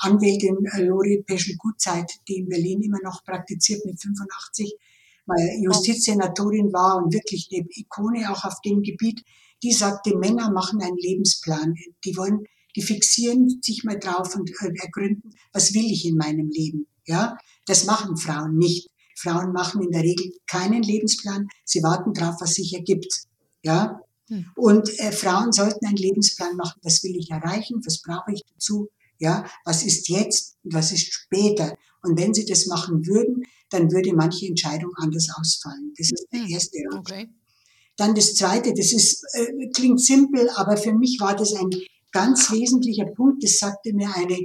Anwältin 0.00 0.56
Lori 0.78 1.22
Peschel-Gutzeit, 1.26 2.10
die 2.28 2.38
in 2.38 2.48
Berlin 2.48 2.82
immer 2.82 3.00
noch 3.02 3.24
praktiziert 3.24 3.84
mit 3.84 4.00
85, 4.00 4.74
weil 5.26 5.62
Justizsenatorin 5.62 6.72
war 6.72 6.96
und 6.96 7.12
wirklich 7.12 7.48
eine 7.52 7.66
Ikone 7.70 8.30
auch 8.30 8.44
auf 8.44 8.60
dem 8.64 8.82
Gebiet, 8.82 9.22
die 9.62 9.72
sagte, 9.72 10.16
Männer 10.16 10.50
machen 10.50 10.82
einen 10.82 10.96
Lebensplan. 10.96 11.74
Die 12.04 12.16
wollen, 12.16 12.44
die 12.76 12.82
fixieren 12.82 13.60
sich 13.62 13.84
mal 13.84 13.98
drauf 13.98 14.34
und 14.34 14.50
ergründen, 14.60 15.34
was 15.52 15.74
will 15.74 15.84
ich 15.84 16.04
in 16.04 16.16
meinem 16.16 16.48
Leben? 16.50 16.86
Ja, 17.06 17.36
das 17.66 17.84
machen 17.84 18.16
Frauen 18.16 18.56
nicht. 18.56 18.88
Frauen 19.16 19.52
machen 19.52 19.82
in 19.82 19.90
der 19.90 20.02
Regel 20.02 20.32
keinen 20.48 20.82
Lebensplan. 20.82 21.46
Sie 21.64 21.82
warten 21.82 22.12
drauf, 22.12 22.36
was 22.40 22.54
sich 22.54 22.74
ergibt. 22.74 23.24
Ja, 23.62 24.00
hm. 24.28 24.46
und 24.56 24.98
äh, 24.98 25.12
Frauen 25.12 25.52
sollten 25.52 25.86
einen 25.86 25.96
Lebensplan 25.96 26.56
machen. 26.56 26.80
Was 26.82 27.02
will 27.04 27.16
ich 27.16 27.30
erreichen? 27.30 27.80
Was 27.84 28.02
brauche 28.02 28.32
ich 28.32 28.42
dazu? 28.52 28.88
Ja, 29.18 29.46
was 29.64 29.84
ist 29.84 30.08
jetzt 30.08 30.56
und 30.64 30.74
was 30.74 30.90
ist 30.90 31.12
später? 31.12 31.76
Und 32.02 32.18
wenn 32.18 32.34
sie 32.34 32.44
das 32.44 32.66
machen 32.66 33.06
würden, 33.06 33.44
dann 33.72 33.90
würde 33.90 34.14
manche 34.14 34.46
Entscheidung 34.46 34.92
anders 34.96 35.28
ausfallen. 35.34 35.92
Das 35.96 36.10
ist 36.12 36.26
der 36.32 36.40
hm, 36.40 36.48
erste 36.50 36.78
Ratschlag. 36.90 37.22
Okay. 37.22 37.34
Dann 37.96 38.14
das 38.14 38.34
zweite, 38.34 38.72
das 38.74 38.92
ist, 38.92 39.24
äh, 39.32 39.68
klingt 39.74 40.00
simpel, 40.00 40.48
aber 40.56 40.76
für 40.76 40.92
mich 40.92 41.18
war 41.20 41.34
das 41.34 41.54
ein 41.54 41.70
ganz 42.10 42.50
wesentlicher 42.52 43.06
Punkt. 43.06 43.42
Das 43.42 43.58
sagte 43.58 43.92
mir 43.94 44.14
eine 44.14 44.38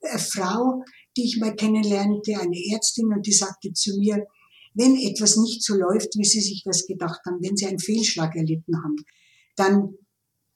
äh, 0.00 0.18
Frau, 0.18 0.84
die 1.16 1.24
ich 1.24 1.38
mal 1.38 1.54
kennenlernte, 1.54 2.38
eine 2.38 2.56
Ärztin, 2.72 3.12
und 3.12 3.26
die 3.26 3.32
sagte 3.32 3.72
zu 3.72 3.98
mir, 3.98 4.26
wenn 4.74 4.96
etwas 4.96 5.36
nicht 5.36 5.64
so 5.64 5.74
läuft, 5.74 6.16
wie 6.16 6.24
Sie 6.24 6.40
sich 6.40 6.62
das 6.64 6.86
gedacht 6.86 7.20
haben, 7.26 7.38
wenn 7.40 7.56
Sie 7.56 7.66
einen 7.66 7.80
Fehlschlag 7.80 8.36
erlitten 8.36 8.76
haben, 8.82 8.96
dann 9.56 9.94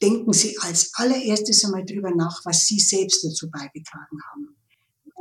denken 0.01 0.33
Sie 0.33 0.57
als 0.59 0.93
allererstes 0.95 1.65
einmal 1.65 1.85
drüber 1.85 2.15
nach, 2.15 2.45
was 2.45 2.67
Sie 2.67 2.79
selbst 2.79 3.25
dazu 3.25 3.51
beigetragen 3.51 4.19
haben. 4.31 4.57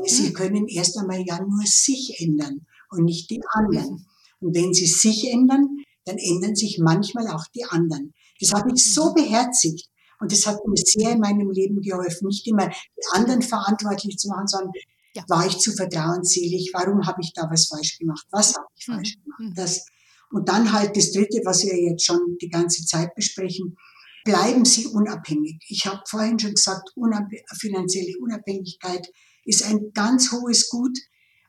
Sie 0.05 0.27
hm. 0.27 0.33
können 0.33 0.67
erst 0.67 0.97
einmal 0.97 1.23
ja 1.25 1.39
nur 1.39 1.63
sich 1.65 2.19
ändern 2.19 2.65
und 2.91 3.06
nicht 3.06 3.30
die 3.30 3.41
anderen. 3.51 4.06
Und 4.39 4.56
wenn 4.56 4.73
sie 4.73 4.86
sich 4.86 5.32
ändern, 5.32 5.67
dann 6.06 6.17
ändern 6.17 6.56
sich 6.56 6.80
manchmal 6.80 7.27
auch 7.27 7.45
die 7.56 7.65
anderen. 7.65 8.13
Das 8.39 8.51
habe 8.54 8.71
ich 8.73 8.93
so 8.93 9.12
mhm. 9.12 9.15
beherzigt 9.15 9.88
und 10.19 10.32
das 10.32 10.45
hat 10.45 10.58
mir 10.65 10.75
sehr 10.75 11.12
in 11.12 11.19
meinem 11.19 11.49
Leben 11.51 11.82
geholfen, 11.82 12.27
nicht 12.27 12.47
immer 12.47 12.67
die 12.67 13.08
anderen 13.12 13.41
verantwortlich 13.41 14.17
zu 14.17 14.30
machen, 14.30 14.47
sondern 14.47 14.71
ja. 15.15 15.23
war 15.27 15.45
ich 15.45 15.58
zu 15.58 15.71
vertrauensselig, 15.73 16.71
warum 16.73 17.06
habe 17.06 17.21
ich 17.21 17.34
da 17.34 17.47
was 17.49 17.67
falsch 17.67 17.97
gemacht, 17.97 18.25
was 18.32 18.56
habe 18.56 18.67
ich 18.75 18.86
falsch 18.86 19.17
mhm. 19.17 19.23
gemacht. 19.23 19.58
Das, 19.58 19.86
und 20.32 20.47
dann 20.47 20.71
halt 20.71 20.95
das 20.95 21.12
Dritte, 21.12 21.41
was 21.43 21.63
wir 21.63 21.75
jetzt 21.75 22.06
schon 22.06 22.38
die 22.41 22.49
ganze 22.49 22.86
Zeit 22.86 23.13
besprechen, 23.15 23.75
bleiben 24.23 24.65
Sie 24.65 24.88
unabhängig. 24.88 25.58
Ich 25.67 25.86
habe 25.86 26.01
vorhin 26.08 26.39
schon 26.39 26.54
gesagt, 26.54 26.89
unab 26.95 27.25
finanzielle 27.60 28.17
Unabhängigkeit 28.19 29.08
ist 29.43 29.63
ein 29.63 29.91
ganz 29.93 30.32
hohes 30.32 30.69
Gut 30.69 30.97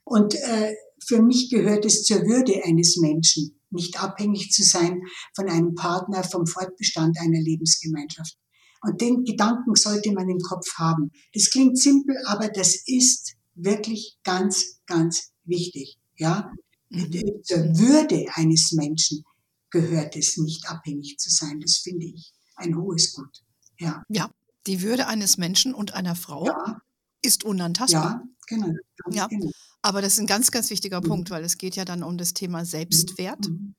und 0.04 0.34
äh, 0.34 0.74
für 1.06 1.22
mich 1.22 1.50
gehört 1.50 1.84
es 1.84 2.04
zur 2.04 2.22
Würde 2.22 2.64
eines 2.64 2.96
Menschen, 2.96 3.58
nicht 3.70 4.02
abhängig 4.02 4.50
zu 4.50 4.62
sein 4.62 5.02
von 5.34 5.48
einem 5.48 5.74
Partner, 5.74 6.22
vom 6.24 6.46
Fortbestand 6.46 7.18
einer 7.18 7.40
Lebensgemeinschaft. 7.40 8.36
Und 8.82 9.00
den 9.00 9.24
Gedanken 9.24 9.74
sollte 9.76 10.12
man 10.12 10.28
im 10.28 10.40
Kopf 10.40 10.74
haben. 10.76 11.10
Das 11.32 11.50
klingt 11.50 11.78
simpel, 11.78 12.16
aber 12.26 12.48
das 12.48 12.74
ist 12.86 13.34
wirklich 13.54 14.18
ganz, 14.24 14.80
ganz 14.86 15.32
wichtig. 15.44 15.98
Ja, 16.16 16.52
mhm. 16.90 17.12
zur 17.42 17.78
Würde 17.78 18.26
eines 18.34 18.72
Menschen 18.72 19.24
gehört 19.70 20.16
es 20.16 20.36
nicht 20.36 20.68
abhängig 20.68 21.18
zu 21.18 21.30
sein. 21.30 21.60
Das 21.60 21.78
finde 21.78 22.06
ich 22.06 22.32
ein 22.56 22.76
hohes 22.76 23.14
Gut. 23.14 23.42
Ja. 23.78 24.02
Ja, 24.08 24.30
die 24.66 24.82
Würde 24.82 25.06
eines 25.06 25.38
Menschen 25.38 25.74
und 25.74 25.94
einer 25.94 26.14
Frau 26.14 26.46
ja. 26.46 26.82
ist 27.22 27.44
unantastbar. 27.44 28.22
Ja, 28.24 28.28
genau. 28.54 28.74
Ja. 29.10 29.26
Genau. 29.26 29.50
Aber 29.82 30.00
das 30.00 30.14
ist 30.14 30.20
ein 30.20 30.26
ganz, 30.26 30.50
ganz 30.50 30.70
wichtiger 30.70 31.00
mhm. 31.00 31.08
Punkt, 31.08 31.30
weil 31.30 31.44
es 31.44 31.58
geht 31.58 31.76
ja 31.76 31.84
dann 31.84 32.02
um 32.02 32.16
das 32.16 32.34
Thema 32.34 32.64
Selbstwert. 32.64 33.48
Mhm. 33.48 33.74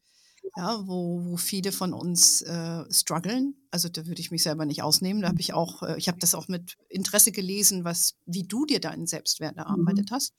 Ja, 0.55 0.85
wo, 0.85 1.23
wo 1.25 1.37
viele 1.37 1.71
von 1.71 1.93
uns 1.93 2.41
äh, 2.43 2.83
strugglen. 2.91 3.55
Also 3.71 3.89
da 3.89 4.05
würde 4.05 4.21
ich 4.21 4.29
mich 4.29 4.43
selber 4.43 4.65
nicht 4.65 4.83
ausnehmen. 4.83 5.23
Da 5.23 5.29
habe 5.29 5.39
ich 5.39 5.53
auch, 5.53 5.81
äh, 5.81 5.97
ich 5.97 6.07
habe 6.07 6.19
das 6.19 6.35
auch 6.35 6.47
mit 6.47 6.75
Interesse 6.89 7.31
gelesen, 7.31 7.85
was, 7.85 8.15
wie 8.25 8.43
du 8.43 8.65
dir 8.65 8.79
deinen 8.79 9.07
Selbstwert 9.07 9.57
erarbeitet 9.57 10.11
mhm. 10.11 10.15
hast. 10.15 10.33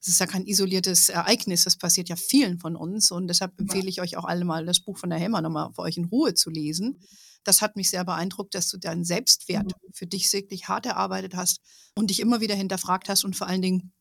Es 0.00 0.08
ist 0.08 0.18
ja 0.18 0.26
kein 0.26 0.46
isoliertes 0.46 1.10
Ereignis, 1.10 1.64
das 1.64 1.76
passiert 1.76 2.08
ja 2.08 2.16
vielen 2.16 2.58
von 2.58 2.74
uns 2.74 3.10
und 3.10 3.28
deshalb 3.28 3.52
empfehle 3.60 3.88
ich 3.88 4.00
euch 4.00 4.16
auch 4.16 4.24
alle 4.24 4.46
mal 4.46 4.64
das 4.64 4.80
Buch 4.80 4.96
von 4.96 5.10
der 5.10 5.18
Helmer 5.18 5.42
nochmal 5.42 5.74
für 5.74 5.82
euch 5.82 5.98
in 5.98 6.06
Ruhe 6.06 6.32
zu 6.32 6.48
lesen. 6.48 6.98
Das 7.44 7.62
hat 7.62 7.76
mich 7.76 7.90
sehr 7.90 8.04
beeindruckt, 8.04 8.54
dass 8.54 8.68
du 8.68 8.78
deinen 8.78 9.04
Selbstwert 9.04 9.66
mhm. 9.66 9.92
für 9.92 10.06
dich 10.06 10.32
wirklich 10.32 10.68
hart 10.68 10.86
erarbeitet 10.86 11.34
hast 11.34 11.60
und 11.94 12.10
dich 12.10 12.20
immer 12.20 12.40
wieder 12.40 12.54
hinterfragt 12.54 13.08
hast 13.08 13.24
und 13.24 13.36
vor 13.36 13.46
allen 13.46 13.62
Dingen 13.62 13.92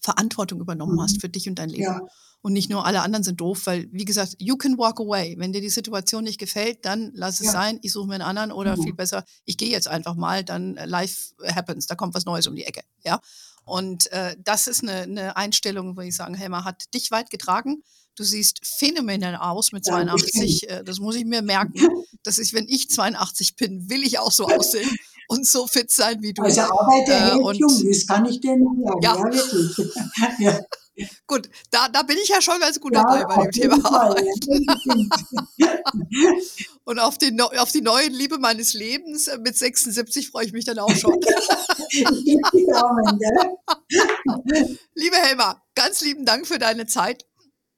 Verantwortung 0.00 0.60
übernommen 0.60 1.00
hast 1.00 1.16
mhm. 1.16 1.20
für 1.20 1.28
dich 1.28 1.48
und 1.48 1.58
dein 1.58 1.70
Leben. 1.70 1.82
Ja. 1.82 2.00
Und 2.42 2.52
nicht 2.52 2.68
nur 2.68 2.84
alle 2.84 3.00
anderen 3.00 3.24
sind 3.24 3.40
doof, 3.40 3.62
weil, 3.64 3.88
wie 3.90 4.04
gesagt, 4.04 4.36
you 4.38 4.58
can 4.58 4.76
walk 4.76 5.00
away. 5.00 5.34
Wenn 5.38 5.54
dir 5.54 5.62
die 5.62 5.70
Situation 5.70 6.24
nicht 6.24 6.38
gefällt, 6.38 6.84
dann 6.84 7.10
lass 7.14 7.40
es 7.40 7.46
ja. 7.46 7.52
sein, 7.52 7.78
ich 7.80 7.92
suche 7.92 8.06
mir 8.06 8.14
einen 8.16 8.22
anderen 8.22 8.52
oder 8.52 8.76
mhm. 8.76 8.82
viel 8.82 8.92
besser, 8.92 9.24
ich 9.46 9.56
gehe 9.56 9.70
jetzt 9.70 9.88
einfach 9.88 10.14
mal, 10.14 10.44
dann 10.44 10.76
äh, 10.76 10.84
life 10.84 11.32
happens, 11.42 11.86
da 11.86 11.94
kommt 11.94 12.12
was 12.12 12.26
Neues 12.26 12.46
um 12.46 12.54
die 12.54 12.64
Ecke. 12.64 12.82
Ja. 13.02 13.20
Und 13.64 14.12
äh, 14.12 14.36
das 14.38 14.66
ist 14.66 14.82
eine, 14.82 15.02
eine 15.04 15.36
Einstellung, 15.38 15.96
wo 15.96 16.02
ich 16.02 16.14
sagen, 16.14 16.34
Helma 16.34 16.64
hat 16.64 16.92
dich 16.92 17.10
weit 17.10 17.30
getragen. 17.30 17.82
Du 18.16 18.22
siehst 18.22 18.60
phänomenal 18.64 19.36
aus 19.36 19.72
mit 19.72 19.84
82. 19.84 20.68
Äh, 20.68 20.84
das 20.84 20.98
muss 20.98 21.16
ich 21.16 21.24
mir 21.24 21.42
merken. 21.42 21.74
dass 22.24 22.38
ich, 22.38 22.52
wenn 22.54 22.66
ich 22.68 22.90
82 22.90 23.54
bin, 23.56 23.88
will 23.88 24.02
ich 24.02 24.18
auch 24.18 24.32
so 24.32 24.46
aussehen 24.46 24.90
und 25.28 25.46
so 25.46 25.66
fit 25.66 25.90
sein 25.90 26.22
wie 26.22 26.32
du. 26.32 26.42
Also 26.42 26.62
arbeite 26.62 27.12
äh, 27.12 27.38
und, 27.38 27.56
jung, 27.56 27.86
das 27.86 28.06
kann 28.06 28.26
ich 28.26 28.40
dir 28.40 28.56
nicht 28.56 28.84
sagen. 28.84 29.02
Ja, 29.02 29.16
ja 29.16 29.24
wirklich. 29.24 29.92
ja. 30.38 30.60
Gut, 31.26 31.50
da, 31.72 31.88
da 31.88 32.02
bin 32.02 32.16
ich 32.22 32.28
ja 32.28 32.40
schon 32.40 32.60
ganz 32.60 32.78
gut 32.78 32.94
ja, 32.94 33.02
dabei 33.02 33.24
bei 33.24 33.42
dem 33.42 33.50
Thema 33.50 33.80
Fall, 33.80 34.14
Und 36.84 37.00
auf, 37.00 37.18
den, 37.18 37.40
auf 37.40 37.72
die 37.72 37.80
neue 37.80 38.06
Liebe 38.06 38.38
meines 38.38 38.74
Lebens 38.74 39.26
äh, 39.26 39.38
mit 39.38 39.56
76 39.56 40.30
freue 40.30 40.44
ich 40.46 40.52
mich 40.52 40.64
dann 40.64 40.78
auch 40.78 40.94
schon. 40.94 41.20
Liebe 44.94 45.16
Helma, 45.16 45.60
ganz 45.74 46.00
lieben 46.00 46.24
Dank 46.24 46.46
für 46.46 46.60
deine 46.60 46.86
Zeit. 46.86 47.24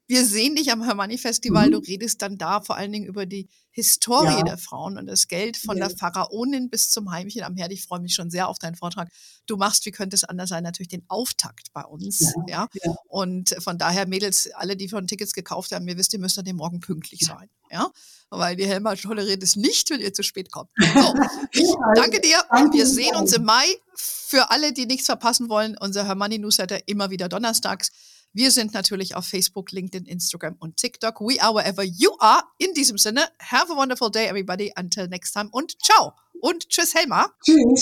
Wir 0.07 0.25
sehen 0.25 0.55
dich 0.55 0.71
am 0.71 0.83
Hermanni 0.83 1.17
Festival. 1.17 1.67
Mhm. 1.67 1.71
Du 1.73 1.77
redest 1.79 2.21
dann 2.21 2.37
da 2.37 2.61
vor 2.61 2.77
allen 2.77 2.93
Dingen 2.93 3.05
über 3.05 3.25
die 3.25 3.49
Historie 3.71 4.37
ja. 4.37 4.43
der 4.43 4.57
Frauen 4.57 4.97
und 4.97 5.05
das 5.05 5.27
Geld 5.27 5.57
von 5.57 5.77
ja. 5.77 5.87
der 5.87 5.97
Pharaonin 5.97 6.69
bis 6.69 6.89
zum 6.89 7.11
Heimchen 7.11 7.43
am 7.43 7.55
Herd. 7.55 7.73
Ich 7.73 7.83
freue 7.83 7.99
mich 7.99 8.15
schon 8.15 8.31
sehr 8.31 8.47
auf 8.47 8.57
deinen 8.57 8.75
Vortrag. 8.75 9.09
Du 9.45 9.57
machst, 9.57 9.85
wie 9.85 9.91
könnte 9.91 10.15
es 10.15 10.23
anders 10.23 10.49
sein, 10.49 10.63
natürlich 10.63 10.87
den 10.87 11.03
Auftakt 11.09 11.73
bei 11.73 11.83
uns. 11.83 12.33
Ja. 12.47 12.67
ja? 12.83 12.95
Und 13.07 13.55
von 13.59 13.77
daher, 13.77 14.07
Mädels, 14.07 14.49
alle, 14.53 14.77
die 14.77 14.87
von 14.87 15.05
Tickets 15.07 15.33
gekauft 15.33 15.73
haben, 15.73 15.87
ihr 15.87 15.97
wisst, 15.97 16.13
ihr 16.13 16.19
müsst 16.19 16.39
an 16.39 16.45
dem 16.45 16.55
Morgen 16.55 16.79
pünktlich 16.79 17.19
sein. 17.25 17.49
Ja. 17.69 17.91
Weil 18.29 18.55
die 18.55 18.65
Helma 18.65 18.95
toleriert 18.95 19.43
es 19.43 19.57
nicht, 19.57 19.89
wenn 19.89 19.99
ihr 19.99 20.13
zu 20.13 20.23
spät 20.23 20.51
kommt. 20.51 20.71
So, 20.97 21.13
ich 21.51 21.73
danke 21.95 22.19
dir 22.21 22.43
und 22.49 22.73
wir 22.73 22.85
sehen 22.87 23.15
uns 23.15 23.33
im 23.33 23.43
Mai. 23.43 23.65
Für 23.93 24.51
alle, 24.51 24.73
die 24.73 24.85
nichts 24.85 25.05
verpassen 25.05 25.49
wollen, 25.49 25.77
unser 25.79 26.05
Hermanni 26.05 26.37
Newsletter 26.37 26.87
immer 26.87 27.09
wieder 27.09 27.29
donnerstags. 27.29 27.91
Wir 28.33 28.51
sind 28.51 28.73
natürlich 28.73 29.15
auf 29.15 29.25
Facebook, 29.25 29.71
LinkedIn, 29.71 30.05
Instagram 30.05 30.55
und 30.59 30.77
TikTok. 30.77 31.21
We 31.21 31.41
are 31.41 31.53
wherever 31.53 31.83
you 31.83 32.11
are. 32.19 32.43
In 32.57 32.73
diesem 32.73 32.97
Sinne, 32.97 33.27
have 33.39 33.71
a 33.71 33.75
wonderful 33.75 34.11
day, 34.11 34.27
everybody. 34.27 34.71
Until 34.77 35.07
next 35.07 35.33
time 35.33 35.49
und 35.51 35.75
ciao. 35.81 36.13
Und 36.41 36.69
tschüss, 36.69 36.93
Helma. 36.93 37.33
Tschüss. 37.43 37.81